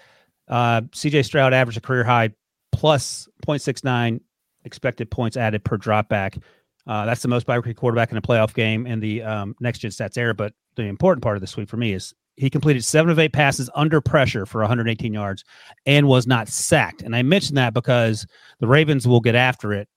Uh, 0.48 0.80
CJ 0.92 1.24
Stroud 1.24 1.52
averaged 1.52 1.78
a 1.78 1.80
career 1.80 2.02
high 2.04 2.30
plus 2.78 3.28
0.69 3.44 4.20
expected 4.64 5.10
points 5.10 5.36
added 5.36 5.64
per 5.64 5.76
dropback. 5.76 6.40
Uh, 6.86 7.04
that's 7.04 7.22
the 7.22 7.28
most 7.28 7.44
by 7.44 7.56
rookie 7.56 7.74
quarterback 7.74 8.12
in 8.12 8.16
a 8.16 8.22
playoff 8.22 8.54
game 8.54 8.86
in 8.86 9.00
the 9.00 9.20
um, 9.20 9.56
Next 9.58 9.80
Gen 9.80 9.90
Stats 9.90 10.16
era. 10.16 10.32
But 10.32 10.52
the 10.76 10.84
important 10.84 11.24
part 11.24 11.36
of 11.36 11.40
this 11.40 11.56
week 11.56 11.68
for 11.68 11.76
me 11.76 11.92
is 11.92 12.14
he 12.36 12.48
completed 12.48 12.84
seven 12.84 13.10
of 13.10 13.18
eight 13.18 13.32
passes 13.32 13.68
under 13.74 14.00
pressure 14.00 14.46
for 14.46 14.60
118 14.60 15.12
yards 15.12 15.42
and 15.86 16.06
was 16.06 16.28
not 16.28 16.46
sacked. 16.46 17.02
And 17.02 17.16
I 17.16 17.22
mention 17.22 17.56
that 17.56 17.74
because 17.74 18.24
the 18.60 18.68
Ravens 18.68 19.08
will 19.08 19.20
get 19.20 19.34
after 19.34 19.72
it 19.72 19.88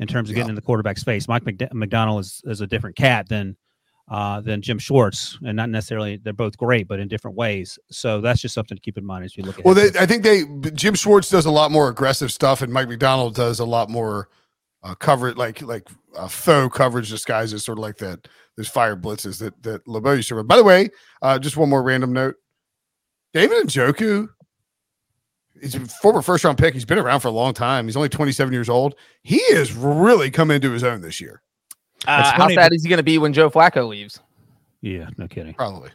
in 0.00 0.08
terms 0.08 0.28
of 0.28 0.34
getting 0.34 0.48
in 0.48 0.56
the 0.56 0.62
quarterback's 0.62 1.04
face. 1.04 1.28
Mike 1.28 1.44
McD- 1.44 1.72
Macdonald 1.72 2.22
is, 2.22 2.42
is 2.44 2.60
a 2.60 2.66
different 2.66 2.96
cat 2.96 3.28
than 3.28 3.56
uh, 4.08 4.40
than 4.40 4.62
Jim 4.62 4.78
Schwartz, 4.78 5.38
and 5.44 5.56
not 5.56 5.68
necessarily 5.68 6.16
they're 6.16 6.32
both 6.32 6.56
great, 6.56 6.86
but 6.86 7.00
in 7.00 7.08
different 7.08 7.36
ways. 7.36 7.78
So 7.90 8.20
that's 8.20 8.40
just 8.40 8.54
something 8.54 8.76
to 8.76 8.80
keep 8.80 8.96
in 8.96 9.04
mind 9.04 9.24
as 9.24 9.36
you 9.36 9.42
look 9.42 9.58
at. 9.58 9.64
Well, 9.64 9.74
they, 9.74 9.88
I 9.98 10.06
think 10.06 10.22
they 10.22 10.44
Jim 10.70 10.94
Schwartz 10.94 11.28
does 11.28 11.46
a 11.46 11.50
lot 11.50 11.70
more 11.70 11.88
aggressive 11.88 12.32
stuff, 12.32 12.62
and 12.62 12.72
Mike 12.72 12.88
Macdonald 12.88 13.34
does 13.34 13.58
a 13.58 13.64
lot 13.64 13.90
more 13.90 14.28
uh, 14.82 14.94
coverage, 14.94 15.36
like 15.36 15.60
like 15.62 15.88
uh, 16.16 16.28
faux 16.28 16.76
coverage 16.76 17.10
disguises, 17.10 17.64
sort 17.64 17.78
of 17.78 17.82
like 17.82 17.96
that. 17.98 18.28
Those 18.56 18.68
fire 18.68 18.96
blitzes 18.96 19.38
that 19.40 19.60
that 19.64 19.86
LeBeau 19.88 20.12
used 20.12 20.28
to 20.28 20.36
run. 20.36 20.46
By 20.46 20.56
the 20.56 20.64
way, 20.64 20.90
uh, 21.20 21.38
just 21.38 21.56
one 21.56 21.68
more 21.68 21.82
random 21.82 22.12
note: 22.12 22.36
David 23.32 23.66
Njoku. 23.66 24.28
He's 25.58 25.74
a 25.74 25.80
former 25.80 26.20
first 26.20 26.44
round 26.44 26.58
pick. 26.58 26.74
He's 26.74 26.84
been 26.84 26.98
around 26.98 27.20
for 27.20 27.28
a 27.28 27.32
long 27.32 27.54
time. 27.54 27.86
He's 27.86 27.96
only 27.96 28.10
27 28.10 28.52
years 28.52 28.68
old. 28.68 28.94
He 29.22 29.40
has 29.54 29.72
really 29.72 30.30
come 30.30 30.50
into 30.50 30.70
his 30.70 30.84
own 30.84 31.00
this 31.00 31.18
year. 31.18 31.40
Uh, 32.06 32.32
how 32.32 32.48
sad 32.48 32.72
is 32.72 32.82
he 32.82 32.88
going 32.88 32.98
to 32.98 33.02
be 33.02 33.18
when 33.18 33.32
Joe 33.32 33.50
Flacco 33.50 33.88
leaves? 33.88 34.20
yeah, 34.82 35.08
no 35.16 35.26
kidding. 35.26 35.54
Probably. 35.54 35.90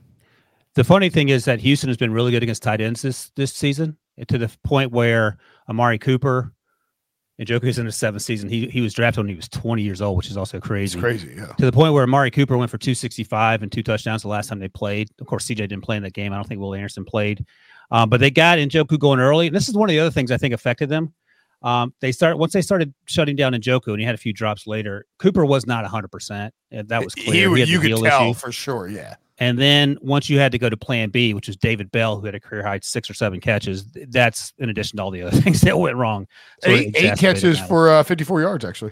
The 0.76 0.84
funny 0.84 1.10
thing 1.10 1.30
is 1.30 1.46
that 1.46 1.60
Houston 1.60 1.90
has 1.90 1.98
been 1.98 2.14
really 2.14 2.32
good 2.32 2.44
against 2.44 2.64
tight 2.64 2.82
ends 2.82 3.02
this 3.02 3.32
this 3.36 3.54
season, 3.54 3.98
to 4.28 4.38
the 4.38 4.50
point 4.64 4.92
where 4.92 5.38
Amari 5.70 6.00
Cooper 6.00 6.54
and 7.40 7.48
Njoku's 7.48 7.78
in 7.78 7.86
his 7.86 7.96
seventh 7.96 8.22
season. 8.24 8.48
He 8.50 8.68
he 8.68 8.80
was 8.82 8.94
drafted 8.94 9.24
when 9.24 9.30
he 9.30 9.36
was 9.36 9.50
20 9.50 9.82
years 9.82 10.02
old, 10.02 10.16
which 10.18 10.30
is 10.30 10.38
also 10.38 10.58
It's 10.58 10.68
crazy. 10.68 11.00
crazy. 11.00 11.34
Yeah. 11.36 11.48
To 11.58 11.66
the 11.66 11.72
point 11.72 11.94
where 11.94 12.04
Amari 12.04 12.32
Cooper 12.32 12.56
went 12.58 12.72
for 12.72 12.78
265 12.78 13.64
and 13.64 13.72
two 13.72 13.84
touchdowns 13.84 14.22
the 14.22 14.28
last 14.30 14.48
time 14.48 14.60
they 14.60 14.70
played. 14.70 15.10
Of 15.20 15.28
course, 15.28 15.46
CJ 15.46 15.56
didn't 15.58 15.82
play 15.82 15.98
in 15.98 16.04
that 16.04 16.14
game. 16.14 16.32
I 16.32 16.36
don't 16.38 16.48
think 16.48 16.62
Will 16.62 16.74
Anderson 16.76 17.04
played. 17.04 17.46
Um, 17.92 18.10
but 18.10 18.22
they 18.22 18.32
got 18.32 18.58
Njoku 18.58 18.98
going 18.98 19.20
early. 19.20 19.48
And 19.48 19.56
this 19.56 19.68
is 19.68 19.76
one 19.76 19.90
of 19.90 19.92
the 19.94 20.00
other 20.00 20.12
things 20.12 20.32
I 20.32 20.38
think 20.38 20.54
affected 20.54 20.88
them. 20.88 21.14
Um, 21.64 21.94
they 22.00 22.12
start 22.12 22.38
once 22.38 22.54
they 22.54 22.62
started 22.62 22.94
shutting 23.06 23.36
down 23.36 23.54
Njoku, 23.54 23.88
and 23.90 24.00
he 24.00 24.06
had 24.06 24.16
a 24.16 24.18
few 24.18 24.34
drops 24.34 24.66
later. 24.66 25.06
Cooper 25.20 25.46
was 25.46 25.66
not 25.68 25.84
100. 25.84 26.08
percent 26.10 26.54
That 26.72 27.04
was 27.04 27.14
clear. 27.16 27.50
He, 27.56 27.64
He 27.66 27.72
you 27.72 27.80
could 27.80 27.96
tell 28.04 28.32
issue. 28.32 28.34
for 28.40 28.52
sure. 28.52 28.88
Yeah. 28.88 29.16
And 29.38 29.58
then 29.58 29.98
once 30.02 30.30
you 30.30 30.38
had 30.38 30.52
to 30.52 30.60
go 30.60 30.70
to 30.70 30.78
Plan 30.78 31.10
B, 31.10 31.34
which 31.34 31.48
was 31.48 31.58
David 31.58 31.92
Bell, 31.92 32.20
who 32.20 32.26
had 32.28 32.36
a 32.36 32.40
career 32.40 32.62
high 32.64 32.80
six 32.84 33.10
or 33.10 33.16
seven 33.16 33.40
catches, 33.40 33.86
that's 34.10 34.54
in 34.60 34.70
addition 34.70 34.98
to 34.98 35.04
all 35.04 35.10
the 35.12 35.24
other 35.24 35.36
things 35.42 35.62
that 35.62 35.78
went 35.80 35.96
wrong. 35.98 36.28
So 36.64 36.70
eight, 36.70 36.96
eight 36.96 37.18
catches 37.18 37.60
for 37.60 37.90
uh, 37.90 38.04
54 38.04 38.42
yards, 38.42 38.64
actually. 38.66 38.92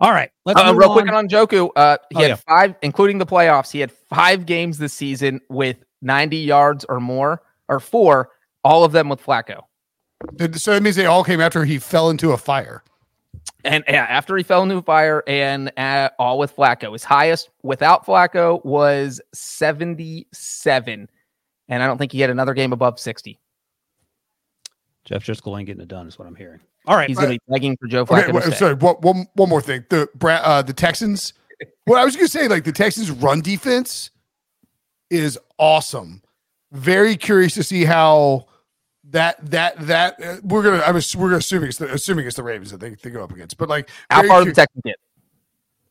All 0.00 0.12
right, 0.12 0.30
let's 0.44 0.60
Uh, 0.60 0.72
real 0.76 0.90
on. 0.90 0.96
quick 1.02 1.12
on 1.12 1.28
Njoku. 1.28 1.70
Uh, 1.74 1.96
he 2.10 2.16
Oh, 2.16 2.20
had 2.20 2.28
yeah. 2.28 2.36
five, 2.36 2.74
including 2.82 3.18
the 3.18 3.26
playoffs. 3.26 3.72
He 3.72 3.80
had 3.80 3.90
five 3.90 4.46
games 4.46 4.78
this 4.78 4.92
season 4.94 5.40
with 5.48 5.76
90 6.02 6.36
yards 6.36 6.84
or 6.88 7.00
more, 7.00 7.42
or 7.68 7.80
four, 7.80 8.30
all 8.62 8.84
of 8.84 8.92
them 8.92 9.08
with 9.08 9.20
Flacco. 9.20 9.62
Did- 10.36 10.60
So 10.60 10.72
that 10.72 10.82
means 10.82 10.96
they 10.96 11.06
all 11.06 11.24
came 11.24 11.40
after 11.40 11.64
he 11.64 11.78
fell 11.78 12.10
into 12.10 12.32
a 12.32 12.36
fire. 12.38 12.82
And 13.64 13.84
yeah, 13.88 14.04
after 14.08 14.36
he 14.36 14.42
fell 14.42 14.62
into 14.62 14.76
a 14.76 14.82
fire 14.82 15.22
and 15.26 15.72
uh, 15.76 16.10
all 16.18 16.38
with 16.38 16.54
Flacco, 16.54 16.92
his 16.92 17.04
highest 17.04 17.50
without 17.62 18.06
Flacco 18.06 18.64
was 18.64 19.20
77. 19.32 21.08
And 21.68 21.82
I 21.82 21.86
don't 21.86 21.98
think 21.98 22.12
he 22.12 22.20
had 22.20 22.30
another 22.30 22.54
game 22.54 22.72
above 22.72 22.98
60. 23.00 23.38
Jeff 25.04 25.24
Driskel 25.24 25.58
ain't 25.58 25.66
getting 25.66 25.82
it 25.82 25.88
done, 25.88 26.06
is 26.06 26.18
what 26.18 26.28
I'm 26.28 26.34
hearing. 26.34 26.60
All 26.86 26.96
right, 26.96 27.08
He's 27.08 27.18
going 27.18 27.30
to 27.30 27.34
be 27.34 27.40
begging 27.52 27.76
for 27.76 27.86
Joe 27.88 28.06
Flacco. 28.06 28.18
Okay, 28.18 28.26
to 28.28 28.32
wait, 28.32 28.44
stay. 28.44 28.54
sorry. 28.56 28.74
One, 28.74 28.94
one, 28.96 29.26
one 29.34 29.48
more 29.48 29.60
thing. 29.60 29.84
The 29.90 30.08
uh, 30.22 30.62
the 30.62 30.72
Texans. 30.72 31.32
Well, 31.86 32.00
I 32.00 32.04
was 32.04 32.14
going 32.14 32.26
to 32.26 32.32
say, 32.32 32.48
like 32.48 32.64
the 32.64 32.72
Texans' 32.72 33.10
run 33.10 33.40
defense 33.40 34.10
is 35.10 35.38
awesome. 35.58 36.22
Very 36.72 37.16
curious 37.16 37.54
to 37.54 37.62
see 37.64 37.84
how 37.84 38.46
that 39.10 39.36
that 39.50 39.78
that 39.86 40.22
uh, 40.22 40.36
we're 40.42 40.62
gonna. 40.62 40.82
I'm 40.86 40.96
ass- 40.96 41.14
we're 41.16 41.34
assuming 41.34 41.68
it's 41.70 41.78
the, 41.78 41.92
assuming 41.92 42.26
it's 42.26 42.36
the 42.36 42.42
Ravens 42.42 42.70
that 42.70 42.78
they, 42.80 42.90
they 42.90 43.10
go 43.10 43.22
up 43.24 43.32
against. 43.32 43.56
But 43.56 43.68
like, 43.68 43.90
How 44.10 44.18
very 44.22 44.28
far 44.28 44.38
did 44.40 44.44
cu- 44.46 44.50
the 44.50 44.54
Texans 44.54 44.82
get? 44.84 44.96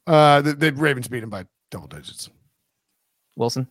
uh, 0.05 0.41
the, 0.41 0.53
the 0.53 0.73
Ravens 0.73 1.07
beat 1.07 1.23
him 1.23 1.29
by 1.29 1.45
double 1.71 1.87
digits. 1.87 2.29
Wilson? 3.35 3.67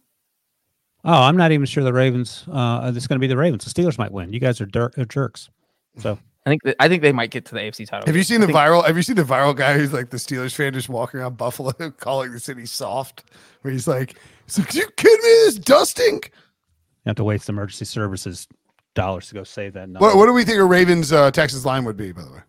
Oh, 1.05 1.23
I'm 1.23 1.37
not 1.37 1.53
even 1.53 1.67
sure 1.67 1.85
the 1.85 1.93
Ravens. 1.93 2.45
Uh, 2.51 2.93
it's 2.95 3.07
going 3.07 3.17
to 3.17 3.21
be 3.21 3.27
the 3.29 3.37
Ravens. 3.37 3.65
The 3.65 3.71
Steelers 3.83 3.99
might 3.99 4.11
win. 4.13 4.33
You 4.33 4.41
guys 4.41 4.61
are, 4.61 4.67
dir- 4.67 4.93
are 4.99 5.05
jerks. 5.05 5.51
So 5.99 6.19
I 6.45 6.51
think 6.51 6.63
that, 6.65 6.77
I 6.81 6.89
think 6.89 7.03
they 7.03 7.13
might 7.13 7.31
get 7.31 7.45
to 7.47 7.55
the 7.55 7.61
AFC 7.61 7.87
title. 7.89 8.07
Have 8.07 8.17
you 8.17 8.23
seen 8.25 8.39
I 8.39 8.41
the 8.41 8.47
think- 8.47 8.59
viral? 8.59 8.85
Have 8.85 8.97
you 8.97 9.03
seen 9.03 9.17
the 9.17 9.23
viral 9.23 9.55
guy 9.55 9.75
who's 9.75 9.93
like 9.93 10.11
the 10.11 10.17
Steelers 10.17 10.55
fan 10.55 10.73
just 10.73 10.89
walking 10.89 11.21
around 11.21 11.37
Buffalo 11.37 11.73
calling 11.99 12.33
the 12.33 12.41
city 12.41 12.67
soft? 12.67 13.25
Where 13.63 13.73
he's 13.73 13.87
like, 13.87 14.17
he's 14.47 14.59
like, 14.59 14.75
you 14.75 14.87
kidding 14.97 15.17
me? 15.23 15.31
This 15.47 15.55
dusting. 15.61 16.15
you 16.25 16.31
have 17.07 17.17
to 17.17 17.25
wait 17.25 17.35
waste 17.37 17.49
emergency 17.49 17.85
services 17.85 18.49
dollars 18.97 19.29
to 19.29 19.35
go 19.35 19.45
save 19.45 19.75
that 19.75 19.89
number. 19.89 20.01
What, 20.01 20.17
what 20.17 20.27
do 20.27 20.33
we 20.33 20.45
think 20.45 20.59
a 20.59 20.65
Ravens 20.65 21.13
uh, 21.13 21.31
Texas 21.31 21.65
line 21.65 21.85
would 21.85 21.97
be? 21.97 22.11
By 22.11 22.23
the 22.23 22.33
way. 22.33 22.41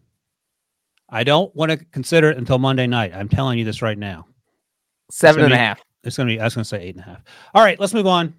I 1.09 1.23
don't 1.23 1.55
want 1.55 1.71
to 1.71 1.77
consider 1.77 2.31
it 2.31 2.37
until 2.37 2.57
Monday 2.57 2.87
night. 2.87 3.13
I'm 3.13 3.29
telling 3.29 3.59
you 3.59 3.65
this 3.65 3.81
right 3.81 3.97
now. 3.97 4.25
Seven 5.11 5.43
gonna 5.43 5.53
and 5.53 5.53
a 5.53 5.57
half. 5.57 5.81
It's 6.03 6.17
gonna 6.17 6.27
be. 6.27 6.39
I 6.39 6.45
was 6.45 6.55
gonna 6.55 6.65
say 6.65 6.81
eight 6.81 6.95
and 6.95 7.03
a 7.03 7.07
half. 7.07 7.21
All 7.53 7.63
right, 7.63 7.79
let's 7.79 7.93
move 7.93 8.07
on. 8.07 8.33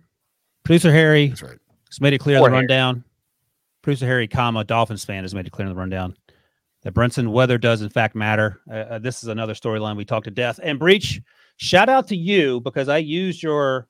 Producer 0.65 0.93
Harry 0.93 1.29
That's 1.29 1.43
right. 1.43 1.59
has 1.89 2.01
made 2.01 2.13
it 2.13 2.19
clear 2.19 2.37
in 2.37 2.43
Poor 2.43 2.51
the 2.51 2.57
Harry. 2.57 2.63
rundown. 2.67 3.05
Producer 3.83 4.07
Harry, 4.07 4.29
comma 4.29 4.65
Dolphins 4.65 5.05
fan, 5.05 5.25
has 5.25 5.35
made 5.35 5.47
it 5.47 5.51
clear 5.51 5.67
in 5.67 5.73
the 5.73 5.79
rundown 5.79 6.15
that 6.83 6.95
Brinson 6.95 7.29
weather 7.33 7.57
does 7.57 7.81
in 7.81 7.89
fact 7.89 8.15
matter. 8.15 8.61
Uh, 8.71 8.75
uh, 8.75 8.99
this 8.99 9.23
is 9.23 9.29
another 9.29 9.55
storyline 9.55 9.97
we 9.97 10.05
talked 10.05 10.25
to 10.25 10.31
death 10.31 10.61
and 10.63 10.79
Breech. 10.79 11.21
Shout 11.57 11.89
out 11.89 12.07
to 12.09 12.17
you 12.17 12.61
because 12.61 12.89
I 12.89 12.99
used 12.99 13.43
your 13.43 13.89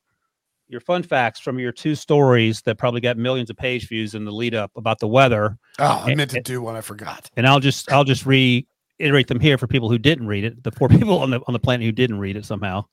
your 0.69 0.79
fun 0.81 1.03
facts 1.03 1.39
from 1.39 1.59
your 1.59 1.71
two 1.71 1.95
stories 1.95 2.61
that 2.61 2.77
probably 2.77 3.01
got 3.01 3.17
millions 3.17 3.49
of 3.49 3.57
page 3.57 3.87
views 3.87 4.13
in 4.15 4.23
the 4.23 4.31
lead 4.31 4.53
up 4.55 4.71
about 4.75 4.99
the 4.99 5.07
weather, 5.07 5.57
Oh, 5.79 6.03
I 6.05 6.13
meant 6.15 6.31
to 6.31 6.37
eh. 6.37 6.43
do 6.43 6.61
one. 6.61 6.75
I 6.75 6.81
forgot. 6.81 7.29
and 7.35 7.45
I'll 7.47 7.59
just 7.59 7.91
I'll 7.91 8.03
just 8.03 8.25
reiterate 8.25 9.27
them 9.27 9.39
here 9.39 9.57
for 9.57 9.67
people 9.67 9.89
who 9.89 9.97
didn't 9.97 10.27
read 10.27 10.43
it. 10.43 10.63
The 10.63 10.71
four 10.71 10.87
people 10.89 11.19
on 11.19 11.31
the 11.31 11.41
on 11.47 11.53
the 11.53 11.59
planet 11.59 11.85
who 11.85 11.91
didn't 11.91 12.19
read 12.19 12.37
it 12.37 12.45
somehow. 12.45 12.85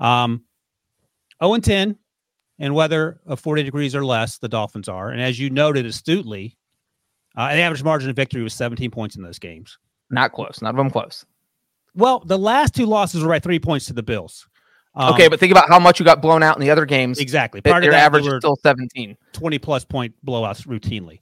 Um, 0.00 0.42
0 1.42 1.54
and 1.54 1.64
10 1.64 1.96
and 2.58 2.74
weather 2.74 3.20
of 3.26 3.40
40 3.40 3.62
degrees 3.62 3.94
or 3.94 4.04
less, 4.04 4.38
the 4.38 4.48
Dolphins 4.48 4.88
are. 4.88 5.10
And 5.10 5.22
as 5.22 5.38
you 5.38 5.48
noted 5.50 5.86
astutely, 5.86 6.58
uh, 7.36 7.54
the 7.54 7.60
average 7.60 7.82
margin 7.82 8.10
of 8.10 8.16
victory 8.16 8.42
was 8.42 8.52
17 8.54 8.90
points 8.90 9.16
in 9.16 9.22
those 9.22 9.38
games. 9.38 9.78
Not 10.10 10.32
close. 10.32 10.60
None 10.60 10.70
of 10.70 10.76
them 10.76 10.90
close. 10.90 11.24
Well, 11.94 12.20
the 12.26 12.38
last 12.38 12.74
two 12.74 12.84
losses 12.86 13.22
were 13.22 13.28
by 13.30 13.38
three 13.38 13.58
points 13.58 13.86
to 13.86 13.92
the 13.94 14.02
Bills. 14.02 14.46
Um, 14.94 15.14
okay, 15.14 15.28
but 15.28 15.38
think 15.38 15.52
about 15.52 15.68
how 15.68 15.78
much 15.78 16.00
you 16.00 16.04
got 16.04 16.20
blown 16.20 16.42
out 16.42 16.56
in 16.56 16.60
the 16.60 16.70
other 16.70 16.84
games. 16.84 17.18
exactly. 17.18 17.60
Part 17.60 17.84
that, 17.84 17.92
average 17.92 18.26
is 18.26 18.34
still 18.38 18.56
17. 18.62 19.16
20 19.32 19.58
plus 19.58 19.84
point 19.84 20.14
blowouts 20.26 20.66
routinely. 20.66 21.20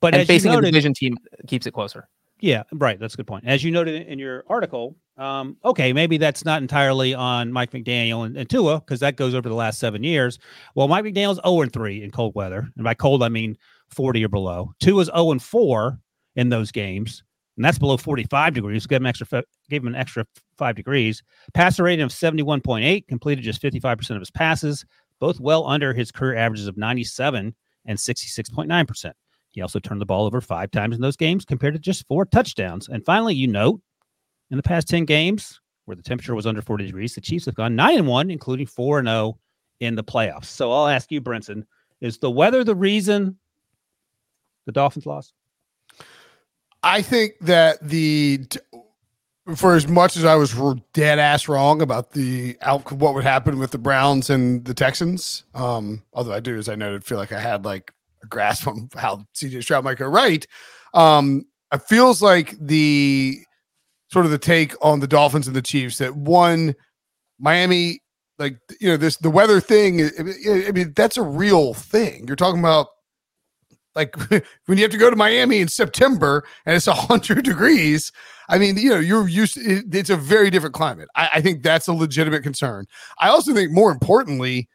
But 0.00 0.14
And 0.14 0.26
facing 0.26 0.52
a 0.52 0.60
division 0.60 0.92
team 0.94 1.16
keeps 1.46 1.66
it 1.66 1.72
closer. 1.72 2.08
Yeah, 2.40 2.64
right. 2.72 2.98
That's 2.98 3.14
a 3.14 3.16
good 3.16 3.26
point. 3.26 3.44
As 3.46 3.64
you 3.64 3.70
noted 3.70 4.06
in 4.06 4.18
your 4.18 4.44
article, 4.48 4.96
um, 5.16 5.56
okay, 5.64 5.92
maybe 5.92 6.18
that's 6.18 6.44
not 6.44 6.60
entirely 6.60 7.14
on 7.14 7.52
Mike 7.52 7.70
McDaniel 7.70 8.26
and, 8.26 8.36
and 8.36 8.50
Tua 8.50 8.80
because 8.80 9.00
that 9.00 9.16
goes 9.16 9.34
over 9.34 9.48
the 9.48 9.54
last 9.54 9.78
seven 9.78 10.02
years. 10.02 10.38
Well, 10.74 10.88
Mike 10.88 11.04
McDaniel's 11.04 11.40
0 11.46 11.62
and 11.62 11.72
3 11.72 12.02
in 12.02 12.10
cold 12.10 12.34
weather. 12.34 12.68
And 12.76 12.84
by 12.84 12.94
cold, 12.94 13.22
I 13.22 13.28
mean 13.28 13.56
40 13.90 14.24
or 14.24 14.28
below. 14.28 14.74
Tua's 14.80 15.06
0 15.06 15.30
and 15.30 15.42
4 15.42 15.98
in 16.36 16.48
those 16.48 16.72
games. 16.72 17.22
And 17.56 17.64
that's 17.64 17.78
below 17.78 17.96
45 17.96 18.54
degrees. 18.54 18.86
Gave 18.86 19.00
him 19.00 19.06
extra, 19.06 19.44
gave 19.68 19.82
him 19.82 19.88
an 19.88 19.94
extra 19.94 20.26
five 20.56 20.74
degrees. 20.74 21.22
Passer 21.52 21.84
rating 21.84 22.04
of 22.04 22.10
71.8, 22.10 23.06
completed 23.06 23.42
just 23.42 23.62
55% 23.62 24.10
of 24.10 24.20
his 24.20 24.30
passes, 24.30 24.84
both 25.20 25.40
well 25.40 25.66
under 25.66 25.92
his 25.92 26.10
career 26.10 26.36
averages 26.36 26.66
of 26.66 26.76
97 26.76 27.54
and 27.86 27.98
66.9%. 27.98 29.12
He 29.52 29.62
also 29.62 29.78
turned 29.78 30.00
the 30.00 30.06
ball 30.06 30.26
over 30.26 30.40
five 30.40 30.72
times 30.72 30.96
in 30.96 31.02
those 31.02 31.16
games 31.16 31.44
compared 31.44 31.74
to 31.74 31.80
just 31.80 32.06
four 32.08 32.24
touchdowns. 32.24 32.88
And 32.88 33.04
finally, 33.04 33.34
you 33.34 33.46
note 33.46 33.80
in 34.50 34.56
the 34.56 34.64
past 34.64 34.88
10 34.88 35.04
games 35.04 35.60
where 35.84 35.96
the 35.96 36.02
temperature 36.02 36.34
was 36.34 36.46
under 36.46 36.60
40 36.60 36.86
degrees, 36.86 37.14
the 37.14 37.20
Chiefs 37.20 37.44
have 37.44 37.54
gone 37.54 37.76
9 37.76 37.98
and 37.98 38.08
1, 38.08 38.30
including 38.30 38.66
4 38.66 39.00
and 39.00 39.08
0 39.08 39.38
in 39.80 39.94
the 39.94 40.02
playoffs. 40.02 40.46
So 40.46 40.72
I'll 40.72 40.88
ask 40.88 41.12
you, 41.12 41.20
Brinson, 41.20 41.64
is 42.00 42.18
the 42.18 42.30
weather 42.30 42.64
the 42.64 42.74
reason 42.74 43.38
the 44.66 44.72
Dolphins 44.72 45.06
lost? 45.06 45.34
I 46.84 47.00
think 47.00 47.38
that 47.40 47.80
the 47.80 48.46
for 49.56 49.74
as 49.74 49.88
much 49.88 50.16
as 50.16 50.24
I 50.24 50.36
was 50.36 50.54
dead 50.92 51.18
ass 51.18 51.48
wrong 51.48 51.82
about 51.82 52.12
the 52.12 52.56
what 52.90 53.14
would 53.14 53.24
happen 53.24 53.58
with 53.58 53.70
the 53.70 53.78
Browns 53.78 54.28
and 54.28 54.64
the 54.64 54.74
Texans, 54.74 55.44
um, 55.54 56.02
although 56.12 56.32
I 56.32 56.40
do 56.40 56.56
as 56.56 56.68
I 56.68 56.74
noted 56.74 57.04
feel 57.04 57.18
like 57.18 57.32
I 57.32 57.40
had 57.40 57.64
like 57.64 57.90
a 58.22 58.26
grasp 58.26 58.68
on 58.68 58.90
how 58.94 59.26
CJ 59.34 59.62
Stroud 59.62 59.82
might 59.82 59.96
go 59.96 60.06
right. 60.06 60.46
Um, 60.92 61.46
it 61.72 61.82
feels 61.82 62.22
like 62.22 62.54
the 62.60 63.38
sort 64.12 64.26
of 64.26 64.30
the 64.30 64.38
take 64.38 64.74
on 64.84 65.00
the 65.00 65.08
Dolphins 65.08 65.46
and 65.46 65.56
the 65.56 65.62
Chiefs 65.62 65.98
that 65.98 66.14
one 66.14 66.74
Miami, 67.38 68.00
like 68.38 68.58
you 68.78 68.88
know 68.90 68.98
this 68.98 69.16
the 69.16 69.30
weather 69.30 69.58
thing. 69.58 70.02
I 70.18 70.70
mean 70.70 70.92
that's 70.94 71.16
a 71.16 71.22
real 71.22 71.72
thing. 71.72 72.26
You're 72.26 72.36
talking 72.36 72.60
about 72.60 72.88
like 73.94 74.16
when 74.66 74.78
you 74.78 74.82
have 74.82 74.90
to 74.90 74.98
go 74.98 75.10
to 75.10 75.16
Miami 75.16 75.60
in 75.60 75.68
September 75.68 76.44
and 76.66 76.76
it's 76.76 76.86
100 76.86 77.44
degrees. 77.44 78.12
I 78.48 78.58
mean, 78.58 78.76
you 78.76 78.90
know, 78.90 78.98
you're 78.98 79.28
used. 79.28 79.56
It, 79.56 79.94
it's 79.94 80.10
a 80.10 80.16
very 80.16 80.50
different 80.50 80.74
climate. 80.74 81.08
I, 81.14 81.30
I 81.34 81.40
think 81.40 81.62
that's 81.62 81.88
a 81.88 81.92
legitimate 81.92 82.42
concern. 82.42 82.86
I 83.18 83.28
also 83.28 83.54
think, 83.54 83.72
more 83.72 83.90
importantly, 83.90 84.68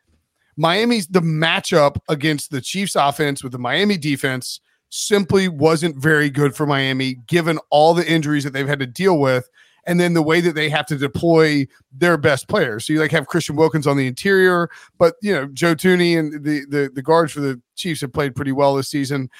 Miami's 0.57 1.07
the 1.07 1.21
matchup 1.21 1.97
against 2.09 2.51
the 2.51 2.61
Chiefs' 2.61 2.95
offense 2.95 3.43
with 3.43 3.51
the 3.51 3.59
Miami 3.59 3.97
defense 3.97 4.59
simply 4.89 5.47
wasn't 5.47 5.95
very 5.95 6.29
good 6.29 6.55
for 6.55 6.65
Miami, 6.65 7.15
given 7.27 7.59
all 7.69 7.93
the 7.93 8.09
injuries 8.09 8.43
that 8.43 8.53
they've 8.53 8.67
had 8.67 8.79
to 8.79 8.87
deal 8.87 9.19
with, 9.19 9.49
and 9.89 9.99
then 9.99 10.13
the 10.13 10.21
way 10.21 10.39
that 10.39 10.53
they 10.53 10.69
have 10.69 10.85
to 10.85 10.95
deploy 10.95 11.65
their 11.91 12.15
best 12.15 12.47
players. 12.47 12.85
So 12.85 12.93
you 12.93 12.99
like 12.99 13.09
have 13.09 13.25
Christian 13.25 13.55
Wilkins 13.55 13.87
on 13.87 13.97
the 13.97 14.05
interior, 14.05 14.69
but 14.99 15.15
you 15.23 15.33
know 15.33 15.47
Joe 15.47 15.73
Thuney 15.73 16.17
and 16.17 16.43
the 16.43 16.63
the 16.69 16.91
the 16.93 17.01
guards 17.01 17.33
for 17.33 17.39
the 17.39 17.59
Chiefs 17.75 18.01
have 18.01 18.13
played 18.13 18.35
pretty 18.35 18.51
well 18.51 18.75
this 18.75 18.87
season. 18.87 19.31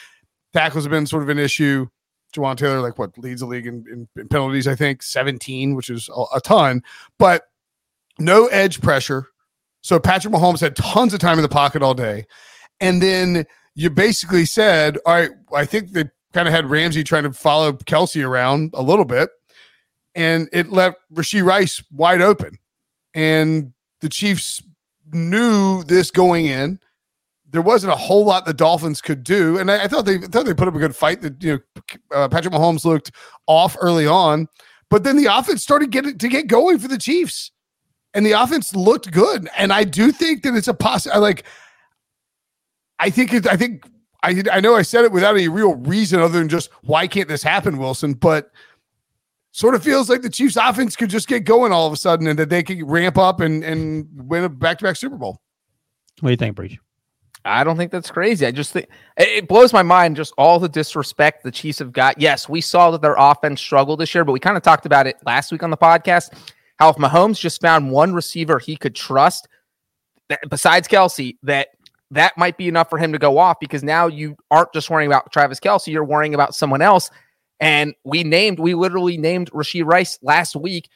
Tackles 0.52 0.86
have 0.86 0.92
been 0.92 1.06
sort 1.06 1.22
of 1.22 1.30
an 1.30 1.38
issue. 1.38 1.86
Jawaan 2.36 2.58
Taylor, 2.58 2.82
like 2.82 2.98
what 2.98 3.16
leads 3.18 3.42
the 3.42 3.48
league 3.48 3.68
in, 3.68 3.86
in, 3.92 4.08
in 4.16 4.28
penalties, 4.28 4.68
I 4.68 4.76
think 4.76 5.02
17, 5.04 5.76
which 5.76 5.90
is 5.90 6.10
a, 6.16 6.38
a 6.38 6.42
ton, 6.42 6.84
but 7.18 7.44
no 8.20 8.48
edge 8.48 8.82
pressure. 8.82 9.28
So 9.82 10.00
Patrick 10.00 10.34
Mahomes 10.34 10.62
had 10.62 10.76
tons 10.76 11.14
of 11.14 11.20
time 11.20 11.38
in 11.40 11.44
the 11.44 11.50
pocket 11.50 11.82
all 11.82 11.96
day. 11.96 12.26
And 12.80 13.02
then 13.02 13.46
you 13.74 13.90
basically 13.90 14.46
said, 14.46 14.98
all 15.06 15.14
right, 15.14 15.32
I 15.56 15.66
think 15.66 15.92
they 15.92 16.06
kind 16.34 16.48
of 16.48 16.54
had 16.54 16.70
Ramsey 16.70 17.04
trying 17.04 17.24
to 17.24 17.34
follow 17.34 17.74
Kelce 17.74 18.24
around 18.24 18.72
a 18.76 18.84
little 18.84 19.06
bit. 19.06 19.30
And 20.20 20.50
it 20.52 20.70
left 20.70 20.98
Rashee 21.14 21.46
Rice 21.46 21.82
wide 21.94 22.22
open. 22.22 22.60
And 23.14 23.72
the 24.02 24.10
Chiefs 24.10 24.62
knew 25.14 25.82
this 25.86 26.12
going 26.12 26.46
in. 26.46 26.78
There 27.50 27.62
wasn't 27.62 27.94
a 27.94 27.96
whole 27.96 28.26
lot 28.26 28.46
the 28.46 28.54
Dolphins 28.54 29.00
could 29.00 29.24
do, 29.24 29.58
and 29.58 29.72
I, 29.72 29.86
I 29.86 29.88
thought 29.88 30.06
they 30.06 30.16
I 30.16 30.28
thought 30.28 30.46
they 30.46 30.54
put 30.54 30.68
up 30.68 30.76
a 30.76 30.80
good 30.80 30.96
fight. 30.96 31.22
That 31.22 31.42
you 31.42 31.54
know, 31.54 31.94
uh, 32.14 32.28
Patrick 32.28 32.54
Mahomes 32.54 32.84
looked 32.84 33.12
off 33.48 33.78
early 33.80 34.06
on, 34.06 34.48
but 34.90 35.06
then 35.06 35.16
the 35.16 35.26
offense 35.26 35.64
started 35.64 35.90
getting 35.90 36.18
to 36.18 36.28
get 36.28 36.48
going 36.48 36.78
for 36.80 36.90
the 36.90 36.98
Chiefs, 36.98 37.52
and 38.14 38.26
the 38.26 38.34
offense 38.34 38.76
looked 38.76 39.10
good. 39.12 39.50
And 39.58 39.72
I 39.72 39.86
do 39.86 40.12
think 40.12 40.44
that 40.44 40.54
it's 40.54 40.68
a 40.68 40.74
possible. 40.74 41.22
Like, 41.22 41.44
I 43.00 43.10
think 43.10 43.34
it. 43.34 43.48
I 43.48 43.56
think 43.56 43.84
I. 44.22 44.44
I 44.52 44.60
know 44.60 44.76
I 44.76 44.84
said 44.84 45.06
it 45.06 45.12
without 45.12 45.36
any 45.36 45.48
real 45.48 45.76
reason 45.76 46.20
other 46.20 46.38
than 46.38 46.50
just 46.50 46.70
why 46.84 47.08
can't 47.08 47.30
this 47.30 47.42
happen, 47.42 47.78
Wilson? 47.78 48.14
But 48.14 48.52
sort 49.52 49.76
of 49.76 49.84
feels 49.84 50.10
like 50.10 50.22
the 50.22 50.30
Chiefs' 50.30 50.58
offense 50.58 50.96
could 50.96 51.10
just 51.10 51.28
get 51.28 51.44
going 51.44 51.72
all 51.72 51.88
of 51.88 51.94
a 51.94 51.98
sudden, 51.98 52.28
and 52.28 52.38
that 52.40 52.50
they 52.50 52.64
could 52.64 52.82
ramp 52.84 53.18
up 53.18 53.40
and 53.40 53.64
and 53.64 54.08
win 54.14 54.44
a 54.44 54.50
back 54.50 54.80
to 54.80 54.86
back 54.86 54.96
Super 54.96 55.18
Bowl. 55.18 55.42
What 56.20 56.30
do 56.30 56.32
you 56.32 56.38
think, 56.38 56.56
Breech? 56.56 56.78
I 57.46 57.64
don't 57.64 57.78
think 57.78 57.92
that's 57.92 58.12
crazy. 58.12 58.46
I 58.46 58.52
just 58.52 58.74
think 58.74 58.88
it 59.18 59.28
it 59.30 59.48
blows 59.48 59.72
my 59.72 59.84
mind 59.84 60.16
just 60.16 60.34
all 60.38 60.60
the 60.60 60.70
disrespect 60.70 61.44
the 61.44 61.52
Chiefs 61.52 61.80
have 61.80 61.94
got. 61.94 62.20
Yes, 62.20 62.50
we 62.50 62.62
saw 62.62 62.92
that 62.92 63.02
their 63.02 63.16
offense 63.18 63.62
struggled 63.62 64.00
this 64.00 64.14
year, 64.14 64.26
but 64.26 64.34
we 64.34 64.40
kind 64.40 64.58
of 64.58 64.64
talked 64.64 64.86
about 64.86 65.08
it 65.08 65.18
last 65.26 65.52
week 65.52 65.64
on 65.64 65.70
the 65.70 65.78
podcast. 65.78 66.34
How 66.78 66.90
if 66.90 66.98
Mahomes 66.98 67.40
just 67.40 67.62
found 67.62 67.92
one 67.92 68.14
receiver 68.14 68.58
he 68.60 68.78
could 68.78 68.96
trust, 68.96 69.48
that, 70.30 70.40
besides 70.50 70.88
Kelce, 70.88 71.38
that 71.44 71.70
that 72.12 72.38
might 72.38 72.58
be 72.58 72.68
enough 72.68 72.90
for 72.90 72.98
him 72.98 73.12
to 73.12 73.20
go 73.20 73.38
off 73.38 73.60
because 73.60 73.84
now 73.84 74.08
you 74.08 74.36
aren't 74.50 74.74
just 74.74 74.90
worrying 74.90 75.10
about 75.10 75.32
Travis 75.32 75.60
Kelce, 75.60 75.88
you're 75.88 76.04
worrying 76.04 76.34
about 76.34 76.56
someone 76.56 76.82
else. 76.82 77.10
And 77.60 77.94
we 78.04 78.24
named, 78.24 78.60
we 78.60 78.74
literally 78.74 79.18
named 79.18 79.52
Rashee 79.52 79.86
Rice 79.86 80.18
last 80.22 80.56
week. 80.56 80.90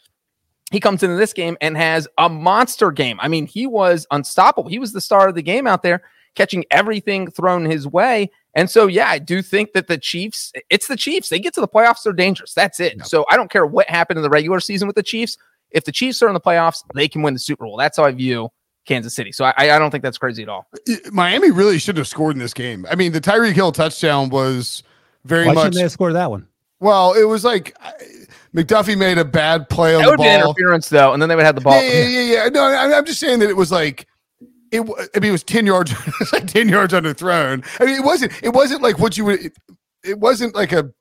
He 0.71 0.79
comes 0.79 1.03
into 1.03 1.17
this 1.17 1.33
game 1.33 1.57
and 1.61 1.77
has 1.77 2.07
a 2.17 2.29
monster 2.29 2.91
game. 2.91 3.19
I 3.21 3.27
mean, 3.27 3.45
he 3.45 3.67
was 3.67 4.07
unstoppable. 4.11 4.69
He 4.69 4.79
was 4.79 4.93
the 4.93 5.01
star 5.01 5.27
of 5.27 5.35
the 5.35 5.41
game 5.41 5.67
out 5.67 5.83
there, 5.83 6.01
catching 6.35 6.65
everything 6.71 7.29
thrown 7.29 7.65
his 7.65 7.85
way. 7.85 8.31
And 8.55 8.69
so, 8.69 8.87
yeah, 8.87 9.09
I 9.09 9.19
do 9.19 9.41
think 9.41 9.73
that 9.73 9.87
the 9.87 9.97
Chiefs, 9.97 10.51
it's 10.69 10.87
the 10.87 10.95
Chiefs. 10.95 11.29
They 11.29 11.39
get 11.39 11.53
to 11.55 11.61
the 11.61 11.67
playoffs, 11.67 12.03
they're 12.03 12.13
dangerous. 12.13 12.53
That's 12.53 12.79
it. 12.79 13.05
So 13.05 13.25
I 13.29 13.35
don't 13.35 13.51
care 13.51 13.65
what 13.65 13.89
happened 13.89 14.17
in 14.17 14.23
the 14.23 14.29
regular 14.29 14.59
season 14.59 14.87
with 14.87 14.95
the 14.95 15.03
Chiefs. 15.03 15.37
If 15.71 15.85
the 15.85 15.91
Chiefs 15.91 16.21
are 16.21 16.27
in 16.27 16.33
the 16.33 16.41
playoffs, 16.41 16.77
they 16.93 17.07
can 17.07 17.23
win 17.23 17.33
the 17.33 17.39
Super 17.39 17.65
Bowl. 17.65 17.77
That's 17.77 17.97
how 17.97 18.05
I 18.05 18.11
view 18.11 18.49
Kansas 18.85 19.15
City. 19.15 19.31
So 19.31 19.45
I, 19.45 19.53
I 19.57 19.79
don't 19.79 19.91
think 19.91 20.03
that's 20.03 20.17
crazy 20.17 20.43
at 20.43 20.49
all. 20.49 20.67
Miami 21.11 21.51
really 21.51 21.79
should 21.79 21.97
have 21.97 22.07
scored 22.07 22.35
in 22.35 22.39
this 22.39 22.53
game. 22.53 22.85
I 22.89 22.95
mean, 22.95 23.11
the 23.11 23.21
Tyreek 23.21 23.53
Hill 23.53 23.71
touchdown 23.71 24.29
was 24.29 24.83
very 25.25 25.47
Why 25.47 25.53
much. 25.53 25.61
shouldn't 25.63 25.75
they 25.75 25.81
have 25.81 25.91
scored 25.91 26.15
that 26.15 26.29
one? 26.29 26.47
Well, 26.83 27.13
it 27.13 27.23
was 27.23 27.43
like 27.45 27.75
McDuffie 28.55 28.97
made 28.97 29.17
a 29.17 29.25
bad 29.25 29.69
play 29.69 29.95
on 29.95 30.01
That 30.01 30.05
the 30.05 30.11
would 30.11 30.17
be 30.17 30.23
ball. 30.25 30.35
interference, 30.51 30.89
though, 30.89 31.13
and 31.13 31.21
then 31.21 31.29
they 31.29 31.35
would 31.35 31.45
have 31.45 31.55
the 31.55 31.61
ball. 31.61 31.73
Yeah, 31.81 31.89
yeah, 31.89 32.07
yeah, 32.07 32.43
yeah. 32.43 32.49
No, 32.49 32.61
I- 32.63 32.97
I'm 32.97 33.05
just 33.05 33.19
saying 33.19 33.39
that 33.39 33.49
it 33.49 33.55
was 33.57 33.71
like 33.71 34.05
it. 34.71 34.81
I 34.81 35.19
mean, 35.19 35.29
it 35.29 35.31
was 35.31 35.43
ten 35.43 35.65
yards. 35.65 35.91
it 36.07 36.13
was 36.19 36.33
like 36.33 36.47
ten 36.47 36.67
yards 36.69 36.93
underthrown. 36.93 37.65
I 37.79 37.85
mean, 37.85 37.95
it 37.95 38.03
wasn't. 38.03 38.33
It 38.43 38.49
wasn't 38.53 38.81
like 38.81 38.99
what 38.99 39.17
you 39.17 39.25
would. 39.25 39.39
It, 39.45 39.53
it 40.03 40.19
wasn't 40.19 40.53
like 40.55 40.71
a 40.73 40.91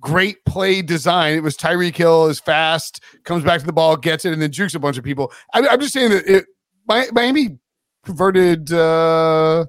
great 0.00 0.44
play 0.46 0.80
design. 0.82 1.34
It 1.34 1.42
was 1.42 1.56
Tyreek 1.56 1.96
Hill 1.96 2.26
is 2.28 2.40
fast, 2.40 3.02
comes 3.24 3.44
back 3.44 3.60
to 3.60 3.66
the 3.66 3.72
ball, 3.72 3.96
gets 3.96 4.24
it, 4.24 4.32
and 4.32 4.40
then 4.40 4.50
jukes 4.52 4.74
a 4.74 4.78
bunch 4.78 4.96
of 4.96 5.04
people. 5.04 5.32
I, 5.52 5.66
I'm 5.68 5.80
just 5.80 5.92
saying 5.92 6.10
that 6.10 6.26
it. 6.26 6.46
Mi- 6.88 7.10
Miami 7.12 7.58
converted. 8.04 8.72
uh 8.72 9.66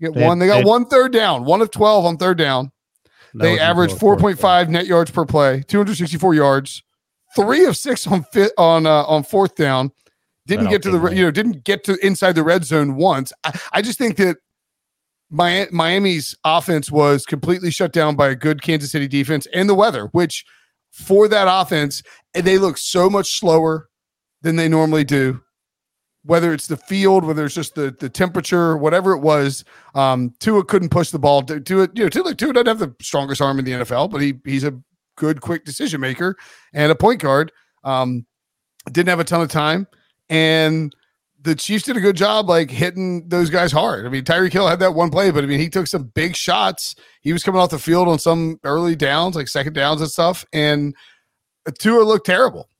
Get 0.00 0.14
They- 0.14 0.24
one. 0.24 0.38
They 0.38 0.46
got 0.46 0.58
they- 0.58 0.64
one 0.64 0.86
third 0.86 1.12
down. 1.12 1.44
One 1.44 1.60
of 1.60 1.70
twelve 1.70 2.04
on 2.06 2.16
third 2.16 2.38
down. 2.38 2.70
They 3.34 3.58
averaged 3.58 3.92
fourth 3.92 4.00
four 4.00 4.12
quarter. 4.14 4.22
point 4.22 4.38
five 4.38 4.70
net 4.70 4.86
yards 4.86 5.10
per 5.10 5.24
play, 5.24 5.62
two 5.66 5.78
hundred 5.78 5.96
sixty 5.96 6.18
four 6.18 6.34
yards, 6.34 6.82
three 7.34 7.64
of 7.64 7.76
six 7.76 8.06
on 8.06 8.22
fit 8.24 8.52
on 8.56 8.86
uh, 8.86 9.04
on 9.04 9.24
fourth 9.24 9.56
down, 9.56 9.90
didn't 10.46 10.70
get 10.70 10.82
to 10.82 10.90
the 10.90 11.10
you 11.10 11.24
know 11.24 11.30
didn't 11.30 11.64
get 11.64 11.84
to 11.84 11.96
inside 12.06 12.32
the 12.32 12.44
red 12.44 12.64
zone 12.64 12.94
once. 12.94 13.32
I, 13.42 13.58
I 13.72 13.82
just 13.82 13.98
think 13.98 14.16
that 14.16 14.36
Miami's 15.30 16.36
offense 16.44 16.90
was 16.90 17.26
completely 17.26 17.70
shut 17.70 17.92
down 17.92 18.14
by 18.14 18.28
a 18.28 18.36
good 18.36 18.62
Kansas 18.62 18.92
City 18.92 19.08
defense 19.08 19.46
and 19.52 19.68
the 19.68 19.74
weather, 19.74 20.06
which 20.12 20.44
for 20.92 21.26
that 21.26 21.48
offense, 21.50 22.02
they 22.34 22.56
look 22.56 22.78
so 22.78 23.10
much 23.10 23.38
slower 23.38 23.88
than 24.42 24.54
they 24.54 24.68
normally 24.68 25.02
do. 25.02 25.40
Whether 26.24 26.54
it's 26.54 26.66
the 26.66 26.76
field, 26.76 27.24
whether 27.24 27.44
it's 27.44 27.54
just 27.54 27.74
the 27.74 27.94
the 27.98 28.08
temperature, 28.08 28.76
whatever 28.76 29.12
it 29.12 29.20
was, 29.20 29.64
um, 29.94 30.34
Tua 30.40 30.64
couldn't 30.64 30.88
push 30.88 31.10
the 31.10 31.18
ball. 31.18 31.44
It, 31.50 31.68
you 31.68 31.86
know, 31.94 32.08
Tua, 32.08 32.34
Tua 32.34 32.52
doesn't 32.54 32.66
have 32.66 32.78
the 32.78 32.94
strongest 33.00 33.42
arm 33.42 33.58
in 33.58 33.64
the 33.64 33.72
NFL, 33.72 34.10
but 34.10 34.22
he 34.22 34.34
he's 34.44 34.64
a 34.64 34.78
good, 35.16 35.40
quick 35.40 35.64
decision 35.64 36.00
maker 36.00 36.36
and 36.72 36.90
a 36.90 36.94
point 36.94 37.20
guard. 37.20 37.52
Um, 37.84 38.26
didn't 38.90 39.08
have 39.08 39.20
a 39.20 39.24
ton 39.24 39.42
of 39.42 39.48
time, 39.48 39.86
and 40.28 40.94
the 41.44 41.54
Chiefs 41.54 41.84
did 41.84 41.96
a 41.96 42.00
good 42.00 42.16
job 42.16 42.48
like 42.48 42.70
hitting 42.70 43.28
those 43.28 43.50
guys 43.50 43.70
hard. 43.70 44.06
I 44.06 44.08
mean, 44.08 44.24
Tyreek 44.24 44.52
Hill 44.52 44.66
had 44.66 44.80
that 44.80 44.94
one 44.94 45.10
play, 45.10 45.30
but 45.30 45.44
I 45.44 45.46
mean, 45.46 45.60
he 45.60 45.68
took 45.68 45.86
some 45.86 46.04
big 46.14 46.34
shots. 46.34 46.96
He 47.20 47.34
was 47.34 47.42
coming 47.42 47.60
off 47.60 47.68
the 47.70 47.78
field 47.78 48.08
on 48.08 48.18
some 48.18 48.58
early 48.64 48.96
downs, 48.96 49.36
like 49.36 49.48
second 49.48 49.74
downs 49.74 50.00
and 50.00 50.10
stuff. 50.10 50.46
And 50.54 50.94
Tua 51.78 52.02
looked 52.02 52.26
terrible 52.26 52.70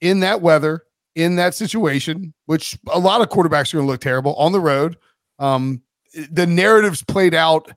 in 0.00 0.20
that 0.20 0.40
weather, 0.40 0.82
in 1.16 1.36
that 1.36 1.54
situation, 1.54 2.32
which 2.44 2.78
a 2.92 2.98
lot 2.98 3.22
of 3.22 3.30
quarterbacks 3.30 3.72
are 3.72 3.78
going 3.78 3.86
to 3.86 3.90
look 3.90 4.02
terrible 4.02 4.36
on 4.36 4.52
the 4.52 4.60
road. 4.60 4.96
Um, 5.40 5.82
the 6.30 6.46
narratives 6.46 7.02
played 7.02 7.34
out 7.34 7.72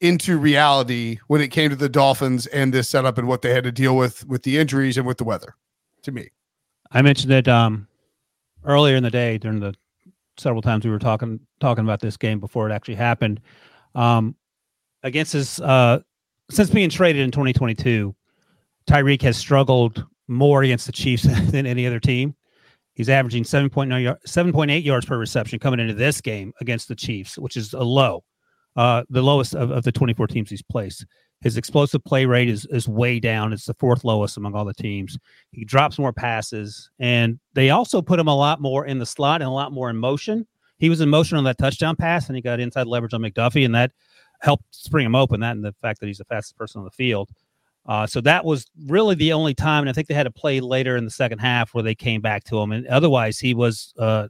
into 0.00 0.38
reality 0.38 1.18
when 1.26 1.40
it 1.40 1.48
came 1.48 1.68
to 1.68 1.76
the 1.76 1.88
Dolphins 1.88 2.46
and 2.46 2.72
this 2.72 2.88
setup 2.88 3.18
and 3.18 3.26
what 3.26 3.42
they 3.42 3.52
had 3.52 3.64
to 3.64 3.72
deal 3.72 3.96
with 3.96 4.24
with 4.26 4.44
the 4.44 4.56
injuries 4.56 4.96
and 4.96 5.06
with 5.06 5.18
the 5.18 5.24
weather. 5.24 5.56
To 6.04 6.12
me, 6.12 6.30
I 6.92 7.02
mentioned 7.02 7.32
it 7.32 7.48
um, 7.48 7.88
earlier 8.64 8.94
in 8.94 9.02
the 9.02 9.10
day 9.10 9.38
during 9.38 9.58
the 9.58 9.74
several 10.38 10.62
times 10.62 10.84
we 10.84 10.92
were 10.92 11.00
talking 11.00 11.40
talking 11.58 11.84
about 11.84 12.00
this 12.00 12.16
game 12.16 12.38
before 12.38 12.70
it 12.70 12.72
actually 12.72 12.94
happened. 12.94 13.40
Um, 13.96 14.36
against 15.02 15.32
his 15.32 15.60
uh, 15.60 16.00
since 16.50 16.70
being 16.70 16.88
traded 16.88 17.22
in 17.22 17.32
2022, 17.32 18.14
Tyreek 18.88 19.22
has 19.22 19.36
struggled 19.36 20.06
more 20.28 20.62
against 20.62 20.86
the 20.86 20.92
Chiefs 20.92 21.22
than 21.50 21.66
any 21.66 21.86
other 21.86 22.00
team. 22.00 22.34
He's 22.94 23.08
averaging 23.08 23.44
7.9 23.44 24.16
7.8 24.26 24.84
yards 24.84 25.06
per 25.06 25.16
reception 25.16 25.58
coming 25.58 25.80
into 25.80 25.94
this 25.94 26.20
game 26.20 26.52
against 26.60 26.88
the 26.88 26.96
Chiefs, 26.96 27.38
which 27.38 27.56
is 27.56 27.72
a 27.72 27.82
low, 27.82 28.24
uh, 28.76 29.04
the 29.08 29.22
lowest 29.22 29.54
of, 29.54 29.70
of 29.70 29.84
the 29.84 29.92
24 29.92 30.26
teams 30.26 30.50
he's 30.50 30.62
placed. 30.62 31.06
His 31.40 31.56
explosive 31.56 32.02
play 32.04 32.26
rate 32.26 32.48
is 32.48 32.66
is 32.66 32.88
way 32.88 33.20
down. 33.20 33.52
It's 33.52 33.66
the 33.66 33.74
fourth 33.74 34.02
lowest 34.02 34.36
among 34.36 34.56
all 34.56 34.64
the 34.64 34.74
teams. 34.74 35.16
He 35.52 35.64
drops 35.64 35.96
more 35.96 36.12
passes, 36.12 36.90
and 36.98 37.38
they 37.54 37.70
also 37.70 38.02
put 38.02 38.18
him 38.18 38.26
a 38.26 38.34
lot 38.34 38.60
more 38.60 38.86
in 38.86 38.98
the 38.98 39.06
slot 39.06 39.40
and 39.40 39.48
a 39.48 39.52
lot 39.52 39.70
more 39.70 39.88
in 39.88 39.96
motion. 39.96 40.48
He 40.78 40.88
was 40.88 41.00
in 41.00 41.08
motion 41.08 41.38
on 41.38 41.44
that 41.44 41.58
touchdown 41.58 41.94
pass, 41.94 42.26
and 42.26 42.34
he 42.34 42.42
got 42.42 42.58
inside 42.58 42.88
leverage 42.88 43.14
on 43.14 43.20
McDuffie, 43.20 43.64
and 43.64 43.74
that 43.76 43.92
helped 44.40 44.64
spring 44.72 45.06
him 45.06 45.14
open. 45.14 45.38
That 45.38 45.52
and 45.52 45.64
the 45.64 45.74
fact 45.80 46.00
that 46.00 46.06
he's 46.06 46.18
the 46.18 46.24
fastest 46.24 46.56
person 46.56 46.80
on 46.80 46.84
the 46.84 46.90
field. 46.90 47.30
Uh, 47.88 48.06
so 48.06 48.20
that 48.20 48.44
was 48.44 48.66
really 48.86 49.14
the 49.14 49.32
only 49.32 49.54
time, 49.54 49.82
and 49.82 49.88
I 49.88 49.94
think 49.94 50.08
they 50.08 50.14
had 50.14 50.24
to 50.24 50.30
play 50.30 50.60
later 50.60 50.96
in 50.98 51.06
the 51.06 51.10
second 51.10 51.38
half 51.38 51.72
where 51.72 51.82
they 51.82 51.94
came 51.94 52.20
back 52.20 52.44
to 52.44 52.58
him. 52.58 52.70
And 52.70 52.86
otherwise, 52.86 53.38
he 53.38 53.54
was 53.54 53.94
uh, 53.98 54.28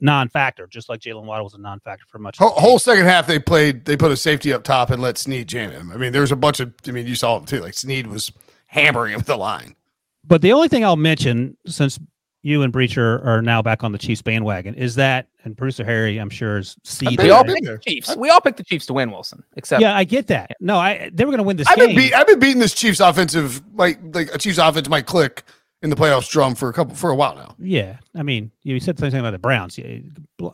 non-factor, 0.00 0.66
just 0.66 0.88
like 0.88 1.00
Jaylen 1.00 1.24
Waddle 1.24 1.44
was 1.44 1.52
a 1.52 1.58
non-factor 1.58 2.06
for 2.08 2.18
much. 2.18 2.38
Whole, 2.38 2.50
whole, 2.50 2.78
second 2.78 3.04
half, 3.04 3.26
they 3.26 3.38
played. 3.38 3.84
They 3.84 3.98
put 3.98 4.10
a 4.10 4.16
safety 4.16 4.50
up 4.54 4.64
top 4.64 4.88
and 4.88 5.02
let 5.02 5.18
Sneed 5.18 5.46
jam 5.46 5.70
him. 5.70 5.92
I 5.92 5.98
mean, 5.98 6.12
there 6.12 6.22
was 6.22 6.32
a 6.32 6.36
bunch 6.36 6.58
of. 6.58 6.72
I 6.88 6.90
mean, 6.90 7.06
you 7.06 7.14
saw 7.14 7.36
him 7.36 7.44
too. 7.44 7.60
Like 7.60 7.74
Sneed 7.74 8.06
was 8.06 8.32
hammering 8.66 9.12
him 9.12 9.18
with 9.18 9.26
the 9.26 9.36
line. 9.36 9.76
But 10.24 10.40
the 10.40 10.52
only 10.52 10.68
thing 10.68 10.82
I'll 10.82 10.96
mention, 10.96 11.58
since 11.66 11.98
you 12.42 12.62
and 12.62 12.72
Breacher 12.72 13.24
are 13.24 13.42
now 13.42 13.60
back 13.60 13.84
on 13.84 13.92
the 13.92 13.98
Chiefs 13.98 14.22
bandwagon, 14.22 14.74
is 14.74 14.94
that, 14.94 15.28
and 15.44 15.56
producer 15.56 15.84
Harry, 15.84 16.18
I'm 16.18 16.30
sure 16.30 16.58
is 16.58 16.76
see. 16.84 17.16
We 17.16 17.30
all 17.30 17.44
picked 17.44 17.64
the 17.64 17.78
Chiefs. 17.78 18.16
We 18.16 18.30
all 18.30 18.40
picked 18.40 18.56
the 18.56 18.64
Chiefs 18.64 18.86
to 18.86 18.94
win, 18.94 19.10
Wilson. 19.10 19.44
Except, 19.56 19.82
yeah, 19.82 19.96
I 19.96 20.04
get 20.04 20.28
that. 20.28 20.56
No, 20.60 20.78
I 20.78 21.10
they 21.12 21.24
were 21.24 21.30
going 21.30 21.38
to 21.38 21.44
win 21.44 21.56
this 21.56 21.68
I've 21.68 21.76
game. 21.76 21.88
Been 21.88 21.96
beat, 21.96 22.14
I've 22.14 22.26
been 22.26 22.38
beating 22.38 22.60
this 22.60 22.74
Chiefs 22.74 23.00
offensive, 23.00 23.62
like 23.74 23.98
like 24.14 24.34
a 24.34 24.38
Chiefs 24.38 24.58
offense 24.58 24.88
might 24.88 25.06
click 25.06 25.44
in 25.82 25.90
the 25.90 25.96
playoffs 25.96 26.30
drum 26.30 26.54
for 26.54 26.68
a 26.68 26.72
couple 26.72 26.94
for 26.94 27.10
a 27.10 27.16
while 27.16 27.34
now. 27.34 27.54
Yeah, 27.58 27.98
I 28.14 28.22
mean, 28.22 28.50
you 28.62 28.80
said 28.80 28.98
something 28.98 29.20
about 29.20 29.32
the 29.32 29.38
Browns. 29.38 29.76
Yeah, 29.76 29.98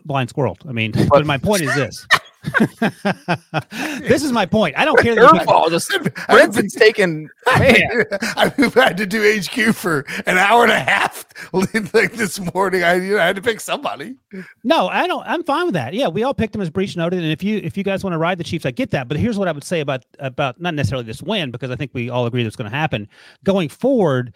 blind 0.04 0.30
squirrel. 0.30 0.56
I 0.68 0.72
mean, 0.72 0.92
but, 0.92 1.08
but 1.08 1.26
my 1.26 1.38
point 1.38 1.62
is 1.62 1.74
this. 1.74 2.06
this 4.00 4.22
is 4.22 4.32
my 4.32 4.46
point. 4.46 4.76
I 4.78 4.84
don't 4.84 4.98
care. 5.00 5.14
That 5.14 5.46
ball. 5.46 5.70
Just 5.70 5.90
Brinson's 6.28 6.74
taking. 6.74 7.28
Man, 7.58 8.04
I've 8.36 8.74
had 8.74 8.96
to 8.96 9.06
do 9.06 9.40
HQ 9.40 9.74
for 9.74 10.04
an 10.26 10.38
hour 10.38 10.62
and 10.62 10.72
a 10.72 10.78
half. 10.78 11.24
Like 11.52 12.12
this 12.12 12.40
morning, 12.54 12.82
I 12.82 12.94
you 12.94 13.14
know, 13.14 13.22
I 13.22 13.26
had 13.26 13.36
to 13.36 13.42
pick 13.42 13.60
somebody. 13.60 14.16
No, 14.64 14.88
I 14.88 15.06
don't. 15.06 15.24
I'm 15.26 15.42
fine 15.44 15.66
with 15.66 15.74
that. 15.74 15.94
Yeah, 15.94 16.08
we 16.08 16.22
all 16.22 16.34
picked 16.34 16.54
him 16.54 16.60
as 16.60 16.70
Breech 16.70 16.96
noted, 16.96 17.22
and 17.22 17.30
if 17.30 17.42
you 17.42 17.58
if 17.58 17.76
you 17.76 17.84
guys 17.84 18.04
want 18.04 18.14
to 18.14 18.18
ride 18.18 18.38
the 18.38 18.44
Chiefs, 18.44 18.66
I 18.66 18.70
get 18.70 18.90
that. 18.90 19.08
But 19.08 19.16
here's 19.16 19.38
what 19.38 19.48
I 19.48 19.52
would 19.52 19.64
say 19.64 19.80
about 19.80 20.04
about 20.18 20.60
not 20.60 20.74
necessarily 20.74 21.04
this 21.04 21.22
win 21.22 21.50
because 21.50 21.70
I 21.70 21.76
think 21.76 21.92
we 21.94 22.10
all 22.10 22.26
agree 22.26 22.42
that's 22.42 22.56
going 22.56 22.70
to 22.70 22.76
happen 22.76 23.08
going 23.44 23.68
forward. 23.68 24.34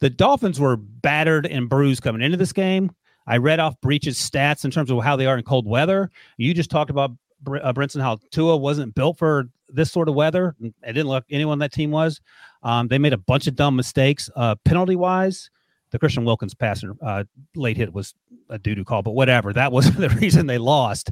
The 0.00 0.10
Dolphins 0.10 0.60
were 0.60 0.76
battered 0.76 1.46
and 1.46 1.68
bruised 1.68 2.02
coming 2.02 2.22
into 2.22 2.36
this 2.36 2.52
game. 2.52 2.90
I 3.26 3.36
read 3.36 3.60
off 3.60 3.78
Breech's 3.82 4.18
stats 4.18 4.64
in 4.64 4.70
terms 4.70 4.90
of 4.90 5.02
how 5.02 5.14
they 5.16 5.26
are 5.26 5.36
in 5.36 5.44
cold 5.44 5.66
weather. 5.66 6.10
You 6.38 6.54
just 6.54 6.70
talked 6.70 6.90
about 6.90 7.10
uh, 7.46 7.72
Brinson 7.72 8.00
how 8.00 8.18
Tua 8.30 8.56
wasn't 8.56 8.94
built 8.94 9.18
for 9.18 9.48
this 9.68 9.92
sort 9.92 10.08
of 10.08 10.14
weather. 10.14 10.54
It 10.60 10.92
didn't 10.92 11.08
look 11.08 11.24
anyone 11.30 11.52
on 11.52 11.58
that 11.60 11.72
team 11.72 11.90
was. 11.90 12.20
Um, 12.62 12.88
they 12.88 12.98
made 12.98 13.12
a 13.12 13.18
bunch 13.18 13.46
of 13.46 13.56
dumb 13.56 13.76
mistakes. 13.76 14.30
Uh, 14.34 14.56
penalty 14.64 14.96
wise, 14.96 15.50
the 15.90 15.98
Christian 15.98 16.24
Wilkins 16.24 16.54
passer 16.54 16.94
uh, 17.02 17.24
late 17.54 17.76
hit 17.76 17.92
was 17.92 18.14
a 18.50 18.58
doo 18.58 18.74
doo 18.74 18.84
call, 18.84 19.02
but 19.02 19.12
whatever. 19.12 19.52
That 19.52 19.72
was 19.72 19.94
the 19.94 20.08
reason 20.10 20.46
they 20.46 20.58
lost. 20.58 21.10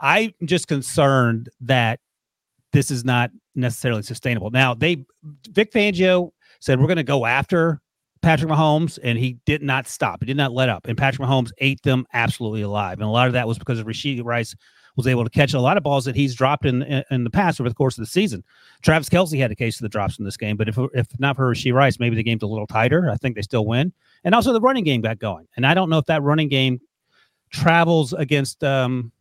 I'm 0.00 0.32
just 0.44 0.68
concerned 0.68 1.48
that 1.60 2.00
this 2.72 2.90
is 2.90 3.04
not 3.04 3.30
necessarily 3.54 4.02
sustainable. 4.02 4.50
Now, 4.50 4.74
they 4.74 5.04
Vic 5.50 5.72
Fangio 5.72 6.30
said 6.60 6.80
we're 6.80 6.86
going 6.86 6.96
to 6.96 7.02
go 7.02 7.24
after 7.24 7.80
Patrick 8.22 8.50
Mahomes, 8.50 8.98
and 9.02 9.18
he 9.18 9.38
did 9.46 9.62
not 9.62 9.86
stop. 9.86 10.20
He 10.20 10.26
did 10.26 10.36
not 10.36 10.52
let 10.52 10.68
up. 10.68 10.86
And 10.86 10.98
Patrick 10.98 11.26
Mahomes 11.26 11.50
ate 11.58 11.82
them 11.82 12.04
absolutely 12.12 12.62
alive. 12.62 12.98
And 12.98 13.04
a 13.04 13.10
lot 13.10 13.28
of 13.28 13.32
that 13.34 13.46
was 13.46 13.58
because 13.58 13.78
of 13.78 13.86
Rashee 13.86 14.22
Rice 14.24 14.54
was 14.98 15.06
able 15.06 15.22
to 15.22 15.30
catch 15.30 15.54
a 15.54 15.60
lot 15.60 15.76
of 15.76 15.84
balls 15.84 16.04
that 16.04 16.16
he's 16.16 16.34
dropped 16.34 16.66
in 16.66 16.82
in, 16.82 17.22
the 17.22 17.30
past 17.30 17.60
over 17.60 17.68
the 17.68 17.74
course 17.74 17.96
of 17.96 18.02
the 18.02 18.10
season. 18.10 18.42
Travis 18.82 19.08
Kelce 19.08 19.38
had 19.38 19.52
a 19.52 19.54
case 19.54 19.78
of 19.78 19.82
the 19.82 19.88
drops 19.88 20.18
in 20.18 20.24
this 20.24 20.36
game, 20.36 20.56
but 20.56 20.68
if 20.68 20.76
if 20.92 21.06
not 21.20 21.36
for 21.36 21.54
Rashee 21.54 21.72
Rice, 21.72 22.00
maybe 22.00 22.16
the 22.16 22.22
game's 22.24 22.42
a 22.42 22.46
little 22.46 22.66
tighter. 22.66 23.08
I 23.08 23.14
think 23.14 23.36
they 23.36 23.42
still 23.42 23.64
win. 23.64 23.92
And 24.24 24.34
also 24.34 24.52
the 24.52 24.60
running 24.60 24.82
game 24.82 25.00
got 25.00 25.20
going. 25.20 25.46
And 25.56 25.64
I 25.64 25.72
don't 25.72 25.88
know 25.88 25.98
if 25.98 26.06
that 26.06 26.22
running 26.24 26.48
game 26.48 26.80
travels 27.50 28.12
against 28.12 28.64
um, 28.64 29.12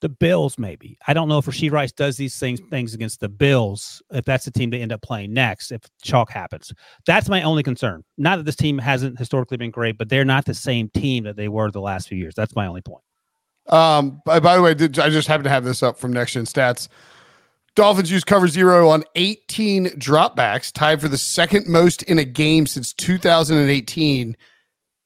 the 0.00 0.08
Bills, 0.08 0.56
maybe. 0.56 0.96
I 1.08 1.14
don't 1.14 1.28
know 1.28 1.38
if 1.38 1.46
Rashee 1.46 1.72
Rice 1.72 1.90
does 1.90 2.16
these 2.16 2.38
things 2.38 2.60
things 2.70 2.94
against 2.94 3.18
the 3.18 3.28
Bills, 3.28 4.00
if 4.12 4.24
that's 4.24 4.44
the 4.44 4.52
team 4.52 4.70
they 4.70 4.82
end 4.82 4.92
up 4.92 5.02
playing 5.02 5.32
next, 5.32 5.72
if 5.72 5.80
chalk 6.00 6.30
happens. 6.30 6.72
That's 7.06 7.28
my 7.28 7.42
only 7.42 7.64
concern. 7.64 8.04
Not 8.18 8.36
that 8.36 8.44
this 8.44 8.54
team 8.54 8.78
hasn't 8.78 9.18
historically 9.18 9.56
been 9.56 9.72
great, 9.72 9.98
but 9.98 10.08
they're 10.08 10.24
not 10.24 10.44
the 10.44 10.54
same 10.54 10.90
team 10.90 11.24
that 11.24 11.34
they 11.34 11.48
were 11.48 11.72
the 11.72 11.80
last 11.80 12.06
few 12.06 12.18
years. 12.18 12.34
That's 12.36 12.54
my 12.54 12.68
only 12.68 12.82
point. 12.82 13.02
Um, 13.70 14.20
by, 14.24 14.40
by 14.40 14.56
the 14.56 14.62
way, 14.62 14.74
did, 14.74 14.98
I 14.98 15.10
just 15.10 15.28
happen 15.28 15.44
to 15.44 15.50
have 15.50 15.64
this 15.64 15.82
up 15.82 15.98
from 15.98 16.12
Next 16.12 16.32
Gen 16.32 16.44
Stats. 16.44 16.88
Dolphins 17.76 18.10
use 18.10 18.24
cover 18.24 18.48
zero 18.48 18.88
on 18.88 19.04
18 19.14 19.86
dropbacks, 19.90 20.72
tied 20.72 21.00
for 21.00 21.08
the 21.08 21.16
second 21.16 21.68
most 21.68 22.02
in 22.02 22.18
a 22.18 22.24
game 22.24 22.66
since 22.66 22.92
2018. 22.92 24.36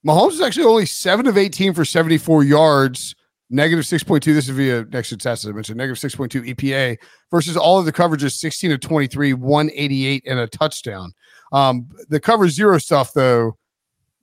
Mahomes 0.06 0.32
is 0.32 0.40
actually 0.40 0.66
only 0.66 0.86
seven 0.86 1.26
of 1.26 1.36
18 1.36 1.74
for 1.74 1.84
74 1.84 2.44
yards 2.44 3.14
negative 3.50 3.84
6.2. 3.84 4.24
This 4.24 4.48
is 4.48 4.56
via 4.56 4.84
next 4.90 5.10
gen 5.10 5.18
stats, 5.18 5.44
as 5.44 5.46
I 5.46 5.52
mentioned, 5.52 5.78
negative 5.78 5.98
6.2 5.98 6.54
EPA 6.54 6.98
versus 7.30 7.56
all 7.56 7.78
of 7.78 7.84
the 7.84 7.92
coverages 7.92 8.32
16 8.32 8.70
to 8.70 8.78
23, 8.78 9.34
188, 9.34 10.24
and 10.26 10.38
a 10.40 10.46
touchdown. 10.46 11.12
Um, 11.52 11.88
the 12.08 12.20
cover 12.20 12.48
zero 12.48 12.78
stuff, 12.78 13.12
though, 13.12 13.56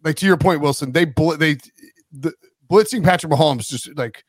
like 0.03 0.17
to 0.17 0.25
your 0.25 0.37
point, 0.37 0.61
Wilson, 0.61 0.91
they 0.91 1.05
bl- 1.05 1.33
they 1.33 1.57
the 2.11 2.33
blitzing 2.69 3.03
Patrick 3.03 3.31
Mahomes 3.31 3.69
just 3.69 3.95
like 3.95 4.23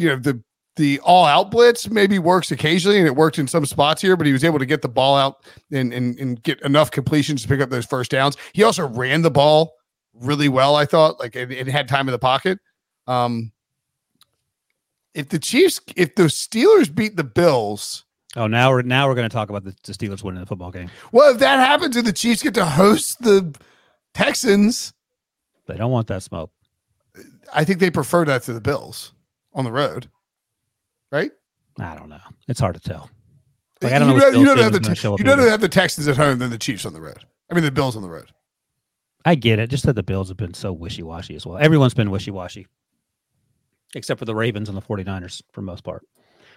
you 0.00 0.08
know 0.08 0.16
the 0.16 0.42
the 0.76 0.98
all 1.00 1.26
out 1.26 1.50
blitz 1.50 1.90
maybe 1.90 2.18
works 2.18 2.50
occasionally 2.50 2.98
and 2.98 3.06
it 3.06 3.14
worked 3.14 3.38
in 3.38 3.46
some 3.46 3.66
spots 3.66 4.00
here, 4.00 4.16
but 4.16 4.26
he 4.26 4.32
was 4.32 4.44
able 4.44 4.58
to 4.58 4.66
get 4.66 4.82
the 4.82 4.88
ball 4.88 5.16
out 5.16 5.44
and, 5.70 5.92
and, 5.92 6.18
and 6.18 6.42
get 6.42 6.60
enough 6.62 6.90
completions 6.90 7.42
to 7.42 7.48
pick 7.48 7.60
up 7.60 7.70
those 7.70 7.84
first 7.84 8.10
downs. 8.10 8.36
He 8.52 8.62
also 8.62 8.88
ran 8.88 9.22
the 9.22 9.30
ball 9.30 9.74
really 10.14 10.48
well, 10.48 10.76
I 10.76 10.86
thought, 10.86 11.20
like 11.20 11.36
it, 11.36 11.50
it 11.50 11.66
had 11.66 11.88
time 11.88 12.08
in 12.08 12.12
the 12.12 12.18
pocket. 12.18 12.58
Um, 13.06 13.52
if 15.12 15.28
the 15.28 15.38
Chiefs, 15.38 15.80
if 15.96 16.14
the 16.14 16.24
Steelers 16.24 16.92
beat 16.92 17.16
the 17.16 17.24
Bills, 17.24 18.04
oh, 18.36 18.46
now 18.46 18.70
we're 18.70 18.82
now 18.82 19.08
we're 19.08 19.14
going 19.14 19.28
to 19.28 19.32
talk 19.34 19.50
about 19.50 19.64
the, 19.64 19.74
the, 19.82 19.92
Steelers 19.92 20.22
winning 20.22 20.40
the 20.40 20.46
football 20.46 20.70
game. 20.70 20.90
Well, 21.10 21.32
if 21.32 21.40
that 21.40 21.58
happens 21.58 21.96
and 21.96 22.06
the 22.06 22.12
Chiefs 22.12 22.42
get 22.42 22.54
to 22.54 22.64
host 22.64 23.20
the 23.22 23.54
Texans, 24.14 24.92
they 25.66 25.76
don't 25.76 25.90
want 25.90 26.06
that 26.06 26.22
smoke. 26.22 26.52
I 27.52 27.64
think 27.64 27.80
they 27.80 27.90
prefer 27.90 28.24
that 28.26 28.44
to 28.44 28.52
the 28.52 28.60
Bills 28.60 29.12
on 29.52 29.64
the 29.64 29.72
road, 29.72 30.08
right? 31.10 31.30
I 31.78 31.94
don't 31.94 32.08
know. 32.08 32.20
It's 32.48 32.60
hard 32.60 32.74
to 32.74 32.80
tell. 32.80 33.10
Like, 33.82 33.92
I 33.92 33.98
don't 33.98 34.10
you 34.10 34.18
know. 34.18 34.28
You 34.28 34.44
don't 34.44 34.58
have 34.58 34.72
the 34.72 35.16
you 35.18 35.24
don't 35.24 35.38
have 35.38 35.60
the 35.60 35.68
Texans 35.68 36.06
at 36.08 36.16
home 36.16 36.38
than 36.38 36.50
the 36.50 36.58
Chiefs 36.58 36.84
on 36.84 36.92
the 36.92 37.00
road. 37.00 37.24
I 37.50 37.54
mean, 37.54 37.64
the 37.64 37.70
Bills 37.70 37.96
on 37.96 38.02
the 38.02 38.10
road. 38.10 38.30
I 39.24 39.34
get 39.34 39.58
it. 39.58 39.70
Just 39.70 39.84
that 39.86 39.94
the 39.94 40.02
Bills 40.02 40.28
have 40.28 40.36
been 40.36 40.54
so 40.54 40.72
wishy 40.72 41.02
washy 41.02 41.34
as 41.34 41.46
well. 41.46 41.58
Everyone's 41.58 41.94
been 41.94 42.10
wishy 42.10 42.30
washy, 42.30 42.66
except 43.94 44.18
for 44.18 44.24
the 44.24 44.34
Ravens 44.34 44.68
and 44.68 44.76
the 44.76 44.82
49ers 44.82 45.42
for 45.52 45.62
most 45.62 45.84
part. 45.84 46.06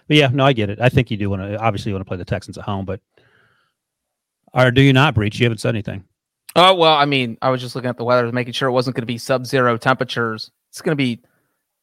But 0.08 0.18
yeah, 0.18 0.28
no, 0.28 0.46
I 0.46 0.54
get 0.54 0.70
it. 0.70 0.80
I 0.82 0.90
think 0.90 1.12
you 1.12 1.18
do 1.18 1.30
want 1.30 1.42
to, 1.42 1.58
obviously, 1.58 1.90
you 1.90 1.96
want 1.96 2.06
to 2.06 2.10
play 2.10 2.18
the 2.18 2.26
Texans 2.26 2.58
at 2.58 2.66
home, 2.66 2.86
but 2.86 3.00
or 4.54 4.72
do 4.72 4.82
you 4.82 4.94
not 4.94 5.16
Breech? 5.16 5.40
You 5.40 5.46
haven't 5.46 5.60
said 5.60 5.70
anything. 5.70 6.04
Oh, 6.56 6.76
well, 6.76 6.94
I 6.94 7.06
mean, 7.06 7.38
I 7.42 7.50
was 7.50 7.62
just 7.62 7.76
looking 7.76 7.90
at 7.90 7.98
the 7.98 8.04
weather, 8.04 8.32
making 8.32 8.54
sure 8.54 8.70
it 8.70 8.74
wasn't 8.74 8.96
going 8.96 9.02
to 9.02 9.08
be 9.08 9.18
sub 9.18 9.46
zero 9.46 9.78
temperatures. 9.78 10.52
It's 10.70 10.82
going 10.82 10.96
to 10.96 11.02
be 11.02 11.22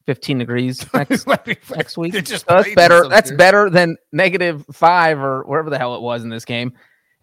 15 0.05 0.39
degrees 0.39 0.85
next, 0.93 1.27
next 1.27 1.97
week. 1.97 2.13
So 2.27 2.37
that's 2.47 2.75
better. 2.75 3.07
That's 3.07 3.29
sub-zero. 3.29 3.37
better 3.37 3.69
than 3.69 3.97
negative 4.11 4.65
five 4.71 5.19
or 5.19 5.43
wherever 5.43 5.69
the 5.69 5.77
hell 5.77 5.95
it 5.95 6.01
was 6.01 6.23
in 6.23 6.29
this 6.29 6.45
game. 6.45 6.73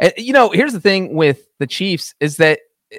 And 0.01 0.12
you 0.16 0.33
know, 0.33 0.51
here's 0.51 0.72
the 0.72 0.81
thing 0.81 1.14
with 1.14 1.49
the 1.59 1.66
Chiefs 1.66 2.14
is 2.20 2.37
that 2.37 2.61
eh, 2.93 2.99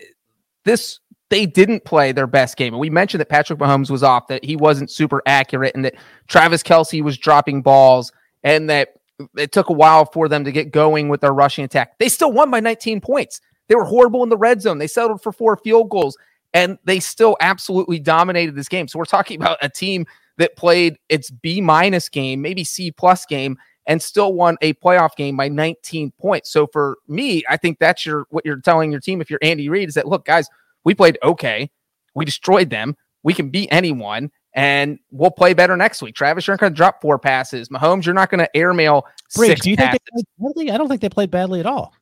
this 0.66 1.00
they 1.30 1.46
didn't 1.46 1.86
play 1.86 2.12
their 2.12 2.28
best 2.28 2.58
game. 2.58 2.74
And 2.74 2.82
we 2.82 2.90
mentioned 2.90 3.22
that 3.22 3.30
Patrick 3.30 3.60
Mahomes 3.60 3.90
was 3.90 4.04
off, 4.04 4.28
that 4.28 4.44
he 4.44 4.56
wasn't 4.56 4.90
super 4.90 5.22
accurate, 5.26 5.76
and 5.76 5.86
that 5.86 5.96
Travis 6.28 6.64
Kelce 6.64 7.04
was 7.04 7.18
dropping 7.18 7.62
balls, 7.62 8.12
and 8.44 8.70
that 8.70 8.90
it 9.38 9.52
took 9.52 9.70
a 9.70 9.74
while 9.74 10.06
for 10.06 10.28
them 10.28 10.44
to 10.46 10.52
get 10.52 10.72
going 10.72 11.10
with 11.10 11.22
their 11.22 11.34
rushing 11.34 11.64
attack. 11.64 11.98
They 12.00 12.10
still 12.10 12.32
won 12.32 12.50
by 12.50 12.60
19 12.60 13.02
points. 13.02 13.42
They 13.68 13.76
were 13.76 13.86
horrible 13.86 14.24
in 14.24 14.30
the 14.30 14.38
red 14.38 14.62
zone. 14.62 14.80
They 14.80 14.88
settled 14.88 15.22
for 15.22 15.32
four 15.32 15.56
field 15.58 15.90
goals, 15.90 16.18
and 16.54 16.78
they 16.84 17.00
still 17.00 17.38
absolutely 17.42 18.00
dominated 18.00 18.56
this 18.56 18.68
game. 18.68 18.88
So 18.88 19.00
we're 19.00 19.06
talking 19.06 19.40
about 19.40 19.58
a 19.62 19.70
team 19.70 20.06
that 20.38 20.56
played 20.56 20.98
its 21.10 21.30
B 21.30 21.62
minus 21.62 22.10
game, 22.10 22.42
maybe 22.42 22.64
C 22.64 22.92
plus 22.92 23.26
game, 23.26 23.58
and 23.86 24.02
still 24.02 24.34
won 24.34 24.58
a 24.62 24.74
playoff 24.76 25.16
game 25.16 25.36
by 25.36 25.50
19 25.50 26.12
points. 26.20 26.52
So 26.52 26.68
for 26.68 26.98
me, 27.08 27.44
I 27.50 27.58
think 27.58 27.80
that's 27.80 28.06
your 28.06 28.26
what 28.30 28.46
you're 28.46 28.62
telling 28.62 28.92
your 28.92 29.02
team 29.02 29.22
if 29.22 29.30
you're 29.30 29.40
Andy 29.42 29.70
Reid 29.70 29.90
is 29.90 29.96
that 29.96 30.08
look, 30.08 30.26
guys, 30.26 30.48
we 30.84 30.96
played 30.96 31.18
okay, 31.24 31.70
we 32.16 32.26
destroyed 32.26 32.70
them, 32.70 32.96
we 33.24 33.34
can 33.34 33.50
beat 33.50 33.70
anyone, 33.72 34.32
and 34.54 35.00
we'll 35.12 35.32
play 35.32 35.54
better 35.54 35.76
next 35.76 36.02
week. 36.02 36.16
Travis, 36.16 36.48
you're 36.48 36.54
not 36.54 36.60
going 36.60 36.74
to 36.74 36.78
drop 36.78 37.02
four 37.02 37.20
passes. 37.20 37.70
Mahomes, 37.70 38.06
you're 38.06 38.16
not 38.16 38.30
going 38.30 38.40
to 38.40 38.58
airmail 38.58 39.06
six 39.30 39.62
do 39.62 39.70
you 39.70 39.76
think 39.76 39.92
passes. 39.92 40.00
they 40.16 40.22
played 40.22 40.56
badly? 40.56 40.72
I 40.72 40.78
don't 40.78 40.88
think 40.88 41.02
they 41.02 41.10
played 41.10 41.32
badly 41.32 41.60
at 41.60 41.66
all. 41.66 41.94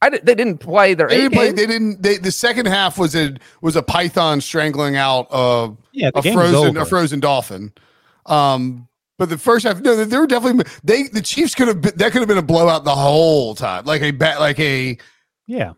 I 0.00 0.10
di- 0.10 0.20
they 0.22 0.34
didn't 0.34 0.58
play 0.58 0.94
their 0.94 1.08
They 1.08 1.16
didn't 1.16 1.32
play. 1.34 1.52
They 1.52 1.66
didn't. 1.66 2.02
They, 2.02 2.18
the 2.18 2.30
second 2.30 2.66
half 2.66 2.98
was 2.98 3.16
a 3.16 3.36
was 3.62 3.74
a 3.76 3.82
python 3.82 4.40
strangling 4.40 4.96
out 4.96 5.26
a 5.30 5.72
Yeah, 5.92 6.10
the 6.12 6.20
a 6.20 6.22
game 6.22 6.34
frozen 6.34 6.76
a 6.76 6.84
frozen 6.86 7.20
dolphin. 7.20 7.72
Um, 8.26 8.88
but 9.18 9.28
the 9.30 9.38
first 9.38 9.66
half, 9.66 9.80
no, 9.80 9.96
they- 9.96 10.04
they 10.04 10.16
were 10.18 10.26
definitely 10.28 10.64
they 10.84 11.04
the 11.04 11.22
Chiefs 11.22 11.54
could 11.54 11.66
have 11.68 11.80
been 11.80 11.92
that 11.96 12.12
could 12.12 12.20
have 12.20 12.28
been 12.28 12.38
a 12.38 12.42
blowout 12.42 12.84
the 12.84 12.94
whole 12.94 13.54
time, 13.54 13.84
like 13.86 14.02
a 14.02 14.12
bat, 14.12 14.38
like 14.38 14.60
a 14.60 14.96
Yeah. 15.46 15.72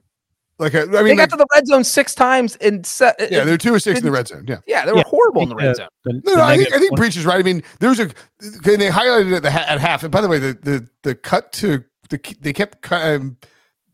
like 0.58 0.74
a. 0.74 0.82
I 0.82 0.84
they 1.02 1.14
got 1.14 1.18
like, 1.22 1.30
to 1.30 1.36
the 1.36 1.46
red 1.54 1.66
zone 1.66 1.84
six 1.84 2.14
times 2.14 2.56
in 2.56 2.84
set. 2.84 3.16
yeah, 3.30 3.44
they're 3.44 3.56
two 3.56 3.72
or 3.72 3.78
six 3.78 4.00
in 4.00 4.04
the 4.04 4.10
red 4.12 4.28
zone. 4.28 4.44
Yeah. 4.46 4.58
yeah, 4.66 4.84
they 4.84 4.92
were 4.92 4.98
Yeah, 4.98 5.04
horrible 5.06 5.40
in 5.42 5.48
the 5.48 5.54
red 5.54 5.76
think, 5.76 5.76
zone. 5.78 5.86
uh, 5.86 5.88
the- 6.04 6.12
No, 6.12 6.20
the 6.32 6.36
no, 6.36 6.42
I 6.42 6.56
think, 6.56 6.58
negative 6.68 6.76
I 6.76 6.78
think 6.80 6.96
Breech 6.96 7.16
is 7.16 7.24
right. 7.24 7.40
I 7.40 7.42
mean, 7.42 7.62
there 7.78 7.88
was 7.88 8.00
a 8.00 8.10
okay, 8.58 8.76
they 8.76 8.90
highlighted 8.90 9.32
it 9.32 9.36
at 9.36 9.42
the 9.44 9.50
at 9.70 9.80
half. 9.80 10.02
And 10.02 10.12
by 10.12 10.20
the 10.20 10.28
way, 10.28 10.38
the 10.38 10.52
the 10.60 10.86
the 11.04 11.14
cut 11.14 11.52
to 11.54 11.82
the 12.10 12.20
they 12.42 12.52
kept 12.52 12.82
cu- 12.82 12.94
um, 12.96 13.36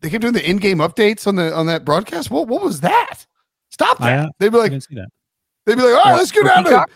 they 0.01 0.11
kept 0.11 0.23
doing 0.23 0.35
the 0.35 0.49
in 0.49 0.57
game 0.59 0.79
updates 0.79 1.27
on 1.27 1.37
the 1.37 1.55
on 1.55 1.67
that 1.67 1.85
broadcast. 1.85 2.31
What 2.31 2.49
what 2.49 2.63
was 2.63 2.81
that? 2.81 3.27
Stop 3.71 3.99
that! 3.99 4.27
I- 4.27 4.31
they'd 4.39 4.51
be 4.51 4.59
I 4.59 4.61
like, 4.63 4.71
didn't 4.73 4.85
see 4.85 4.95
that. 4.97 5.09
they'd 5.67 5.75
be 5.77 5.83
like, 5.83 5.91
all 5.93 5.97
right, 6.05 6.13
What, 6.13 6.19
let's 6.19 6.33
go 6.33 6.43
for 6.43 6.49
down 6.49 6.65
to 6.65 6.87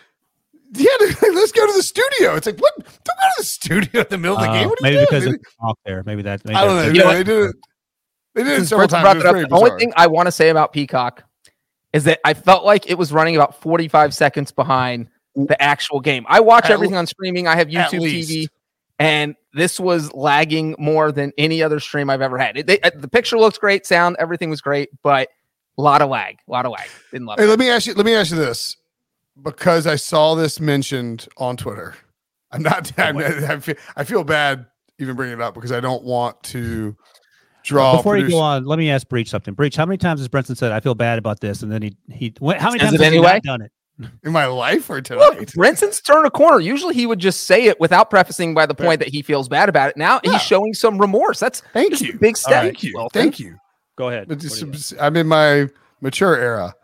yeah, 0.72 0.88
like, 1.01 1.20
let's 1.34 1.51
go 1.53 1.66
to 1.66 1.72
the 1.72 1.82
studio. 1.82 2.36
It's 2.36 2.46
like 2.46 2.59
what? 2.59 2.76
Don't 2.76 2.86
go 2.86 3.12
to 3.12 3.34
the 3.38 3.44
studio 3.44 4.01
in 4.03 4.07
the 4.09 4.18
middle 4.18 4.36
of 4.36 4.42
the 4.44 4.48
Uh, 4.51 4.53
game. 4.55 4.68
What 4.68 4.82
are 4.82 4.90
you 4.90 4.94
maybe 4.94 4.94
doing? 4.96 5.07
because 5.11 5.24
They- 5.24 5.30
it's 5.32 5.57
talk 5.61 5.78
there. 5.84 6.03
Maybe 6.07 6.22
that. 6.22 6.44
Maybe 6.44 6.55
I 6.57 6.64
don't 6.64 6.76
know. 6.76 6.82
that's- 6.82 6.94
You 6.94 7.01
know 7.01 7.07
what? 7.09 7.14
they 7.14 7.24
did 7.24 7.51
it. 7.51 7.57
They 8.34 8.44
did 8.44 8.62
it 8.62 8.66
several 8.66 8.86
times. 8.86 9.05
It 9.24 9.26
it 9.26 9.32
was 9.34 9.42
up, 9.44 9.48
the 9.51 9.57
only 9.57 9.70
thing 9.80 9.92
I 9.96 10.07
want 10.07 10.26
to 10.28 10.32
say 10.32 10.48
about 10.51 10.72
Peacock 10.72 11.24
is 11.92 12.05
that 12.05 12.20
I 12.24 12.34
felt 12.34 12.64
like 12.64 12.88
it 12.88 12.94
was 12.96 13.11
running 13.12 13.34
about 13.34 13.61
45 13.61 14.14
seconds 14.14 14.53
behind 14.53 15.09
the 15.34 15.61
actual 15.61 15.98
game. 15.98 16.24
I 16.28 16.38
watch 16.38 16.66
At 16.66 16.70
everything 16.70 16.96
on 16.96 17.07
streaming. 17.09 17.48
I 17.48 17.57
have 17.57 17.66
at 17.74 17.90
YouTube 17.90 18.01
least. 18.01 18.30
TV, 18.30 18.46
and 19.01 19.34
this 19.55 19.80
was 19.80 20.12
lagging 20.12 20.76
more 20.78 21.11
than 21.11 21.32
any 21.38 21.62
other 21.62 21.80
stream 21.80 22.11
I've 22.11 22.20
ever 22.20 22.38
had. 22.38 22.59
It, 22.59 22.66
they, 22.66 22.78
uh, 22.80 22.90
the 22.94 23.09
picture 23.09 23.38
looks 23.38 23.59
great, 23.59 23.86
sound, 23.86 24.14
everything 24.20 24.51
was 24.51 24.61
great, 24.61 24.90
but 25.03 25.28
a 25.78 25.82
lot 25.82 26.03
of 26.03 26.11
lag, 26.11 26.36
a 26.46 26.51
lot 26.53 26.66
of 26.66 26.72
lag. 26.72 26.88
Didn't 27.11 27.26
love 27.26 27.38
Hey, 27.38 27.46
it. 27.46 27.48
let 27.48 27.59
me 27.59 27.70
ask 27.70 27.86
you. 27.86 27.94
Let 27.94 28.05
me 28.05 28.14
ask 28.14 28.30
you 28.30 28.36
this, 28.36 28.76
because 29.42 29.86
I 29.86 29.96
saw 29.96 30.34
this 30.34 30.61
mentioned 30.61 31.26
on 31.38 31.57
Twitter. 31.57 31.94
I'm 32.53 32.62
not. 32.62 32.92
I'm, 32.98 33.16
I, 33.16 33.59
feel, 33.59 33.76
I 33.96 34.05
feel 34.05 34.22
bad 34.22 34.66
even 34.98 35.16
bringing 35.16 35.34
it 35.34 35.40
up 35.40 35.55
because 35.55 35.72
I 35.72 35.80
don't 35.80 36.03
want 36.05 36.42
to 36.44 36.94
draw. 37.62 37.96
Before 37.96 38.18
you 38.18 38.28
go 38.28 38.38
on, 38.38 38.64
let 38.66 38.78
me 38.78 38.90
ask 38.90 39.09
Breech 39.09 39.30
something. 39.30 39.55
Breech, 39.55 39.76
how 39.76 39.86
many 39.86 39.96
times 39.96 40.20
has 40.20 40.28
Brinson 40.28 40.57
said, 40.57 40.72
"I 40.72 40.80
feel 40.80 40.94
bad 40.94 41.18
about 41.18 41.40
this," 41.40 41.62
and 41.62 41.72
then 41.72 41.80
he 41.80 41.96
he 42.11 42.34
how 42.40 42.48
many 42.48 42.80
Says 42.80 42.90
times 42.90 42.94
it 42.94 42.98
has 42.98 43.01
he 43.01 43.07
anyway? 43.07 43.32
not 43.34 43.42
done 43.44 43.62
it? 43.62 43.72
in 44.24 44.32
my 44.32 44.46
life 44.46 44.88
or 44.90 44.94
Look, 44.96 45.05
tonight. 45.05 45.53
Brinson's 45.55 46.01
turned 46.01 46.26
a 46.26 46.30
corner. 46.30 46.61
Usually 46.61 46.94
he 46.94 47.07
would 47.07 47.18
just 47.18 47.44
say 47.44 47.64
it 47.66 47.78
without 47.80 48.11
prefacing 48.11 48.55
by 48.55 48.66
the 48.66 48.74
point 48.74 48.98
that 49.01 49.09
he 49.09 49.22
feels 49.22 49.48
bad 49.48 49.68
about 49.68 49.90
it. 49.90 49.96
Now 49.96 50.20
Yeah. 50.24 50.32
he's 50.32 50.42
showing 50.42 50.74
some 50.74 50.98
remorse. 50.98 51.38
That's 51.40 51.62
Thank 51.72 51.90
just 51.90 52.03
a 52.03 52.07
you. 52.07 52.18
big 52.18 52.36
step. 52.36 52.62
Thank 52.64 52.82
you. 52.82 52.92
Wilson. 52.94 53.20
Thank 53.22 53.38
you. 53.40 53.57
Go 53.96 54.09
ahead. 54.09 54.28
But 54.28 54.36
What 54.36 54.40
do 54.42 54.48
just- 54.48 54.61
you 54.61 54.66
got? 54.66 54.72
just- 54.74 54.94
I'm 55.01 55.16
in 55.16 55.26
my 55.26 55.68
mature 56.01 56.36
era. 56.36 56.74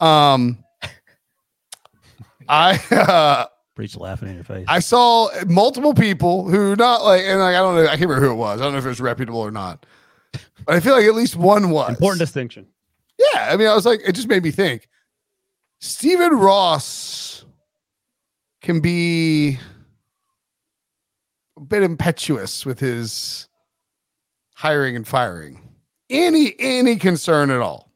Um, 0.00 0.62
I 2.48 2.78
uh, 2.90 3.46
Breech 3.74 3.96
laughing 3.96 4.28
in 4.28 4.34
your 4.36 4.44
face. 4.44 4.64
I 4.68 4.80
saw 4.80 5.28
multiple 5.46 5.94
people 5.94 6.48
who 6.48 6.74
not 6.76 7.04
like, 7.04 7.22
and 7.22 7.38
like 7.40 7.54
I 7.54 7.58
don't 7.58 7.76
know, 7.76 7.84
I 7.84 7.88
can't 7.96 8.02
remember 8.02 8.26
who 8.26 8.32
it 8.32 8.36
was. 8.36 8.60
I 8.60 8.64
don't 8.64 8.72
know 8.72 8.78
if 8.78 8.84
it 8.84 8.88
was 8.88 9.00
reputable 9.00 9.40
or 9.40 9.50
not. 9.50 9.84
But 10.66 10.74
I 10.76 10.80
feel 10.80 10.94
like 10.94 11.04
at 11.04 11.14
least 11.14 11.36
one 11.36 11.70
was 11.70 11.88
Important 11.90 12.18
distinction. 12.20 12.66
Yeah, 13.18 13.48
I 13.50 13.56
mean, 13.56 13.66
I 13.68 13.74
was 13.74 13.86
like, 13.86 14.00
it 14.06 14.12
just 14.14 14.28
made 14.28 14.42
me 14.42 14.50
think. 14.50 14.87
Stephen 15.80 16.32
Ross 16.32 17.44
can 18.62 18.80
be 18.80 19.58
a 21.56 21.60
bit 21.60 21.82
impetuous 21.82 22.66
with 22.66 22.80
his 22.80 23.48
hiring 24.54 24.96
and 24.96 25.06
firing. 25.06 25.60
Any 26.10 26.54
any 26.58 26.96
concern 26.96 27.50
at 27.50 27.60
all? 27.60 27.92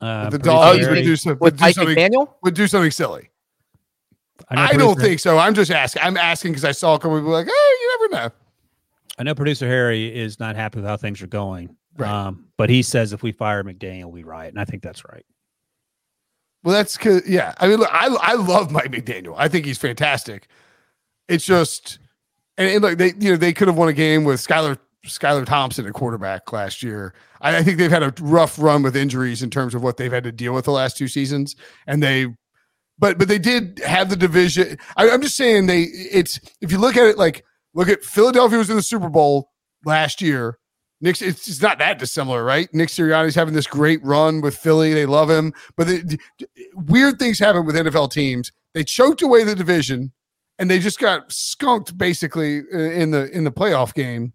Uh, 0.00 0.30
the 0.30 0.38
producer 0.38 0.50
dogs 0.50 0.78
you 0.78 0.88
would 0.90 1.04
do, 1.04 1.16
some, 1.16 1.38
would 1.40 1.56
do 1.56 1.72
something 1.72 1.96
McDaniel? 1.96 2.34
would 2.42 2.54
do 2.54 2.66
something 2.66 2.90
silly. 2.90 3.30
know 4.50 4.62
I, 4.62 4.72
don't 4.74 4.94
producer- 4.94 5.00
think 5.00 5.20
so. 5.20 5.38
I'm 5.38 5.54
just 5.54 5.70
asking. 5.70 6.02
I'm 6.02 6.16
asking 6.16 6.52
because 6.52 6.64
I 6.64 6.72
saw 6.72 6.94
a 6.94 6.98
couple 6.98 7.18
people 7.18 7.32
like, 7.32 7.46
hey, 7.46 7.52
you 7.52 7.98
never 8.00 8.22
know. 8.22 8.34
I 9.18 9.24
know 9.24 9.34
producer 9.34 9.66
Harry 9.66 10.16
is 10.16 10.38
not 10.38 10.54
happy 10.54 10.78
with 10.78 10.86
how 10.86 10.96
things 10.96 11.20
are 11.20 11.26
going. 11.26 11.76
Right. 11.96 12.08
Um, 12.08 12.46
but 12.56 12.70
he 12.70 12.82
says 12.82 13.12
if 13.12 13.24
we 13.24 13.32
fire 13.32 13.64
McDaniel, 13.64 14.10
we 14.10 14.22
riot, 14.22 14.50
and 14.50 14.60
I 14.60 14.64
think 14.64 14.82
that's 14.82 15.04
right. 15.04 15.26
Well, 16.62 16.74
that's 16.74 16.96
cause 16.96 17.22
yeah. 17.26 17.54
I 17.58 17.68
mean, 17.68 17.78
look, 17.78 17.88
I 17.92 18.08
I 18.20 18.34
love 18.34 18.70
Mike 18.70 18.90
McDaniel. 18.90 19.34
I 19.36 19.48
think 19.48 19.64
he's 19.64 19.78
fantastic. 19.78 20.48
It's 21.28 21.44
just, 21.44 21.98
and, 22.56 22.68
and 22.68 22.82
look, 22.82 22.98
they 22.98 23.12
you 23.18 23.30
know 23.30 23.36
they 23.36 23.52
could 23.52 23.68
have 23.68 23.76
won 23.76 23.88
a 23.88 23.92
game 23.92 24.24
with 24.24 24.40
Skylar 24.40 24.78
Skylar 25.06 25.46
Thompson 25.46 25.86
at 25.86 25.92
quarterback 25.92 26.52
last 26.52 26.82
year. 26.82 27.14
I, 27.40 27.58
I 27.58 27.62
think 27.62 27.78
they've 27.78 27.90
had 27.90 28.02
a 28.02 28.12
rough 28.20 28.58
run 28.58 28.82
with 28.82 28.96
injuries 28.96 29.42
in 29.42 29.50
terms 29.50 29.74
of 29.74 29.82
what 29.82 29.96
they've 29.96 30.12
had 30.12 30.24
to 30.24 30.32
deal 30.32 30.52
with 30.52 30.64
the 30.64 30.72
last 30.72 30.96
two 30.96 31.08
seasons, 31.08 31.54
and 31.86 32.02
they, 32.02 32.26
but 32.98 33.18
but 33.18 33.28
they 33.28 33.38
did 33.38 33.80
have 33.86 34.10
the 34.10 34.16
division. 34.16 34.78
I, 34.96 35.10
I'm 35.10 35.22
just 35.22 35.36
saying 35.36 35.66
they. 35.66 35.82
It's 35.82 36.40
if 36.60 36.72
you 36.72 36.78
look 36.78 36.96
at 36.96 37.06
it 37.06 37.18
like 37.18 37.44
look 37.74 37.88
at 37.88 38.02
Philadelphia 38.02 38.58
was 38.58 38.70
in 38.70 38.76
the 38.76 38.82
Super 38.82 39.08
Bowl 39.08 39.50
last 39.84 40.20
year. 40.20 40.58
Nick, 41.00 41.22
it's, 41.22 41.62
not 41.62 41.78
that 41.78 41.98
dissimilar, 41.98 42.42
right? 42.42 42.72
Nick 42.74 42.88
Sirianni's 42.88 43.34
having 43.34 43.54
this 43.54 43.66
great 43.66 44.02
run 44.04 44.40
with 44.40 44.56
Philly. 44.56 44.94
They 44.94 45.06
love 45.06 45.30
him, 45.30 45.52
but 45.76 45.86
the, 45.86 46.18
weird 46.74 47.18
things 47.18 47.38
happen 47.38 47.64
with 47.64 47.76
NFL 47.76 48.10
teams. 48.10 48.50
They 48.74 48.82
choked 48.82 49.22
away 49.22 49.44
the 49.44 49.54
division, 49.54 50.12
and 50.58 50.68
they 50.68 50.80
just 50.80 50.98
got 50.98 51.30
skunked 51.30 51.96
basically 51.96 52.62
uh, 52.74 52.78
in 52.78 53.12
the 53.12 53.30
in 53.30 53.44
the 53.44 53.52
playoff 53.52 53.94
game 53.94 54.32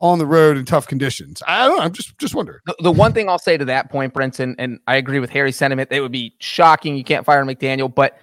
on 0.00 0.18
the 0.18 0.26
road 0.26 0.58
in 0.58 0.66
tough 0.66 0.86
conditions. 0.86 1.42
I 1.46 1.66
don't 1.66 1.78
know. 1.78 1.82
I'm 1.82 1.92
just 1.92 2.18
just 2.18 2.34
wondering. 2.34 2.60
The, 2.66 2.76
the 2.80 2.92
one 2.92 3.14
thing 3.14 3.30
I'll 3.30 3.38
say 3.38 3.56
to 3.56 3.64
that 3.64 3.90
point, 3.90 4.12
Brinson, 4.12 4.54
and 4.58 4.78
I 4.86 4.96
agree 4.96 5.20
with 5.20 5.30
Harry's 5.30 5.56
sentiment, 5.56 5.90
it 5.90 6.00
would 6.00 6.12
be 6.12 6.34
shocking. 6.38 6.96
You 6.96 7.04
can't 7.04 7.24
fire 7.24 7.44
McDaniel, 7.44 7.92
but 7.92 8.18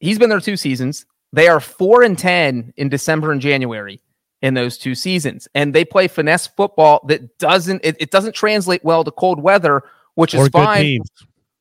he's 0.00 0.18
been 0.18 0.30
there 0.30 0.40
two 0.40 0.56
seasons. 0.56 1.04
They 1.34 1.48
are 1.48 1.60
four 1.60 2.02
and 2.02 2.18
ten 2.18 2.72
in 2.76 2.88
December 2.88 3.30
and 3.30 3.42
January 3.42 4.00
in 4.44 4.52
those 4.52 4.76
two 4.76 4.94
seasons, 4.94 5.48
and 5.54 5.74
they 5.74 5.86
play 5.86 6.06
finesse 6.06 6.46
football 6.46 7.00
that 7.08 7.38
doesn't 7.38 7.80
it, 7.82 7.96
it 7.98 8.10
doesn't 8.10 8.34
translate 8.34 8.84
well 8.84 9.02
to 9.02 9.10
cold 9.10 9.40
weather, 9.42 9.82
which 10.16 10.34
Or 10.34 10.42
is 10.42 10.48
fine. 10.50 10.84
teams. 10.84 11.10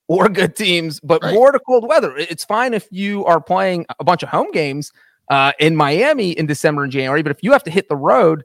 Or 0.09 0.27
good 0.27 0.53
teams, 0.57 0.99
but 0.99 1.23
Right. 1.23 1.33
more 1.33 1.53
to 1.53 1.59
cold 1.59 1.87
weather. 1.87 2.13
It's 2.17 2.43
fine 2.43 2.73
if 2.73 2.85
you 2.91 3.23
are 3.23 3.39
playing 3.39 3.85
a 3.99 4.03
bunch 4.03 4.21
of 4.21 4.27
home 4.27 4.51
games 4.51 4.91
uh, 5.31 5.53
in 5.59 5.77
Miami 5.77 6.31
in 6.31 6.45
December 6.45 6.83
and 6.83 6.91
January, 6.91 7.23
but 7.23 7.31
if 7.31 7.41
you 7.41 7.53
have 7.53 7.63
to 7.63 7.71
hit 7.71 7.87
the 7.87 7.95
road, 7.95 8.43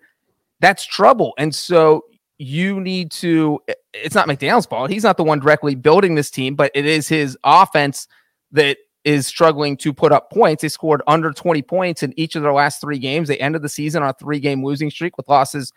that's 0.61 0.85
trouble. 0.87 1.35
And 1.37 1.53
so 1.53 2.05
you 2.39 2.81
need 2.81 3.11
to, 3.11 3.61
it's 3.93 4.15
not 4.15 4.29
McDaniel's 4.29 4.67
fault. 4.67 4.89
He's 4.89 5.03
not 5.03 5.17
the 5.17 5.25
one 5.25 5.41
directly 5.41 5.75
building 5.75 6.15
this 6.15 6.31
team, 6.31 6.55
but 6.55 6.71
it 6.77 6.87
is 6.87 7.09
his 7.09 7.37
offense 7.43 8.07
that 8.53 8.79
is 9.09 9.27
struggling 9.27 9.75
to 9.75 9.91
put 9.91 10.13
up 10.13 10.31
points. 10.31 10.61
They 10.61 10.69
scored 10.69 11.01
under 11.07 11.33
20 11.33 11.63
points 11.63 12.03
in 12.03 12.13
each 12.19 12.37
of 12.37 12.43
their 12.43 12.53
last 12.53 12.79
three 12.79 12.99
games. 12.99 13.27
They 13.27 13.39
ended 13.39 13.63
the 13.63 13.69
season 13.71 14.03
on 14.03 14.11
a 14.11 14.13
three 14.13 14.39
game 14.39 14.63
losing 14.63 14.91
streak 14.91 15.17
with 15.17 15.27
losses 15.31 15.73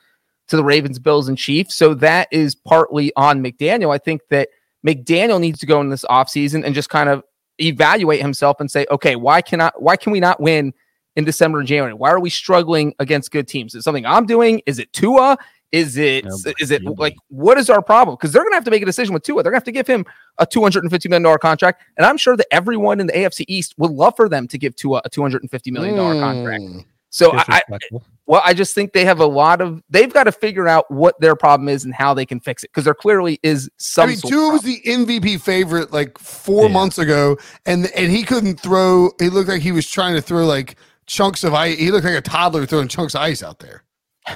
to 0.50 0.58
the 0.58 0.66
Ravens, 0.66 1.00
Bills, 1.00 1.30
and 1.30 1.38
Chiefs. 1.38 1.74
So 1.76 1.94
that 1.94 2.28
is 2.30 2.56
partly 2.56 3.14
on 3.16 3.42
McDaniel. 3.42 3.96
I 3.96 4.00
think 4.00 4.20
that 4.32 4.50
McDaniel 4.86 5.40
needs 5.40 5.60
to 5.60 5.66
go 5.66 5.80
in 5.80 5.88
this 5.88 6.04
offseason 6.10 6.66
and 6.66 6.76
just 6.76 6.90
kind 6.90 7.08
of 7.08 7.24
evaluate 7.58 8.20
himself 8.22 8.60
and 8.60 8.70
say, 8.70 8.86
okay, 8.92 9.16
why 9.16 9.42
cannot 9.42 9.82
why 9.82 9.96
can 9.96 10.12
we 10.12 10.20
not 10.20 10.42
win 10.42 10.74
in 11.16 11.24
December 11.24 11.60
and 11.60 11.68
January? 11.70 11.94
Why 11.94 12.12
are 12.12 12.20
we 12.20 12.30
struggling 12.30 12.94
against 13.00 13.32
good 13.32 13.48
teams? 13.48 13.76
Is 13.76 13.86
something 13.86 14.06
I'm 14.06 14.26
doing? 14.26 14.62
Is 14.66 14.78
it 14.78 14.92
Tua? 14.92 15.38
Is 15.72 15.96
it 15.98 16.26
Nobody. 16.26 16.54
is 16.60 16.72
it 16.72 16.82
Nobody. 16.84 17.02
like 17.02 17.16
what 17.30 17.58
is 17.58 17.70
our 17.70 17.82
problem? 17.82 18.16
Because 18.20 18.34
they're 18.34 18.44
gonna 18.44 18.56
have 18.56 18.66
to 18.66 18.72
make 18.72 18.82
a 18.82 18.86
decision 18.86 19.14
with 19.14 19.24
Tua. 19.24 19.42
They're 19.44 19.52
gonna 19.52 19.58
have 19.58 19.64
to 19.66 19.72
give 19.72 19.88
him 19.88 20.06
a 20.38 20.46
two 20.46 20.62
hundred 20.62 20.84
and 20.84 20.92
fifty 20.92 21.08
million 21.08 21.24
dollar 21.24 21.38
contract, 21.38 21.82
and 21.98 22.06
I'm 22.06 22.18
sure 22.18 22.36
that 22.36 22.48
everyone 22.52 23.00
in 23.00 23.08
the 23.08 23.14
AFC 23.14 23.46
East 23.48 23.76
would 23.78 23.92
love 23.92 24.14
for 24.18 24.28
them 24.28 24.48
to 24.50 24.58
give 24.58 24.76
Tua 24.76 25.02
a 25.06 25.10
two 25.10 25.22
hundred 25.22 25.42
and 25.44 25.52
fifty 25.52 25.72
million 25.72 25.96
dollar 25.96 26.16
contract. 26.20 26.64
Mm. 26.64 26.86
So 27.14 27.32
I, 27.34 27.62
I 27.70 27.80
well, 28.26 28.42
I 28.46 28.54
just 28.54 28.74
think 28.74 28.94
they 28.94 29.04
have 29.04 29.20
a 29.20 29.26
lot 29.26 29.60
of 29.60 29.84
they've 29.90 30.12
got 30.14 30.24
to 30.24 30.32
figure 30.32 30.68
out 30.68 30.90
what 30.90 31.20
their 31.20 31.36
problem 31.36 31.68
is 31.68 31.84
and 31.84 31.94
how 31.94 32.14
they 32.14 32.26
can 32.26 32.40
fix 32.40 32.64
it 32.64 32.70
because 32.72 32.86
there 32.86 32.94
clearly 32.94 33.38
is 33.44 33.70
some. 33.78 34.06
I 34.10 34.12
mean, 34.14 34.20
Tua 34.22 34.52
was 34.54 34.62
the 34.62 34.82
MVP 34.86 35.42
favorite 35.42 35.92
like 35.92 36.18
four 36.18 36.68
Yeah. 36.68 36.74
months 36.74 36.98
ago, 36.98 37.38
and 37.66 37.88
and 37.98 38.12
he 38.12 38.24
couldn't 38.24 38.60
throw. 38.62 39.12
He 39.20 39.30
looked 39.30 39.50
like 39.50 39.62
he 39.62 39.74
was 39.74 39.90
trying 39.90 40.16
to 40.16 40.22
throw 40.22 40.46
like 40.46 40.78
chunks 41.06 41.44
of 41.44 41.54
ice. 41.54 41.78
He 41.78 41.92
looked 41.92 42.06
like 42.06 42.16
a 42.16 42.22
toddler 42.22 42.66
throwing 42.66 42.88
chunks 42.88 43.14
of 43.14 43.22
ice 43.22 43.44
out 43.44 43.60
there. 43.60 43.84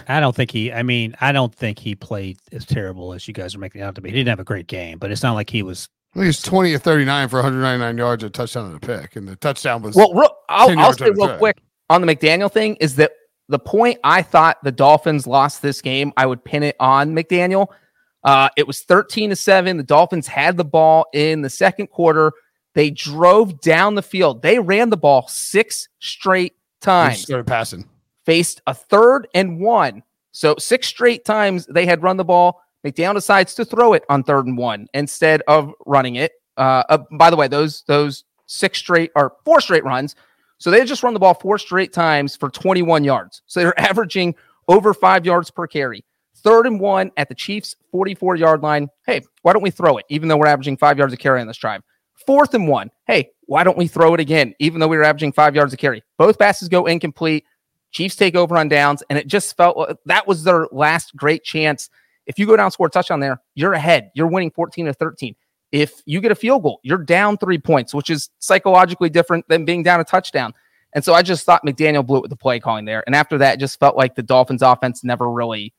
I 0.08 0.20
don't 0.20 0.36
think 0.36 0.52
he. 0.52 0.72
I 0.74 0.84
mean, 0.84 1.16
I 1.22 1.32
don't 1.32 1.54
think 1.54 1.78
he 1.80 1.96
played 1.96 2.38
as 2.52 2.66
terrible 2.66 3.14
as 3.14 3.28
you 3.28 3.34
guys 3.34 3.56
are 3.56 3.60
making 3.60 3.82
it 3.82 3.84
out 3.84 3.96
to 3.96 4.02
be. 4.02 4.10
He 4.10 4.16
didn't 4.16 4.30
have 4.30 4.40
a 4.40 4.44
great 4.46 4.68
game, 4.68 4.98
but 4.98 5.12
it's 5.12 5.24
not 5.24 5.34
like 5.34 5.50
he 5.50 5.64
was. 5.64 5.88
I 6.14 6.20
think 6.20 6.24
he 6.24 6.28
was 6.28 6.42
twenty 6.42 6.74
or 6.74 6.80
thirty 6.80 7.06
nine 7.06 7.30
for 7.30 7.38
one 7.38 7.44
hundred 7.44 7.62
ninety 7.62 7.82
nine 7.84 7.98
yards, 7.98 8.24
a 8.24 8.30
touchdown 8.30 8.68
and 8.68 8.76
a 8.76 8.80
pick, 8.80 9.16
and 9.16 9.28
the 9.28 9.36
touchdown 9.36 9.82
was 9.82 9.96
Well, 9.96 10.14
real, 10.14 10.30
I'll, 10.50 10.68
10 10.70 10.78
I'll 10.80 10.86
yards 10.86 10.98
say 11.00 11.10
real 11.12 11.28
track. 11.28 11.38
quick 11.40 11.58
on 11.90 12.02
the 12.02 12.08
McDaniel 12.16 12.52
thing 12.52 12.76
is 12.78 12.96
that 12.96 13.12
the 13.48 13.60
point 13.60 14.00
I 14.04 14.22
thought 14.24 14.58
the 14.64 14.72
Dolphins 14.72 15.28
lost 15.28 15.62
this 15.62 15.82
game, 15.82 16.14
I 16.18 16.26
would 16.26 16.44
pin 16.44 16.64
it 16.64 16.76
on 16.80 17.14
McDaniel. 17.14 17.68
Uh, 18.24 18.50
it 18.58 18.66
was 18.66 18.82
13 18.82 19.30
to 19.30 19.36
7. 19.36 19.78
The 19.78 19.84
Dolphins 19.84 20.26
had 20.26 20.58
the 20.58 20.66
ball 20.66 21.06
in 21.14 21.44
the 21.44 21.50
second 21.50 21.88
quarter. 21.88 22.32
They 22.74 22.90
drove 22.90 23.62
down 23.62 23.94
the 23.94 24.02
field. 24.02 24.42
They 24.42 24.58
ran 24.58 24.90
the 24.90 24.98
ball 24.98 25.28
six 25.28 25.88
straight 26.00 26.54
he 26.54 26.86
times, 26.86 27.22
started 27.22 27.46
passing. 27.46 27.88
Faced 28.26 28.62
a 28.68 28.74
third 28.74 29.28
and 29.34 29.60
one. 29.60 30.04
So, 30.32 30.56
six 30.58 30.88
straight 30.88 31.24
times 31.26 31.66
they 31.68 31.86
had 31.86 32.04
run 32.04 32.18
the 32.18 32.26
ball. 32.26 32.62
McDaniel 32.86 33.14
decides 33.14 33.56
to 33.56 33.66
throw 33.66 33.94
it 33.94 34.04
on 34.10 34.24
third 34.24 34.46
and 34.46 34.58
one 34.58 34.88
instead 34.94 35.42
of 35.48 35.72
running 35.86 36.16
it. 36.16 36.34
Uh, 36.58 36.84
uh, 36.90 36.98
by 37.12 37.30
the 37.30 37.36
way, 37.36 37.48
those 37.48 37.84
those 37.88 38.26
six 38.48 38.78
straight 38.78 39.12
or 39.16 39.34
four 39.44 39.62
straight 39.62 39.84
runs. 39.84 40.16
So 40.58 40.72
they 40.72 40.86
just 40.86 41.04
run 41.04 41.14
the 41.14 41.20
ball 41.20 41.34
four 41.34 41.58
straight 41.58 41.92
times 41.92 42.36
for 42.36 42.50
21 42.50 43.04
yards. 43.04 43.42
So 43.46 43.60
they're 43.60 43.80
averaging 43.90 44.36
over 44.68 44.94
five 44.94 45.26
yards 45.26 45.52
per 45.52 45.68
carry. 45.68 46.04
Third 46.38 46.68
and 46.68 46.80
one 46.80 47.12
at 47.18 47.28
the 47.28 47.36
Chiefs' 47.36 47.76
44 47.92 48.36
yard 48.36 48.62
line. 48.62 48.88
Hey, 49.06 49.22
why 49.42 49.54
don't 49.54 49.64
we 49.64 49.72
throw 49.72 49.98
it, 49.98 50.06
even 50.10 50.30
though 50.30 50.38
we're 50.38 50.48
averaging 50.48 50.78
five 50.78 50.98
yards 50.98 51.14
a 51.14 51.18
carry 51.18 51.42
on 51.42 51.48
this 51.48 51.58
drive? 51.58 51.82
Fourth 52.26 52.54
and 52.54 52.68
one. 52.68 52.92
Hey, 53.08 53.32
why 53.48 53.64
don't 53.64 53.78
we 53.78 53.88
throw 53.88 54.14
it 54.14 54.20
again, 54.20 54.54
even 54.60 54.80
though 54.80 54.88
we 54.88 54.98
were 54.98 55.04
averaging 55.04 55.32
five 55.32 55.56
yards 55.56 55.74
a 55.74 55.78
carry? 55.78 56.04
Both 56.18 56.40
passes 56.40 56.70
go 56.70 56.86
incomplete. 56.86 57.46
Chiefs 57.96 58.18
take 58.18 58.36
over 58.36 58.58
on 58.58 58.68
downs, 58.68 59.04
and 59.10 59.18
it 59.18 59.26
just 59.26 59.56
felt 59.56 59.78
uh, 59.78 59.96
that 60.06 60.28
was 60.28 60.44
their 60.44 60.68
last 60.74 61.16
great 61.16 61.46
chance. 61.46 61.90
If 62.26 62.38
you 62.38 62.46
go 62.46 62.58
down, 62.58 62.70
score 62.70 62.88
a 62.88 62.90
touchdown 62.90 63.22
there, 63.22 63.42
you're 63.54 63.72
ahead. 63.72 64.12
You're 64.14 64.28
winning 64.28 64.52
14 64.52 64.88
to 64.88 64.94
13. 64.94 65.34
If 65.72 66.02
you 66.06 66.20
get 66.20 66.30
a 66.30 66.36
field 66.36 66.64
goal, 66.64 66.82
you're 66.84 66.98
down 66.98 67.38
three 67.38 67.58
points, 67.58 67.94
which 67.94 68.10
is 68.10 68.30
psychologically 68.40 69.10
different 69.10 69.48
than 69.48 69.64
being 69.64 69.82
down 69.82 70.02
a 70.02 70.04
touchdown. 70.04 70.54
And 70.92 71.06
so 71.06 71.14
I 71.14 71.22
just 71.22 71.46
thought 71.46 71.66
McDaniel 71.66 72.06
blew 72.06 72.18
it 72.18 72.24
with 72.24 72.32
the 72.32 72.36
play 72.36 72.60
calling 72.60 72.84
there. 72.84 73.02
And 73.06 73.16
after 73.16 73.38
that, 73.38 73.62
just 73.62 73.80
felt 73.80 73.96
like 73.96 74.16
the 74.16 74.24
Dolphins 74.24 74.62
offense 74.62 75.02
never 75.02 75.32
really 75.32 75.74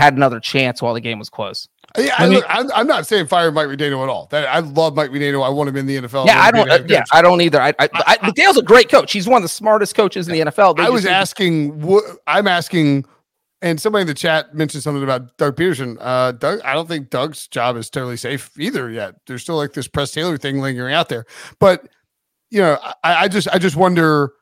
had 0.00 0.14
another 0.14 0.40
chance 0.40 0.82
while 0.82 0.94
the 0.94 1.00
game 1.00 1.18
was 1.18 1.30
close. 1.30 1.68
Yeah, 1.98 2.14
I, 2.18 2.22
Let 2.22 2.28
me- 2.30 2.36
look, 2.36 2.44
I'm, 2.48 2.72
I'm 2.72 2.86
not 2.86 3.06
saying 3.06 3.26
fire 3.26 3.50
Mike 3.52 3.68
McDaniel 3.68 4.02
at 4.02 4.08
all. 4.08 4.26
That 4.30 4.48
I 4.48 4.60
love 4.60 4.94
Mike 4.94 5.10
McDaniel. 5.10 5.44
I 5.44 5.48
want 5.48 5.68
him 5.68 5.76
in 5.76 5.86
the 5.86 5.96
NFL. 5.96 6.26
yeah, 6.26 6.40
I 6.40 6.50
don't. 6.50 6.70
Uh, 6.70 6.82
yeah. 6.88 7.04
I 7.12 7.20
don't 7.22 7.40
either. 7.40 7.60
I, 7.60 7.74
I, 7.78 7.88
I, 7.92 8.16
McDaniel's 8.18 8.58
a 8.58 8.62
great 8.62 8.88
coach. 8.88 9.12
He's 9.12 9.28
one 9.28 9.38
of 9.38 9.42
the 9.42 9.48
smartest 9.48 9.94
coaches 9.94 10.28
in 10.28 10.32
the 10.34 10.50
NFL. 10.50 10.76
They 10.76 10.84
I 10.84 10.88
was 10.88 11.04
asking 11.04 11.80
what 11.80 12.04
I'm 12.26 12.46
asking, 12.46 13.04
and 13.60 13.80
somebody 13.80 14.02
in 14.02 14.06
the 14.06 14.14
chat 14.14 14.54
mentioned 14.54 14.82
something 14.82 15.02
about 15.02 15.36
Doug 15.36 15.56
Pederson. 15.56 15.96
Uh, 16.00 16.32
Doug, 16.32 16.60
I 16.62 16.74
don't 16.74 16.88
think 16.88 17.10
Doug's 17.10 17.48
job 17.48 17.76
is 17.76 17.90
totally 17.90 18.16
safe 18.16 18.50
either 18.58 18.88
yet. 18.90 19.16
There's 19.26 19.42
still 19.42 19.56
like 19.56 19.72
this 19.72 19.88
Press 19.88 20.12
Taylor 20.12 20.38
thing 20.38 20.60
lingering 20.60 20.94
out 20.94 21.08
there. 21.08 21.26
But 21.58 21.88
you 22.50 22.60
know, 22.60 22.78
I, 23.04 23.24
I 23.24 23.28
just 23.28 23.48
I 23.48 23.58
just 23.58 23.76
wonder, 23.76 24.32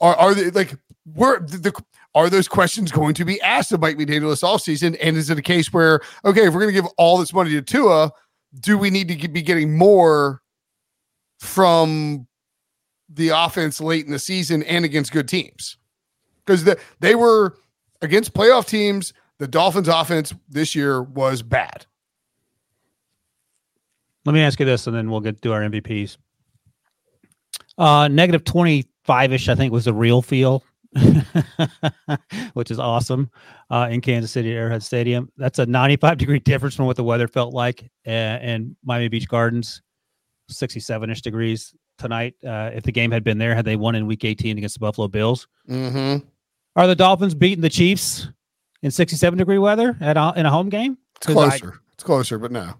are 0.00 0.14
are 0.14 0.34
they 0.34 0.50
like 0.50 0.74
where 1.14 1.40
the, 1.40 1.56
the 1.58 1.84
are 2.18 2.30
those 2.30 2.48
questions 2.48 2.92
going 2.92 3.14
to 3.14 3.24
be 3.24 3.40
asked 3.42 3.72
of 3.72 3.80
Mike 3.80 3.96
McDaniel 3.96 4.30
this 4.30 4.42
offseason? 4.42 4.96
And 5.00 5.16
is 5.16 5.30
it 5.30 5.38
a 5.38 5.42
case 5.42 5.72
where 5.72 6.00
okay, 6.24 6.46
if 6.46 6.54
we're 6.54 6.60
going 6.60 6.74
to 6.74 6.80
give 6.80 6.90
all 6.96 7.18
this 7.18 7.32
money 7.32 7.50
to 7.50 7.62
Tua, 7.62 8.12
do 8.60 8.76
we 8.78 8.90
need 8.90 9.08
to 9.08 9.28
be 9.28 9.42
getting 9.42 9.76
more 9.76 10.42
from 11.38 12.26
the 13.08 13.30
offense 13.30 13.80
late 13.80 14.04
in 14.04 14.12
the 14.12 14.18
season 14.18 14.62
and 14.64 14.84
against 14.84 15.12
good 15.12 15.28
teams? 15.28 15.78
because 16.48 16.64
the, 16.64 16.78
they 17.00 17.14
were 17.14 17.58
against 18.00 18.32
playoff 18.32 18.66
teams. 18.66 19.12
The 19.38 19.46
Dolphins' 19.46 19.86
offense 19.86 20.34
this 20.48 20.74
year 20.74 21.02
was 21.02 21.42
bad. 21.42 21.86
Let 24.24 24.32
me 24.32 24.40
ask 24.40 24.58
you 24.58 24.66
this, 24.66 24.86
and 24.86 24.96
then 24.96 25.10
we'll 25.10 25.20
get 25.20 25.40
to 25.42 25.52
our 25.52 25.60
MVPs. 25.60 26.16
Uh, 27.76 28.08
negative 28.08 28.44
25 28.44 29.32
ish, 29.32 29.48
I 29.48 29.54
think, 29.54 29.72
was 29.72 29.84
the 29.84 29.94
real 29.94 30.22
feel, 30.22 30.64
which 32.54 32.70
is 32.70 32.78
awesome 32.78 33.30
uh, 33.70 33.88
in 33.90 34.00
Kansas 34.00 34.30
City 34.30 34.52
Arrowhead 34.54 34.82
Stadium. 34.82 35.30
That's 35.36 35.58
a 35.58 35.66
95 35.66 36.18
degree 36.18 36.38
difference 36.44 36.74
from 36.74 36.86
what 36.86 36.96
the 36.96 37.04
weather 37.04 37.28
felt 37.28 37.54
like 37.54 37.90
uh, 38.06 38.10
in 38.10 38.76
Miami 38.84 39.08
Beach 39.08 39.28
Gardens, 39.28 39.82
67 40.48 41.10
ish 41.10 41.22
degrees 41.22 41.74
tonight. 41.98 42.34
Uh, 42.46 42.70
if 42.72 42.84
the 42.84 42.92
game 42.92 43.10
had 43.10 43.24
been 43.24 43.38
there, 43.38 43.54
had 43.54 43.64
they 43.64 43.76
won 43.76 43.94
in 43.94 44.06
week 44.06 44.24
18 44.24 44.56
against 44.58 44.74
the 44.76 44.80
Buffalo 44.80 45.08
Bills, 45.08 45.46
Mm-hmm. 45.68 46.26
are 46.76 46.86
the 46.86 46.96
Dolphins 46.96 47.34
beating 47.34 47.60
the 47.60 47.68
Chiefs 47.68 48.28
in 48.82 48.90
67 48.90 49.38
degree 49.38 49.58
weather 49.58 49.96
at 50.00 50.16
a, 50.16 50.32
in 50.36 50.46
a 50.46 50.50
home 50.50 50.68
game? 50.68 50.96
It's 51.16 51.26
'Cause 51.26 51.36
I- 51.36 51.58
closer. 51.58 51.80
it's 51.92 52.04
closer, 52.04 52.38
but 52.38 52.52
no. 52.52 52.74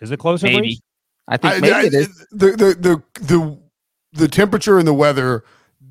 is 0.00 0.10
it 0.10 0.18
closer? 0.18 0.46
Maybe. 0.46 0.58
Breeze? 0.58 0.82
I 1.28 1.36
think 1.36 1.54
I- 1.54 1.60
maybe 1.60 1.72
I- 1.74 1.82
it 1.84 1.94
is. 1.94 2.26
the, 2.32 2.46
the 2.50 2.74
the 2.74 3.02
the 3.24 3.58
the 4.12 4.28
temperature 4.28 4.78
and 4.78 4.86
the 4.88 4.92
weather 4.94 5.44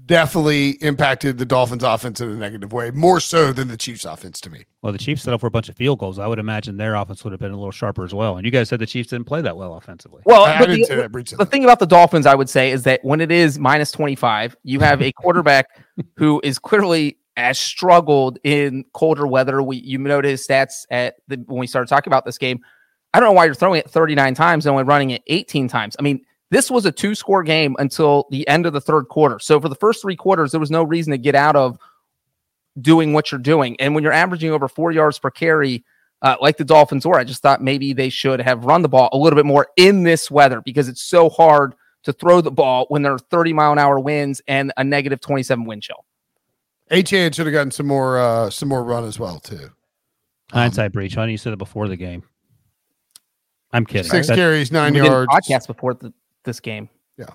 definitely 0.09 0.71
impacted 0.81 1.37
the 1.37 1.45
Dolphins' 1.45 1.83
offense 1.83 2.19
in 2.19 2.29
a 2.29 2.33
negative 2.33 2.73
way, 2.73 2.89
more 2.89 3.19
so 3.19 3.53
than 3.53 3.67
the 3.67 3.77
Chiefs' 3.77 4.05
offense 4.05 4.41
to 4.41 4.49
me. 4.49 4.65
Well, 4.81 4.91
the 4.91 4.97
Chiefs 4.97 5.21
set 5.21 5.33
up 5.35 5.39
for 5.39 5.45
a 5.47 5.51
bunch 5.51 5.69
of 5.69 5.77
field 5.77 5.99
goals. 5.99 6.17
I 6.17 6.25
would 6.25 6.39
imagine 6.39 6.77
their 6.77 6.95
offense 6.95 7.23
would 7.23 7.31
have 7.31 7.39
been 7.39 7.51
a 7.51 7.55
little 7.55 7.71
sharper 7.71 8.03
as 8.03 8.13
well. 8.13 8.35
And 8.35 8.43
you 8.43 8.51
guys 8.51 8.69
said 8.69 8.79
the 8.79 8.87
Chiefs 8.87 9.11
didn't 9.11 9.27
play 9.27 9.41
that 9.41 9.55
well 9.55 9.75
offensively. 9.75 10.23
Well, 10.25 10.45
I, 10.45 10.55
I 10.55 10.59
but 10.59 10.65
didn't 10.65 10.81
the- 10.81 10.85
say 10.87 10.95
that. 10.95 11.11
Breech 11.11 11.29
the 11.29 11.45
thing 11.45 11.63
about 11.63 11.77
the 11.79 11.85
Dolphins, 11.85 12.25
I 12.25 12.33
would 12.33 12.49
say, 12.49 12.71
is 12.71 12.83
that 12.83 12.99
when 13.03 13.21
it 13.21 13.31
is 13.31 13.59
minus 13.59 13.91
25, 13.91 14.57
you 14.63 14.79
have 14.79 15.01
a 15.01 15.11
quarterback 15.11 15.67
who 16.15 16.41
is 16.43 16.57
clearly 16.57 17.17
has 17.37 17.59
struggled 17.59 18.39
in 18.43 18.85
colder 18.93 19.27
weather. 19.27 19.61
We 19.61 19.77
you 19.77 19.99
noted 19.99 20.29
his 20.29 20.45
stats 20.45 20.85
at 20.89 21.15
the 21.27 21.37
when 21.45 21.59
we 21.59 21.67
started 21.67 21.87
talking 21.87 22.11
about 22.11 22.25
this 22.25 22.39
game. 22.39 22.59
I 23.13 23.19
don't 23.19 23.29
know 23.29 23.33
why 23.33 23.45
you're 23.45 23.55
throwing 23.55 23.79
it 23.79 23.89
39 23.89 24.33
times 24.33 24.65
and 24.65 24.71
only 24.71 24.83
running 24.83 25.11
it 25.11 25.21
18 25.27 25.67
times. 25.67 25.95
I 25.97 26.01
mean, 26.01 26.25
this 26.51 26.71
was 26.71 26.85
a 26.85 26.91
two 26.91 27.15
score 27.15 27.43
game 27.43 27.75
until 27.79 28.27
the 28.31 28.47
end 28.47 28.65
of 28.65 28.73
the 28.73 28.81
third 28.81 29.07
quarter. 29.07 29.39
So 29.39 29.59
for 29.59 29.69
the 29.69 29.75
first 29.75 30.01
three 30.01 30.15
quarters, 30.15 30.51
there 30.51 30.59
was 30.59 30.71
no 30.71 30.83
reason 30.83 31.11
to 31.11 31.17
get 31.17 31.35
out 31.35 31.55
of 31.55 31.77
doing 32.81 33.13
what 33.13 33.31
you're 33.31 33.39
doing. 33.39 33.75
And 33.79 33.93
when 33.93 34.03
you're 34.03 34.13
averaging 34.13 34.51
over 34.51 34.67
four 34.67 34.91
yards 34.91 35.19
per 35.19 35.29
carry, 35.29 35.83
uh, 36.21 36.35
like 36.41 36.57
the 36.57 36.65
Dolphins 36.65 37.05
were, 37.05 37.17
I 37.19 37.23
just 37.23 37.41
thought 37.41 37.61
maybe 37.61 37.93
they 37.93 38.09
should 38.09 38.41
have 38.41 38.65
run 38.65 38.81
the 38.81 38.89
ball 38.89 39.09
a 39.13 39.17
little 39.17 39.37
bit 39.37 39.45
more 39.45 39.67
in 39.77 40.03
this 40.03 40.29
weather 40.31 40.61
because 40.61 40.87
it's 40.87 41.01
so 41.03 41.29
hard 41.29 41.75
to 42.03 42.13
throw 42.13 42.41
the 42.41 42.51
ball 42.51 42.85
when 42.89 43.01
there 43.01 43.13
are 43.13 43.19
30 43.19 43.53
mile 43.53 43.71
an 43.71 43.79
hour 43.79 43.99
winds 43.99 44.41
and 44.47 44.71
a 44.77 44.83
negative 44.83 45.19
27 45.21 45.65
wind 45.65 45.83
chill. 45.83 46.05
Achane 46.91 47.33
should 47.35 47.45
have 47.45 47.53
gotten 47.53 47.71
some 47.71 47.85
more 47.85 48.17
uh 48.17 48.49
some 48.49 48.67
more 48.67 48.83
run 48.83 49.05
as 49.05 49.19
well 49.19 49.39
too. 49.39 49.69
Hindsight 50.51 50.91
Breech. 50.91 51.15
Why 51.15 51.23
didn't 51.23 51.33
you 51.33 51.37
say 51.37 51.51
it 51.51 51.57
before 51.57 51.87
the 51.87 51.95
game? 51.95 52.23
I'm 53.71 53.85
kidding. 53.85 54.09
Six 54.09 54.27
carries, 54.27 54.71
nine 54.71 54.93
We 54.93 55.01
did 55.01 55.07
a 55.07 55.11
yards. 55.11 55.27
podcast 55.31 55.67
before 55.67 55.93
the, 55.93 56.11
this 56.49 56.59
game. 56.59 56.89
uh, 57.19 57.25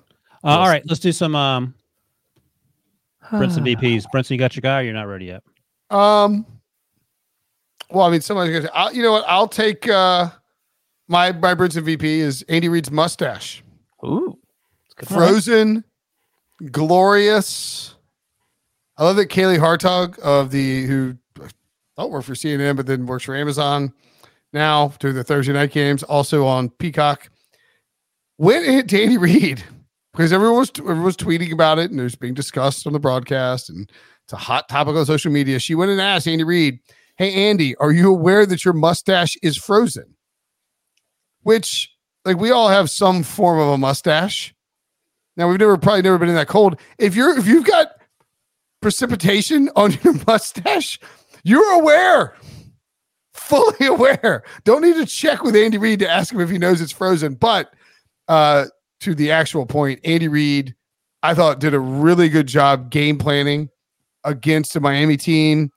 all 0.43 0.67
right, 0.67 0.83
let's 0.87 0.99
do 0.99 1.11
some 1.11 1.35
um, 1.35 1.73
Brinson 3.31 3.63
VPs. 3.75 4.05
Brinson, 4.13 4.31
you 4.31 4.37
got 4.37 4.55
your 4.55 4.61
guy? 4.61 4.81
Or 4.81 4.83
you're 4.83 4.93
not 4.93 5.07
ready 5.07 5.25
yet. 5.25 5.43
Um. 5.89 6.45
Well, 7.89 8.05
I 8.05 8.09
mean, 8.09 8.21
somebody's 8.21 8.57
gonna. 8.57 8.71
I'll, 8.73 8.93
you 8.93 9.03
know 9.03 9.11
what? 9.11 9.25
I'll 9.27 9.47
take 9.47 9.87
uh 9.87 10.29
my 11.07 11.31
my 11.31 11.55
Brinson 11.55 11.83
VP 11.83 12.19
is 12.19 12.43
Andy 12.49 12.69
Reid's 12.69 12.91
mustache. 12.91 13.63
Ooh, 14.03 14.37
it's 14.85 14.95
good. 14.95 15.07
Frozen, 15.07 15.83
glorious. 16.71 17.95
I 18.97 19.03
love 19.03 19.17
that 19.17 19.29
Kaylee 19.29 19.59
Hartung 19.59 20.17
of 20.19 20.51
the 20.51 20.85
who 20.85 21.17
I 21.41 21.47
thought 21.95 22.11
worked 22.11 22.25
for 22.25 22.33
CNN, 22.33 22.75
but 22.75 22.85
then 22.85 23.05
works 23.05 23.25
for 23.25 23.35
Amazon 23.35 23.93
now 24.53 24.89
to 24.99 25.13
the 25.13 25.23
Thursday 25.23 25.53
night 25.53 25.71
games, 25.71 26.01
also 26.03 26.45
on 26.45 26.69
Peacock. 26.69 27.29
Went 28.37 28.65
hit 28.65 28.89
to 28.89 29.01
Andy 29.01 29.17
Reid 29.17 29.63
because 30.13 30.33
everyone 30.33 30.59
was 30.59 30.71
everyone 30.77 31.03
was 31.03 31.17
tweeting 31.17 31.51
about 31.51 31.79
it 31.79 31.91
and 31.91 31.99
it 31.99 32.03
was 32.03 32.15
being 32.15 32.33
discussed 32.33 32.87
on 32.87 32.93
the 32.93 32.99
broadcast 32.99 33.69
and 33.69 33.89
it's 34.23 34.33
a 34.33 34.37
hot 34.37 34.67
topic 34.69 34.95
on 34.95 35.05
social 35.05 35.31
media. 35.31 35.59
She 35.59 35.75
went 35.75 35.91
and 35.91 36.01
asked 36.01 36.27
Andy 36.27 36.43
Reid, 36.43 36.79
"Hey 37.17 37.49
Andy, 37.49 37.75
are 37.77 37.91
you 37.91 38.09
aware 38.09 38.45
that 38.45 38.65
your 38.65 38.73
mustache 38.73 39.37
is 39.43 39.57
frozen?" 39.57 40.15
Which 41.43 41.91
like 42.23 42.37
we 42.37 42.51
all 42.51 42.69
have 42.69 42.89
some 42.89 43.21
form 43.21 43.59
of 43.59 43.69
a 43.69 43.77
mustache. 43.77 44.55
Now 45.37 45.47
we've 45.47 45.59
never 45.59 45.77
probably 45.77 46.01
never 46.01 46.17
been 46.17 46.29
in 46.29 46.35
that 46.35 46.47
cold. 46.47 46.79
If 46.97 47.15
you're 47.15 47.37
if 47.37 47.45
you've 47.45 47.65
got 47.65 47.89
precipitation 48.81 49.69
on 49.75 49.97
your 50.03 50.15
mustache, 50.25 50.99
you're 51.43 51.73
aware, 51.73 52.35
fully 53.35 53.85
aware. 53.85 54.43
Don't 54.63 54.81
need 54.81 54.95
to 54.95 55.05
check 55.05 55.43
with 55.43 55.55
Andy 55.55 55.77
Reid 55.77 55.99
to 55.99 56.09
ask 56.09 56.33
him 56.33 56.41
if 56.41 56.49
he 56.49 56.57
knows 56.57 56.81
it's 56.81 56.91
frozen. 56.91 57.35
But 57.35 57.74
uh, 58.27 58.65
to 59.01 59.15
the 59.15 59.31
actual 59.31 59.65
point, 59.65 59.99
Andy 60.03 60.27
Reid, 60.27 60.75
I 61.23 61.33
thought 61.33 61.59
did 61.59 61.73
a 61.73 61.79
really 61.79 62.29
good 62.29 62.47
job 62.47 62.89
game 62.89 63.17
planning 63.17 63.69
against 64.23 64.73
the 64.73 64.79
Miami 64.79 65.17
team, 65.17 65.71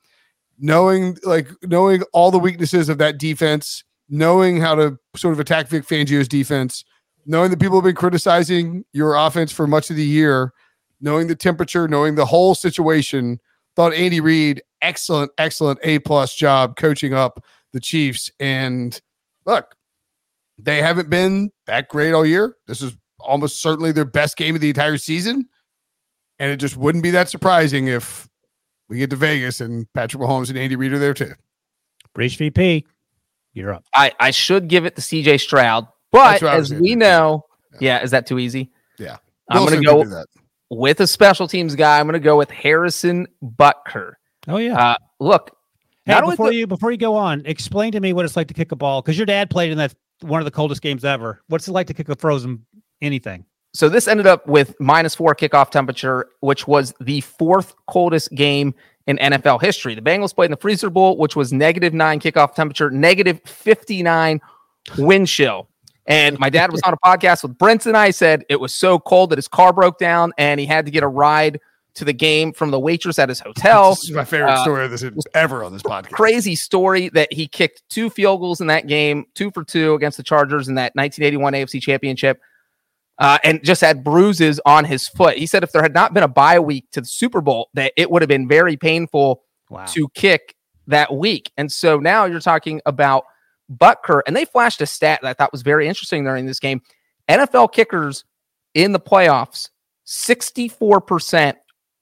knowing 0.58 1.18
like 1.24 1.48
knowing 1.62 2.02
all 2.12 2.30
the 2.30 2.38
weaknesses 2.38 2.88
of 2.88 2.98
that 2.98 3.18
defense, 3.18 3.84
knowing 4.08 4.60
how 4.60 4.74
to 4.74 4.98
sort 5.16 5.32
of 5.32 5.40
attack 5.40 5.68
Vic 5.68 5.86
Fangio's 5.86 6.28
defense, 6.28 6.84
knowing 7.26 7.50
that 7.50 7.60
people 7.60 7.76
have 7.76 7.84
been 7.84 7.94
criticizing 7.94 8.84
your 8.92 9.14
offense 9.14 9.52
for 9.52 9.66
much 9.66 9.90
of 9.90 9.96
the 9.96 10.04
year, 10.04 10.52
knowing 11.00 11.26
the 11.26 11.36
temperature, 11.36 11.88
knowing 11.88 12.14
the 12.14 12.26
whole 12.26 12.54
situation. 12.54 13.38
Thought 13.76 13.94
Andy 13.94 14.20
Reid, 14.20 14.62
excellent, 14.82 15.30
excellent 15.38 15.78
A 15.82 16.00
plus 16.00 16.34
job 16.34 16.76
coaching 16.76 17.14
up 17.14 17.44
the 17.72 17.80
Chiefs. 17.80 18.30
And 18.40 19.00
look, 19.46 19.74
they 20.58 20.82
haven't 20.82 21.08
been 21.08 21.50
that 21.66 21.88
great 21.88 22.12
all 22.12 22.26
year. 22.26 22.56
This 22.66 22.82
is 22.82 22.96
almost 23.20 23.62
certainly 23.62 23.92
their 23.92 24.04
best 24.04 24.36
game 24.36 24.54
of 24.54 24.60
the 24.60 24.68
entire 24.68 24.98
season. 24.98 25.48
And 26.38 26.50
it 26.50 26.56
just 26.56 26.76
wouldn't 26.76 27.02
be 27.02 27.10
that 27.10 27.28
surprising 27.28 27.88
if 27.88 28.28
we 28.88 28.98
get 28.98 29.10
to 29.10 29.16
Vegas 29.16 29.60
and 29.60 29.92
Patrick 29.92 30.22
Mahomes 30.22 30.48
and 30.48 30.58
Andy 30.58 30.76
Reid 30.76 30.92
are 30.92 30.98
there 30.98 31.14
too. 31.14 31.32
Breech 32.14 32.36
VP, 32.36 32.86
you're 33.52 33.72
up. 33.72 33.84
I, 33.94 34.12
I 34.18 34.30
should 34.30 34.68
give 34.68 34.86
it 34.86 34.96
to 34.96 35.02
CJ 35.02 35.40
Stroud, 35.40 35.86
but 36.10 36.42
as 36.42 36.72
we 36.72 36.94
know, 36.94 37.44
yeah. 37.74 37.98
yeah. 37.98 38.02
is 38.02 38.12
that 38.12 38.26
too 38.26 38.38
easy? 38.38 38.70
Yeah. 38.98 39.18
I'm 39.50 39.66
going 39.66 39.80
to 39.80 39.84
go 39.84 40.24
with 40.70 41.00
a 41.00 41.06
special 41.06 41.48
teams 41.48 41.74
guy. 41.74 41.98
I'm 41.98 42.06
going 42.06 42.14
to 42.14 42.20
go 42.20 42.36
with 42.36 42.50
Harrison 42.50 43.26
Butker. 43.42 44.14
Oh 44.46 44.56
yeah. 44.56 44.78
Uh, 44.78 44.96
look, 45.20 45.56
hey, 46.06 46.20
before 46.20 46.48
the- 46.48 46.54
you 46.54 46.66
before 46.66 46.90
you 46.90 46.98
go 46.98 47.14
on, 47.16 47.42
explain 47.44 47.92
to 47.92 48.00
me 48.00 48.12
what 48.12 48.24
it's 48.24 48.36
like 48.36 48.48
to 48.48 48.54
kick 48.54 48.72
a 48.72 48.76
ball 48.76 49.02
because 49.02 49.16
your 49.16 49.26
dad 49.26 49.50
played 49.50 49.72
in 49.72 49.78
that 49.78 49.94
one 50.20 50.40
of 50.40 50.44
the 50.44 50.50
coldest 50.50 50.82
games 50.82 51.04
ever. 51.04 51.42
What's 51.48 51.68
it 51.68 51.72
like 51.72 51.86
to 51.88 51.94
kick 51.94 52.08
a 52.08 52.16
frozen 52.16 52.64
anything? 53.00 53.44
So 53.74 53.88
this 53.88 54.08
ended 54.08 54.26
up 54.26 54.46
with 54.46 54.74
minus 54.80 55.14
four 55.14 55.34
kickoff 55.34 55.70
temperature, 55.70 56.28
which 56.40 56.66
was 56.66 56.94
the 57.00 57.20
fourth 57.20 57.74
coldest 57.86 58.32
game 58.34 58.74
in 59.06 59.18
NFL 59.18 59.62
history. 59.62 59.94
The 59.94 60.02
Bengals 60.02 60.34
played 60.34 60.46
in 60.46 60.50
the 60.52 60.56
Freezer 60.56 60.90
Bowl, 60.90 61.16
which 61.16 61.36
was 61.36 61.52
negative 61.52 61.94
nine 61.94 62.18
kickoff 62.20 62.54
temperature, 62.54 62.90
negative 62.90 63.40
59 63.44 64.40
wind 64.96 65.28
chill. 65.28 65.68
And 66.06 66.38
my 66.38 66.48
dad 66.48 66.72
was 66.72 66.80
on 66.82 66.94
a 66.94 66.96
podcast 67.04 67.42
with 67.42 67.58
Brent 67.58 67.84
and 67.86 67.96
I 67.96 68.10
said 68.10 68.44
it 68.48 68.58
was 68.58 68.74
so 68.74 68.98
cold 68.98 69.30
that 69.30 69.36
his 69.36 69.48
car 69.48 69.72
broke 69.72 69.98
down 69.98 70.32
and 70.38 70.58
he 70.58 70.66
had 70.66 70.86
to 70.86 70.90
get 70.90 71.02
a 71.02 71.08
ride 71.08 71.60
to 71.94 72.04
the 72.04 72.12
game 72.12 72.52
from 72.52 72.70
the 72.70 72.78
waitress 72.78 73.18
at 73.18 73.28
his 73.28 73.40
hotel. 73.40 73.90
This 73.90 74.04
is 74.04 74.12
my 74.12 74.24
favorite 74.24 74.52
uh, 74.52 74.62
story 74.62 74.84
of 74.84 74.90
this 74.90 75.04
ever 75.34 75.64
on 75.64 75.72
this 75.72 75.82
podcast. 75.82 76.12
Crazy 76.12 76.54
story 76.54 77.08
that 77.10 77.32
he 77.32 77.48
kicked 77.48 77.82
two 77.88 78.08
field 78.08 78.40
goals 78.40 78.60
in 78.60 78.68
that 78.68 78.86
game, 78.86 79.26
two 79.34 79.50
for 79.50 79.64
two 79.64 79.94
against 79.94 80.16
the 80.16 80.22
Chargers 80.22 80.68
in 80.68 80.76
that 80.76 80.94
1981 80.94 81.52
AFC 81.54 81.82
Championship, 81.82 82.40
uh, 83.18 83.38
and 83.42 83.64
just 83.64 83.80
had 83.80 84.04
bruises 84.04 84.60
on 84.64 84.84
his 84.84 85.08
foot. 85.08 85.36
He 85.36 85.46
said 85.46 85.62
if 85.64 85.72
there 85.72 85.82
had 85.82 85.94
not 85.94 86.14
been 86.14 86.22
a 86.22 86.28
bye 86.28 86.60
week 86.60 86.88
to 86.92 87.00
the 87.00 87.06
Super 87.06 87.40
Bowl, 87.40 87.68
that 87.74 87.92
it 87.96 88.10
would 88.10 88.22
have 88.22 88.28
been 88.28 88.46
very 88.46 88.76
painful 88.76 89.42
wow. 89.68 89.84
to 89.86 90.08
kick 90.14 90.54
that 90.86 91.12
week. 91.12 91.50
And 91.56 91.70
so 91.70 91.98
now 91.98 92.26
you're 92.26 92.40
talking 92.40 92.80
about 92.86 93.24
Butker, 93.70 94.22
and 94.26 94.34
they 94.34 94.44
flashed 94.44 94.80
a 94.80 94.86
stat 94.86 95.20
that 95.22 95.28
I 95.28 95.34
thought 95.34 95.52
was 95.52 95.62
very 95.62 95.88
interesting 95.88 96.24
during 96.24 96.46
this 96.46 96.60
game. 96.60 96.80
NFL 97.28 97.72
kickers 97.72 98.24
in 98.74 98.92
the 98.92 99.00
playoffs, 99.00 99.68
64% 100.06 101.54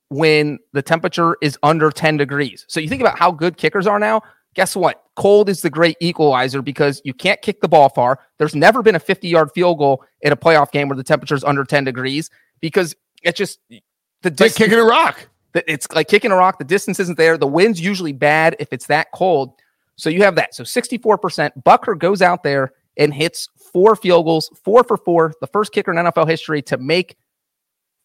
when 0.08 0.58
the 0.72 0.82
temperature 0.82 1.36
is 1.42 1.58
under 1.62 1.90
10 1.90 2.16
degrees. 2.16 2.64
So 2.68 2.80
you 2.80 2.88
think 2.88 3.00
about 3.00 3.18
how 3.18 3.30
good 3.30 3.56
kickers 3.56 3.86
are 3.86 3.98
now. 3.98 4.22
Guess 4.54 4.76
what? 4.76 5.02
Cold 5.16 5.48
is 5.48 5.60
the 5.60 5.70
great 5.70 5.96
equalizer 6.00 6.62
because 6.62 7.02
you 7.04 7.12
can't 7.12 7.40
kick 7.42 7.60
the 7.60 7.68
ball 7.68 7.88
far. 7.90 8.20
There's 8.38 8.54
never 8.54 8.82
been 8.82 8.94
a 8.94 9.00
50 9.00 9.28
yard 9.28 9.50
field 9.54 9.78
goal 9.78 10.04
in 10.22 10.32
a 10.32 10.36
playoff 10.36 10.70
game 10.70 10.88
where 10.88 10.96
the 10.96 11.04
temperature 11.04 11.34
is 11.34 11.44
under 11.44 11.64
10 11.64 11.84
degrees 11.84 12.30
because 12.60 12.94
it's 13.22 13.36
just 13.36 13.58
the 13.68 14.30
distance, 14.30 14.40
like 14.40 14.54
kicking 14.54 14.78
a 14.78 14.84
rock. 14.84 15.28
It's 15.54 15.90
like 15.92 16.08
kicking 16.08 16.30
a 16.30 16.36
rock. 16.36 16.58
The 16.58 16.64
distance 16.64 17.00
isn't 17.00 17.18
there. 17.18 17.38
The 17.38 17.46
wind's 17.46 17.80
usually 17.80 18.12
bad 18.12 18.56
if 18.58 18.72
it's 18.72 18.86
that 18.86 19.08
cold. 19.12 19.52
So 19.96 20.10
you 20.10 20.22
have 20.22 20.34
that. 20.36 20.54
So 20.54 20.64
64%. 20.64 21.50
Butker 21.64 21.98
goes 21.98 22.22
out 22.22 22.42
there 22.42 22.72
and 22.98 23.12
hits 23.12 23.48
four 23.72 23.96
field 23.96 24.26
goals, 24.26 24.50
four 24.62 24.84
for 24.84 24.96
four, 24.96 25.34
the 25.40 25.46
first 25.46 25.72
kicker 25.72 25.90
in 25.90 25.96
NFL 25.98 26.28
history 26.28 26.62
to 26.62 26.78
make 26.78 27.16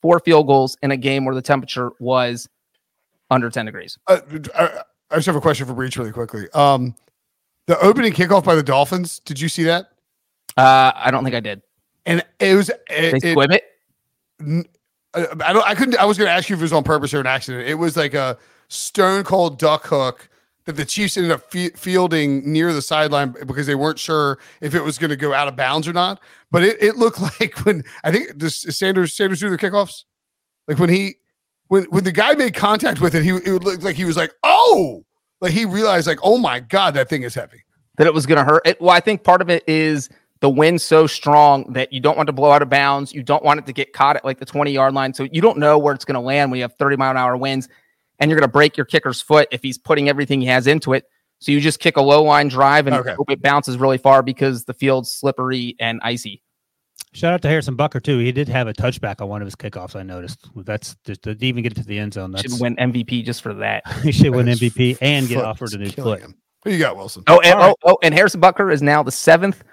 four 0.01 0.19
field 0.19 0.47
goals 0.47 0.77
in 0.81 0.91
a 0.91 0.97
game 0.97 1.25
where 1.25 1.35
the 1.35 1.41
temperature 1.41 1.91
was 1.99 2.49
under 3.29 3.49
10 3.49 3.65
degrees. 3.65 3.97
Uh, 4.07 4.19
I, 4.55 4.81
I, 5.11 5.15
just 5.15 5.27
have 5.27 5.35
a 5.35 5.41
question 5.41 5.65
for 5.65 5.73
Breech 5.73 5.97
really 5.97 6.11
quickly. 6.11 6.49
Um, 6.53 6.95
the 7.67 7.79
opening 7.79 8.13
kickoff 8.13 8.43
by 8.43 8.55
the 8.55 8.63
Dolphins, 8.63 9.19
did 9.19 9.39
you 9.39 9.47
see 9.47 9.63
that? 9.63 9.91
Uh, 10.57 10.91
I 10.95 11.11
don't 11.11 11.23
think 11.23 11.35
I 11.35 11.39
did. 11.39 11.61
And 12.05 12.25
it 12.39 12.55
was 12.55 12.69
it, 12.69 13.21
they 13.21 13.31
squib 13.31 13.51
it. 13.51 13.63
it 14.39 14.67
I 15.13 15.53
don't. 15.53 15.67
I 15.67 15.75
couldn't. 15.75 15.97
I 15.97 16.05
was 16.05 16.17
going 16.17 16.27
to 16.27 16.31
ask 16.31 16.49
you 16.49 16.55
if 16.55 16.61
it 16.61 16.63
was 16.63 16.73
on 16.73 16.83
purpose 16.83 17.13
or 17.13 17.19
an 17.19 17.27
accident. 17.27 17.67
It 17.67 17.75
was 17.75 17.97
like 17.97 18.13
a 18.13 18.37
stone 18.69 19.23
cold 19.23 19.59
duck 19.59 19.85
hook 19.85 20.29
that 20.65 20.73
the 20.73 20.85
Chiefs 20.85 21.17
ended 21.17 21.31
up 21.31 21.43
f- 21.53 21.73
fielding 21.75 22.51
near 22.51 22.73
the 22.73 22.81
sideline 22.81 23.33
because 23.45 23.67
they 23.67 23.75
weren't 23.75 23.99
sure 23.99 24.39
if 24.61 24.75
it 24.75 24.81
was 24.81 24.97
going 24.97 25.09
to 25.09 25.15
go 25.15 25.33
out 25.33 25.47
of 25.47 25.55
bounds 25.55 25.87
or 25.87 25.93
not. 25.93 26.19
But 26.51 26.63
it, 26.63 26.81
it 26.81 26.97
looked 26.97 27.19
like 27.39 27.57
when 27.65 27.83
I 28.03 28.11
think 28.11 28.39
this 28.39 28.61
Sanders 28.61 29.15
Sanders 29.15 29.39
do 29.39 29.49
the 29.49 29.57
kickoffs, 29.57 30.03
like 30.67 30.79
when 30.79 30.89
he 30.89 31.15
when 31.67 31.83
when 31.85 32.03
the 32.03 32.11
guy 32.11 32.33
made 32.33 32.53
contact 32.53 33.01
with 33.01 33.15
it, 33.15 33.23
he 33.23 33.31
it 33.31 33.63
looked 33.63 33.83
like 33.83 33.95
he 33.95 34.05
was 34.05 34.17
like, 34.17 34.33
oh, 34.43 35.03
like 35.39 35.51
he 35.51 35.65
realized 35.65 36.07
like, 36.07 36.19
oh 36.23 36.37
my 36.37 36.59
god, 36.59 36.93
that 36.93 37.09
thing 37.09 37.23
is 37.23 37.33
heavy. 37.33 37.63
That 37.97 38.07
it 38.07 38.13
was 38.13 38.25
going 38.25 38.37
to 38.37 38.43
hurt. 38.43 38.65
It, 38.65 38.79
well, 38.79 38.91
I 38.91 38.99
think 38.99 39.23
part 39.23 39.41
of 39.41 39.49
it 39.49 39.63
is 39.67 40.09
the 40.39 40.49
wind 40.49 40.81
so 40.81 41.07
strong 41.07 41.71
that 41.73 41.93
you 41.93 41.99
don't 41.99 42.17
want 42.17 42.27
to 42.27 42.33
blow 42.33 42.51
out 42.51 42.61
of 42.61 42.69
bounds. 42.69 43.13
You 43.13 43.21
don't 43.21 43.43
want 43.43 43.59
it 43.59 43.65
to 43.67 43.73
get 43.73 43.93
caught 43.93 44.15
at 44.15 44.25
like 44.25 44.39
the 44.39 44.45
20 44.45 44.71
yard 44.71 44.93
line. 44.93 45.13
So 45.13 45.27
you 45.31 45.41
don't 45.41 45.57
know 45.57 45.77
where 45.77 45.93
it's 45.93 46.05
going 46.05 46.15
to 46.15 46.21
land 46.21 46.51
when 46.51 46.57
you 46.57 46.63
have 46.63 46.73
30 46.75 46.95
mile 46.95 47.11
an 47.11 47.17
hour 47.17 47.37
winds 47.37 47.69
and 48.21 48.29
you're 48.29 48.39
going 48.39 48.47
to 48.47 48.51
break 48.51 48.77
your 48.77 48.85
kicker's 48.85 49.19
foot 49.19 49.47
if 49.51 49.61
he's 49.61 49.77
putting 49.77 50.07
everything 50.07 50.39
he 50.39 50.47
has 50.47 50.67
into 50.67 50.93
it. 50.93 51.05
So 51.39 51.51
you 51.51 51.59
just 51.59 51.79
kick 51.79 51.97
a 51.97 52.01
low 52.01 52.23
line 52.23 52.47
drive 52.47 52.85
and 52.85 52.95
okay. 52.95 53.15
hope 53.15 53.31
it 53.31 53.41
bounces 53.41 53.77
really 53.77 53.97
far 53.97 54.21
because 54.21 54.63
the 54.63 54.75
field's 54.75 55.11
slippery 55.11 55.75
and 55.79 55.99
icy. 56.03 56.43
Shout 57.13 57.33
out 57.33 57.41
to 57.41 57.49
Harrison 57.49 57.75
Butker 57.75 58.01
too. 58.01 58.19
He 58.19 58.31
did 58.31 58.47
have 58.47 58.67
a 58.67 58.73
touchback 58.73 59.21
on 59.21 59.27
one 59.27 59.41
of 59.41 59.47
his 59.47 59.55
kickoffs. 59.55 59.95
I 59.95 60.03
noticed. 60.03 60.47
That's 60.55 60.95
just 61.03 61.23
to 61.23 61.35
even 61.41 61.63
get 61.63 61.75
to 61.75 61.83
the 61.83 61.97
end 61.97 62.13
zone. 62.13 62.31
That's, 62.31 62.43
should 62.43 62.61
win 62.61 62.75
MVP 62.75 63.25
just 63.25 63.41
for 63.41 63.55
that. 63.55 63.83
he 64.03 64.11
should 64.11 64.33
win 64.33 64.45
MVP 64.45 64.99
and 65.01 65.27
get 65.27 65.43
offered 65.43 65.73
a 65.73 65.79
new 65.79 65.89
foot. 65.89 66.21
Him. 66.21 66.35
Who 66.63 66.69
you 66.69 66.77
got, 66.77 66.95
Wilson? 66.95 67.23
Oh, 67.27 67.39
and, 67.39 67.57
right. 67.57 67.75
oh, 67.83 67.91
oh, 67.91 67.97
and 68.03 68.13
Harrison 68.13 68.39
Butker 68.39 68.71
is 68.71 68.83
now 68.83 69.01
the 69.01 69.11
seventh 69.11 69.63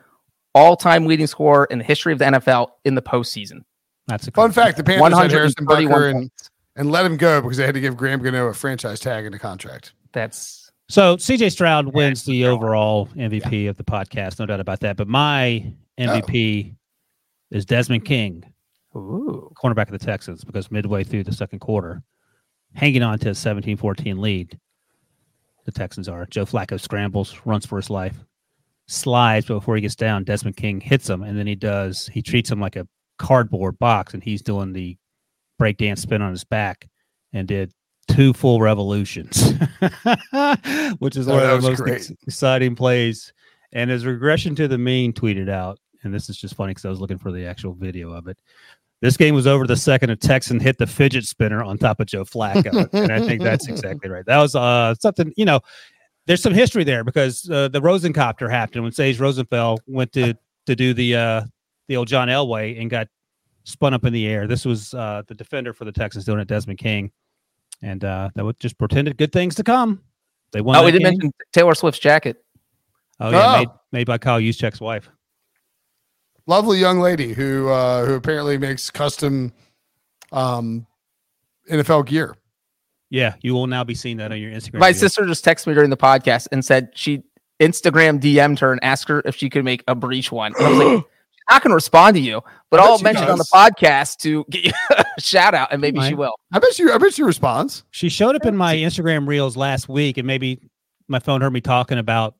all-time 0.54 1.06
leading 1.06 1.26
scorer 1.26 1.66
in 1.66 1.78
the 1.78 1.84
history 1.84 2.14
of 2.14 2.18
the 2.18 2.24
NFL 2.24 2.70
in 2.86 2.94
the 2.94 3.02
postseason. 3.02 3.60
That's 4.06 4.26
a 4.26 4.30
fun 4.30 4.52
fact. 4.52 4.78
The 4.78 4.84
Panthers 4.84 5.18
had 5.18 5.30
Harrison 5.30 5.66
Butker 5.66 6.10
and 6.10 6.30
and 6.78 6.90
let 6.92 7.04
him 7.04 7.16
go 7.16 7.42
because 7.42 7.58
they 7.58 7.66
had 7.66 7.74
to 7.74 7.80
give 7.80 7.96
Graham 7.96 8.22
Gano 8.22 8.46
a 8.46 8.54
franchise 8.54 9.00
tag 9.00 9.26
in 9.26 9.32
the 9.32 9.38
contract. 9.38 9.92
That's 10.12 10.70
so 10.88 11.16
CJ 11.16 11.52
Stroud 11.52 11.92
wins 11.92 12.24
the 12.24 12.46
overall 12.46 13.08
MVP 13.08 13.64
yeah. 13.64 13.70
of 13.70 13.76
the 13.76 13.84
podcast, 13.84 14.38
no 14.38 14.46
doubt 14.46 14.60
about 14.60 14.80
that. 14.80 14.96
But 14.96 15.08
my 15.08 15.70
MVP 15.98 16.72
oh. 16.72 17.56
is 17.56 17.66
Desmond 17.66 18.06
King, 18.06 18.44
Ooh. 18.96 19.52
cornerback 19.62 19.92
of 19.92 19.98
the 19.98 20.06
Texans, 20.06 20.44
because 20.44 20.70
midway 20.70 21.04
through 21.04 21.24
the 21.24 21.32
second 21.32 21.58
quarter, 21.58 22.02
hanging 22.72 23.02
on 23.02 23.18
to 23.18 23.30
a 23.30 23.32
17-14 23.32 24.18
lead, 24.18 24.58
the 25.66 25.72
Texans 25.72 26.08
are. 26.08 26.24
Joe 26.26 26.46
Flacco 26.46 26.80
scrambles, 26.80 27.38
runs 27.44 27.66
for 27.66 27.76
his 27.76 27.90
life, 27.90 28.24
slides, 28.86 29.46
but 29.46 29.54
before 29.54 29.74
he 29.74 29.82
gets 29.82 29.96
down, 29.96 30.24
Desmond 30.24 30.56
King 30.56 30.80
hits 30.80 31.10
him, 31.10 31.22
and 31.22 31.36
then 31.38 31.46
he 31.46 31.54
does 31.56 32.08
he 32.14 32.22
treats 32.22 32.50
him 32.50 32.60
like 32.60 32.76
a 32.76 32.88
cardboard 33.18 33.78
box, 33.78 34.14
and 34.14 34.22
he's 34.22 34.40
doing 34.40 34.72
the 34.72 34.96
breakdance 35.58 35.98
spin 35.98 36.22
on 36.22 36.30
his 36.30 36.44
back 36.44 36.88
and 37.32 37.46
did 37.46 37.72
two 38.08 38.32
full 38.32 38.60
revolutions, 38.60 39.52
which 40.98 41.16
is 41.16 41.28
oh, 41.28 41.34
one 41.34 41.42
of 41.44 41.62
the 41.62 41.68
most 41.68 41.82
great. 41.82 42.10
exciting 42.26 42.74
plays. 42.74 43.32
And 43.72 43.90
his 43.90 44.06
regression 44.06 44.54
to 44.56 44.66
the 44.66 44.78
mean 44.78 45.12
tweeted 45.12 45.50
out, 45.50 45.78
and 46.02 46.12
this 46.12 46.30
is 46.30 46.38
just 46.38 46.54
funny 46.54 46.70
because 46.70 46.86
I 46.86 46.88
was 46.88 47.00
looking 47.00 47.18
for 47.18 47.30
the 47.30 47.44
actual 47.44 47.74
video 47.74 48.12
of 48.12 48.26
it. 48.26 48.38
This 49.00 49.16
game 49.16 49.34
was 49.34 49.46
over 49.46 49.66
the 49.66 49.76
second 49.76 50.10
a 50.10 50.16
Texan 50.16 50.58
hit 50.58 50.78
the 50.78 50.86
fidget 50.86 51.24
spinner 51.24 51.62
on 51.62 51.78
top 51.78 52.00
of 52.00 52.06
Joe 52.06 52.24
Flacco, 52.24 52.88
and 52.92 53.12
I 53.12 53.20
think 53.20 53.42
that's 53.42 53.68
exactly 53.68 54.10
right. 54.10 54.24
That 54.26 54.38
was 54.38 54.54
uh, 54.54 54.94
something 54.96 55.32
you 55.36 55.44
know. 55.44 55.60
There's 56.26 56.42
some 56.42 56.52
history 56.52 56.84
there 56.84 57.04
because 57.04 57.48
uh, 57.48 57.68
the 57.68 57.80
Rosencopter 57.80 58.50
happened 58.50 58.82
when 58.82 58.92
Sage 58.92 59.18
Rosenfels 59.18 59.78
went 59.86 60.12
to 60.12 60.34
to 60.66 60.74
do 60.74 60.94
the 60.94 61.14
uh, 61.14 61.42
the 61.88 61.96
old 61.96 62.08
John 62.08 62.28
Elway 62.28 62.80
and 62.80 62.90
got 62.90 63.08
spun 63.68 63.94
up 63.94 64.04
in 64.04 64.12
the 64.12 64.26
air. 64.26 64.46
This 64.46 64.64
was 64.64 64.94
uh, 64.94 65.22
the 65.26 65.34
defender 65.34 65.72
for 65.72 65.84
the 65.84 65.92
Texans 65.92 66.24
doing 66.24 66.40
it, 66.40 66.48
Desmond 66.48 66.78
King, 66.78 67.12
and 67.82 68.04
uh, 68.04 68.30
that 68.34 68.44
would 68.44 68.58
just 68.58 68.78
pretended 68.78 69.16
good 69.16 69.32
things 69.32 69.54
to 69.56 69.64
come. 69.64 70.02
They 70.52 70.60
won. 70.60 70.76
Oh, 70.76 70.84
we 70.84 70.90
didn't 70.90 71.04
game. 71.04 71.12
mention 71.12 71.32
Taylor 71.52 71.74
Swift's 71.74 72.00
jacket. 72.00 72.42
Oh 73.20 73.30
yeah, 73.30 73.54
oh. 73.54 73.58
Made, 73.58 73.68
made 73.92 74.06
by 74.06 74.18
Kyle 74.18 74.40
Juszczyk's 74.40 74.80
wife. 74.80 75.10
lovely 76.46 76.78
young 76.78 77.00
lady 77.00 77.34
who 77.34 77.68
uh, 77.68 78.06
who 78.06 78.14
apparently 78.14 78.56
makes 78.58 78.90
custom 78.90 79.52
um, 80.32 80.86
NFL 81.70 82.06
gear. 82.06 82.34
Yeah, 83.10 83.34
you 83.42 83.54
will 83.54 83.66
now 83.66 83.84
be 83.84 83.94
seeing 83.94 84.18
that 84.18 84.32
on 84.32 84.40
your 84.40 84.50
Instagram. 84.50 84.80
My 84.80 84.92
video. 84.92 85.00
sister 85.00 85.26
just 85.26 85.44
texted 85.44 85.66
me 85.68 85.74
during 85.74 85.90
the 85.90 85.96
podcast 85.96 86.48
and 86.52 86.64
said 86.64 86.90
she 86.94 87.22
Instagram 87.60 88.20
DM'd 88.20 88.60
her 88.60 88.72
and 88.72 88.82
asked 88.84 89.08
her 89.08 89.22
if 89.24 89.34
she 89.34 89.50
could 89.50 89.64
make 89.64 89.82
a 89.88 89.94
breach 89.94 90.30
one. 90.30 90.52
And 90.58 90.66
I 90.66 90.70
was 90.70 90.78
like, 90.78 90.88
she's 90.88 91.04
not 91.50 91.62
going 91.62 91.70
to 91.70 91.74
respond 91.74 92.16
to 92.16 92.20
you, 92.20 92.42
but 92.70 92.80
I 92.80 92.82
bet 92.82 92.90
I'll 92.90 92.98
mention 92.98 93.24
it 93.24 93.30
on 93.30 93.38
the 93.38 93.48
podcast 93.52 94.18
to 94.18 94.44
get 94.50 94.64
you 94.64 94.72
a 94.96 95.20
shout 95.20 95.54
out, 95.54 95.72
and 95.72 95.80
maybe 95.80 96.00
she 96.02 96.14
will. 96.14 96.34
I 96.52 96.58
bet 96.58 96.78
you. 96.78 96.92
I 96.92 96.98
bet 96.98 97.14
she 97.14 97.22
responds. 97.22 97.84
She 97.90 98.08
showed 98.08 98.36
up 98.36 98.46
in 98.46 98.56
my 98.56 98.76
Instagram 98.76 99.26
reels 99.26 99.56
last 99.56 99.88
week, 99.88 100.18
and 100.18 100.26
maybe 100.26 100.60
my 101.08 101.18
phone 101.18 101.40
heard 101.40 101.52
me 101.52 101.60
talking 101.60 101.98
about 101.98 102.34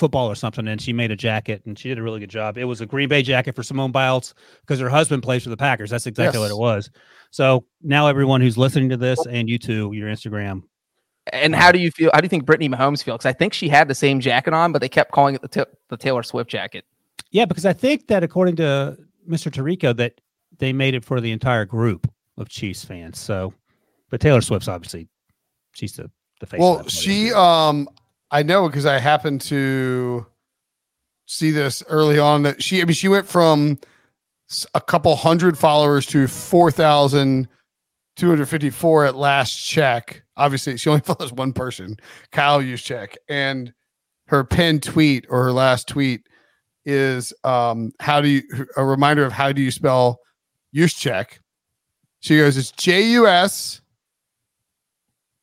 football 0.00 0.28
or 0.28 0.34
something, 0.34 0.66
and 0.66 0.80
she 0.80 0.92
made 0.92 1.10
a 1.10 1.16
jacket, 1.16 1.62
and 1.66 1.78
she 1.78 1.88
did 1.88 1.98
a 1.98 2.02
really 2.02 2.20
good 2.20 2.30
job. 2.30 2.58
It 2.58 2.64
was 2.64 2.80
a 2.80 2.86
Green 2.86 3.08
Bay 3.08 3.22
jacket 3.22 3.54
for 3.54 3.62
Simone 3.62 3.92
Biles 3.92 4.34
because 4.62 4.80
her 4.80 4.88
husband 4.88 5.22
plays 5.22 5.44
for 5.44 5.50
the 5.50 5.56
Packers. 5.56 5.90
That's 5.90 6.06
exactly 6.06 6.40
what 6.40 6.50
it 6.50 6.56
was. 6.56 6.90
So 7.30 7.66
now 7.82 8.08
everyone 8.08 8.40
who's 8.40 8.58
listening 8.58 8.88
to 8.88 8.96
this 8.96 9.24
and 9.26 9.48
you 9.48 9.58
too, 9.58 9.92
your 9.92 10.08
Instagram. 10.08 10.62
And 11.32 11.54
how 11.54 11.70
do 11.70 11.78
you 11.78 11.90
feel? 11.92 12.10
How 12.12 12.20
do 12.20 12.24
you 12.24 12.30
think 12.30 12.46
Brittany 12.46 12.68
Mahomes 12.68 13.04
feels? 13.04 13.18
Because 13.18 13.26
I 13.26 13.32
think 13.32 13.52
she 13.52 13.68
had 13.68 13.86
the 13.86 13.94
same 13.94 14.18
jacket 14.18 14.52
on, 14.54 14.72
but 14.72 14.80
they 14.80 14.88
kept 14.88 15.12
calling 15.12 15.34
it 15.34 15.42
the, 15.42 15.48
Ta- 15.48 15.66
the 15.88 15.96
Taylor 15.96 16.24
Swift 16.24 16.50
jacket. 16.50 16.84
Yeah, 17.30 17.44
because 17.44 17.66
I 17.66 17.72
think 17.72 18.08
that 18.08 18.22
according 18.22 18.56
to 18.56 18.96
Mr. 19.28 19.50
Tarico, 19.50 19.96
that 19.96 20.20
they 20.58 20.72
made 20.72 20.94
it 20.94 21.04
for 21.04 21.20
the 21.20 21.32
entire 21.32 21.64
group 21.64 22.10
of 22.36 22.48
Chiefs 22.48 22.84
fans. 22.84 23.18
So, 23.18 23.52
but 24.10 24.20
Taylor 24.20 24.40
Swift's 24.40 24.68
obviously 24.68 25.08
she's 25.72 25.94
the 25.94 26.10
the 26.40 26.46
face. 26.46 26.60
Well, 26.60 26.86
she 26.88 27.32
um 27.32 27.88
I 28.30 28.42
know 28.42 28.68
because 28.68 28.86
I 28.86 28.98
happened 28.98 29.40
to 29.42 30.26
see 31.26 31.50
this 31.50 31.82
early 31.88 32.18
on 32.18 32.42
that 32.42 32.62
she 32.62 32.82
I 32.82 32.84
mean 32.84 32.94
she 32.94 33.08
went 33.08 33.26
from 33.26 33.78
a 34.74 34.80
couple 34.80 35.14
hundred 35.14 35.56
followers 35.56 36.04
to 36.06 36.26
4,254 36.26 39.04
at 39.04 39.14
last 39.14 39.56
check. 39.56 40.24
Obviously, 40.36 40.76
she 40.76 40.90
only 40.90 41.00
follows 41.04 41.32
one 41.32 41.52
person, 41.52 41.96
Kyle 42.32 42.60
Juszczyk, 42.60 43.14
and 43.28 43.72
her 44.26 44.42
pinned 44.42 44.82
tweet 44.82 45.24
or 45.28 45.44
her 45.44 45.52
last 45.52 45.86
tweet 45.86 46.26
is 46.84 47.32
um 47.44 47.92
how 48.00 48.20
do 48.20 48.28
you 48.28 48.42
a 48.76 48.84
reminder 48.84 49.24
of 49.24 49.32
how 49.32 49.52
do 49.52 49.60
you 49.60 49.70
spell 49.70 50.20
Juszczyk. 50.74 51.38
She 52.20 52.38
goes, 52.38 52.56
it's 52.56 52.70
J 52.72 53.02
U 53.12 53.26
S 53.26 53.80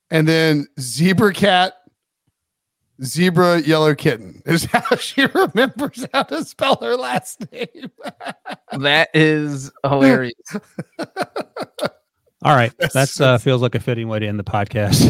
and 0.10 0.28
then 0.28 0.68
zebra 0.80 1.34
cat 1.34 1.74
zebra 3.04 3.60
yellow 3.62 3.94
kitten 3.94 4.42
is 4.46 4.66
how 4.66 4.96
she 4.96 5.26
remembers 5.34 6.06
how 6.14 6.24
to 6.24 6.44
spell 6.46 6.78
her 6.82 6.96
last 6.96 7.52
name 7.52 7.92
That 8.80 9.10
is 9.14 9.72
hilarious. 9.84 10.36
All 12.44 12.56
right, 12.56 12.72
that's 12.94 13.20
uh, 13.20 13.40
feels 13.40 13.62
like 13.62 13.74
a 13.76 13.80
fitting 13.80 14.08
way 14.08 14.20
to 14.20 14.28
end 14.28 14.38
the 14.38 14.44
podcast. 14.44 15.10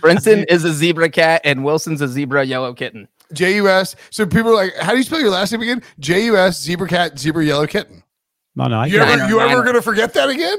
Brinson 0.00 0.44
is 0.48 0.64
a 0.64 0.72
zebra 0.72 1.08
cat, 1.08 1.40
and 1.44 1.60
Wilson's 1.60 2.00
a 2.00 2.08
zebra 2.08 2.44
yellow 2.44 2.74
kitten. 2.74 3.06
J-u-s 3.32 3.96
so 4.10 4.26
people 4.26 4.50
are 4.50 4.54
like 4.54 4.74
how 4.76 4.92
do 4.92 4.98
you 4.98 5.02
spell 5.02 5.20
your 5.20 5.30
last 5.30 5.52
name 5.52 5.62
again 5.62 5.82
j-u-s 5.98 6.60
zebra 6.60 6.88
cat 6.88 7.18
zebra 7.18 7.44
yellow 7.44 7.66
kitten 7.66 8.02
no, 8.54 8.68
no, 8.68 8.80
I, 8.80 8.86
you 8.86 9.00
I 9.00 9.06
ever 9.06 9.16
know, 9.16 9.26
you 9.26 9.40
ever 9.40 9.62
gonna 9.62 9.82
forget 9.82 10.14
that 10.14 10.28
again 10.30 10.58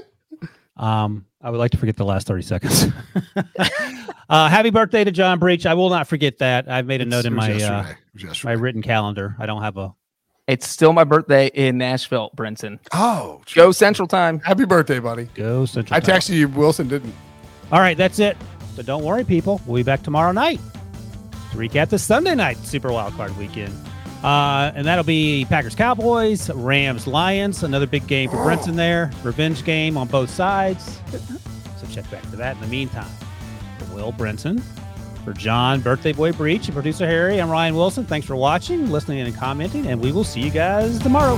um, 0.78 1.26
I 1.42 1.50
would 1.50 1.58
like 1.58 1.72
to 1.72 1.78
forget 1.78 1.96
the 1.96 2.06
last 2.06 2.28
thirty 2.28 2.44
seconds. 2.44 2.88
uh, 4.30 4.50
happy 4.50 4.70
birthday 4.70 5.04
to 5.04 5.12
John 5.12 5.40
Breech. 5.40 5.66
I 5.66 5.74
will 5.74 5.90
not 5.90 6.08
forget 6.08 6.38
that. 6.40 6.70
I've 6.70 6.86
made 6.86 7.02
a 7.02 7.06
note 7.06 7.26
in 7.26 7.34
my 7.34 7.52
uh, 7.52 7.58
yesterday. 7.58 7.98
It 8.16 8.30
was 8.30 8.44
my 8.44 8.54
written 8.54 8.82
calendar. 8.82 9.36
I 9.40 9.46
don't 9.46 9.62
have 9.62 9.78
a. 9.78 9.94
It's 10.48 10.68
still 10.68 10.94
my 10.94 11.04
birthday 11.04 11.48
in 11.48 11.78
Nashville, 11.78 12.32
Brinson. 12.36 12.80
oh 12.94 13.42
Go 13.54 13.72
Central 13.74 14.08
Time. 14.08 14.40
happy 14.40 14.64
birthday 14.64 15.00
buddy 15.00 15.26
Go 15.34 15.66
Central. 15.66 15.98
i 15.98 16.00
Time. 16.00 16.16
texted 16.16 16.36
you 16.36 16.48
wilson 16.48 16.88
didn't 16.88 17.14
All 17.72 17.80
right, 17.80 17.98
that's 17.98 18.20
it. 18.20 18.38
So 18.76 18.82
don't 18.82 19.04
worry, 19.04 19.26
people. 19.26 19.60
We'll 19.66 19.78
be 19.78 19.84
back 19.84 20.04
tomorrow 20.04 20.32
night 20.32 20.62
recap 21.58 21.90
the 21.90 22.00
Sunday 22.00 22.36
night 22.36 22.58
Super 22.60 22.92
Wild 22.92 23.14
Card 23.14 23.36
weekend. 23.38 23.74
Uh, 24.24 24.72
and 24.74 24.86
that'll 24.88 25.04
be 25.04 25.46
Packers 25.48 25.76
Cowboys, 25.76 26.50
Rams 26.50 27.06
Lions, 27.06 27.64
another 27.64 27.86
big 27.86 28.08
game 28.08 28.30
for 28.30 28.38
Brinson 28.38 28.76
there. 28.76 29.12
Revenge 29.24 29.64
game 29.64 29.96
on 29.96 30.08
both 30.08 30.30
sides. 30.30 31.00
So 31.12 31.88
check 31.92 32.10
back 32.10 32.24
for 32.26 32.36
that. 32.38 32.56
In 32.56 32.62
the 32.62 32.68
meantime, 32.68 33.12
for 33.78 33.96
Will 33.96 34.12
Brinson, 34.12 34.62
for 35.24 35.34
John, 35.34 35.82
Birthday 35.82 36.14
Boy 36.14 36.32
Breech, 36.32 36.66
and 36.66 36.74
producer 36.74 37.06
Harry, 37.06 37.40
I'm 37.40 37.50
Ryan 37.50 37.76
Wilson. 37.76 38.06
Thanks 38.06 38.26
for 38.26 38.36
watching, 38.36 38.90
listening, 38.90 39.20
and 39.20 39.36
commenting, 39.36 39.86
and 39.86 40.02
we 40.02 40.12
will 40.12 40.24
see 40.24 40.42
you 40.42 40.52
guys 40.52 40.98
tomorrow. 41.00 41.38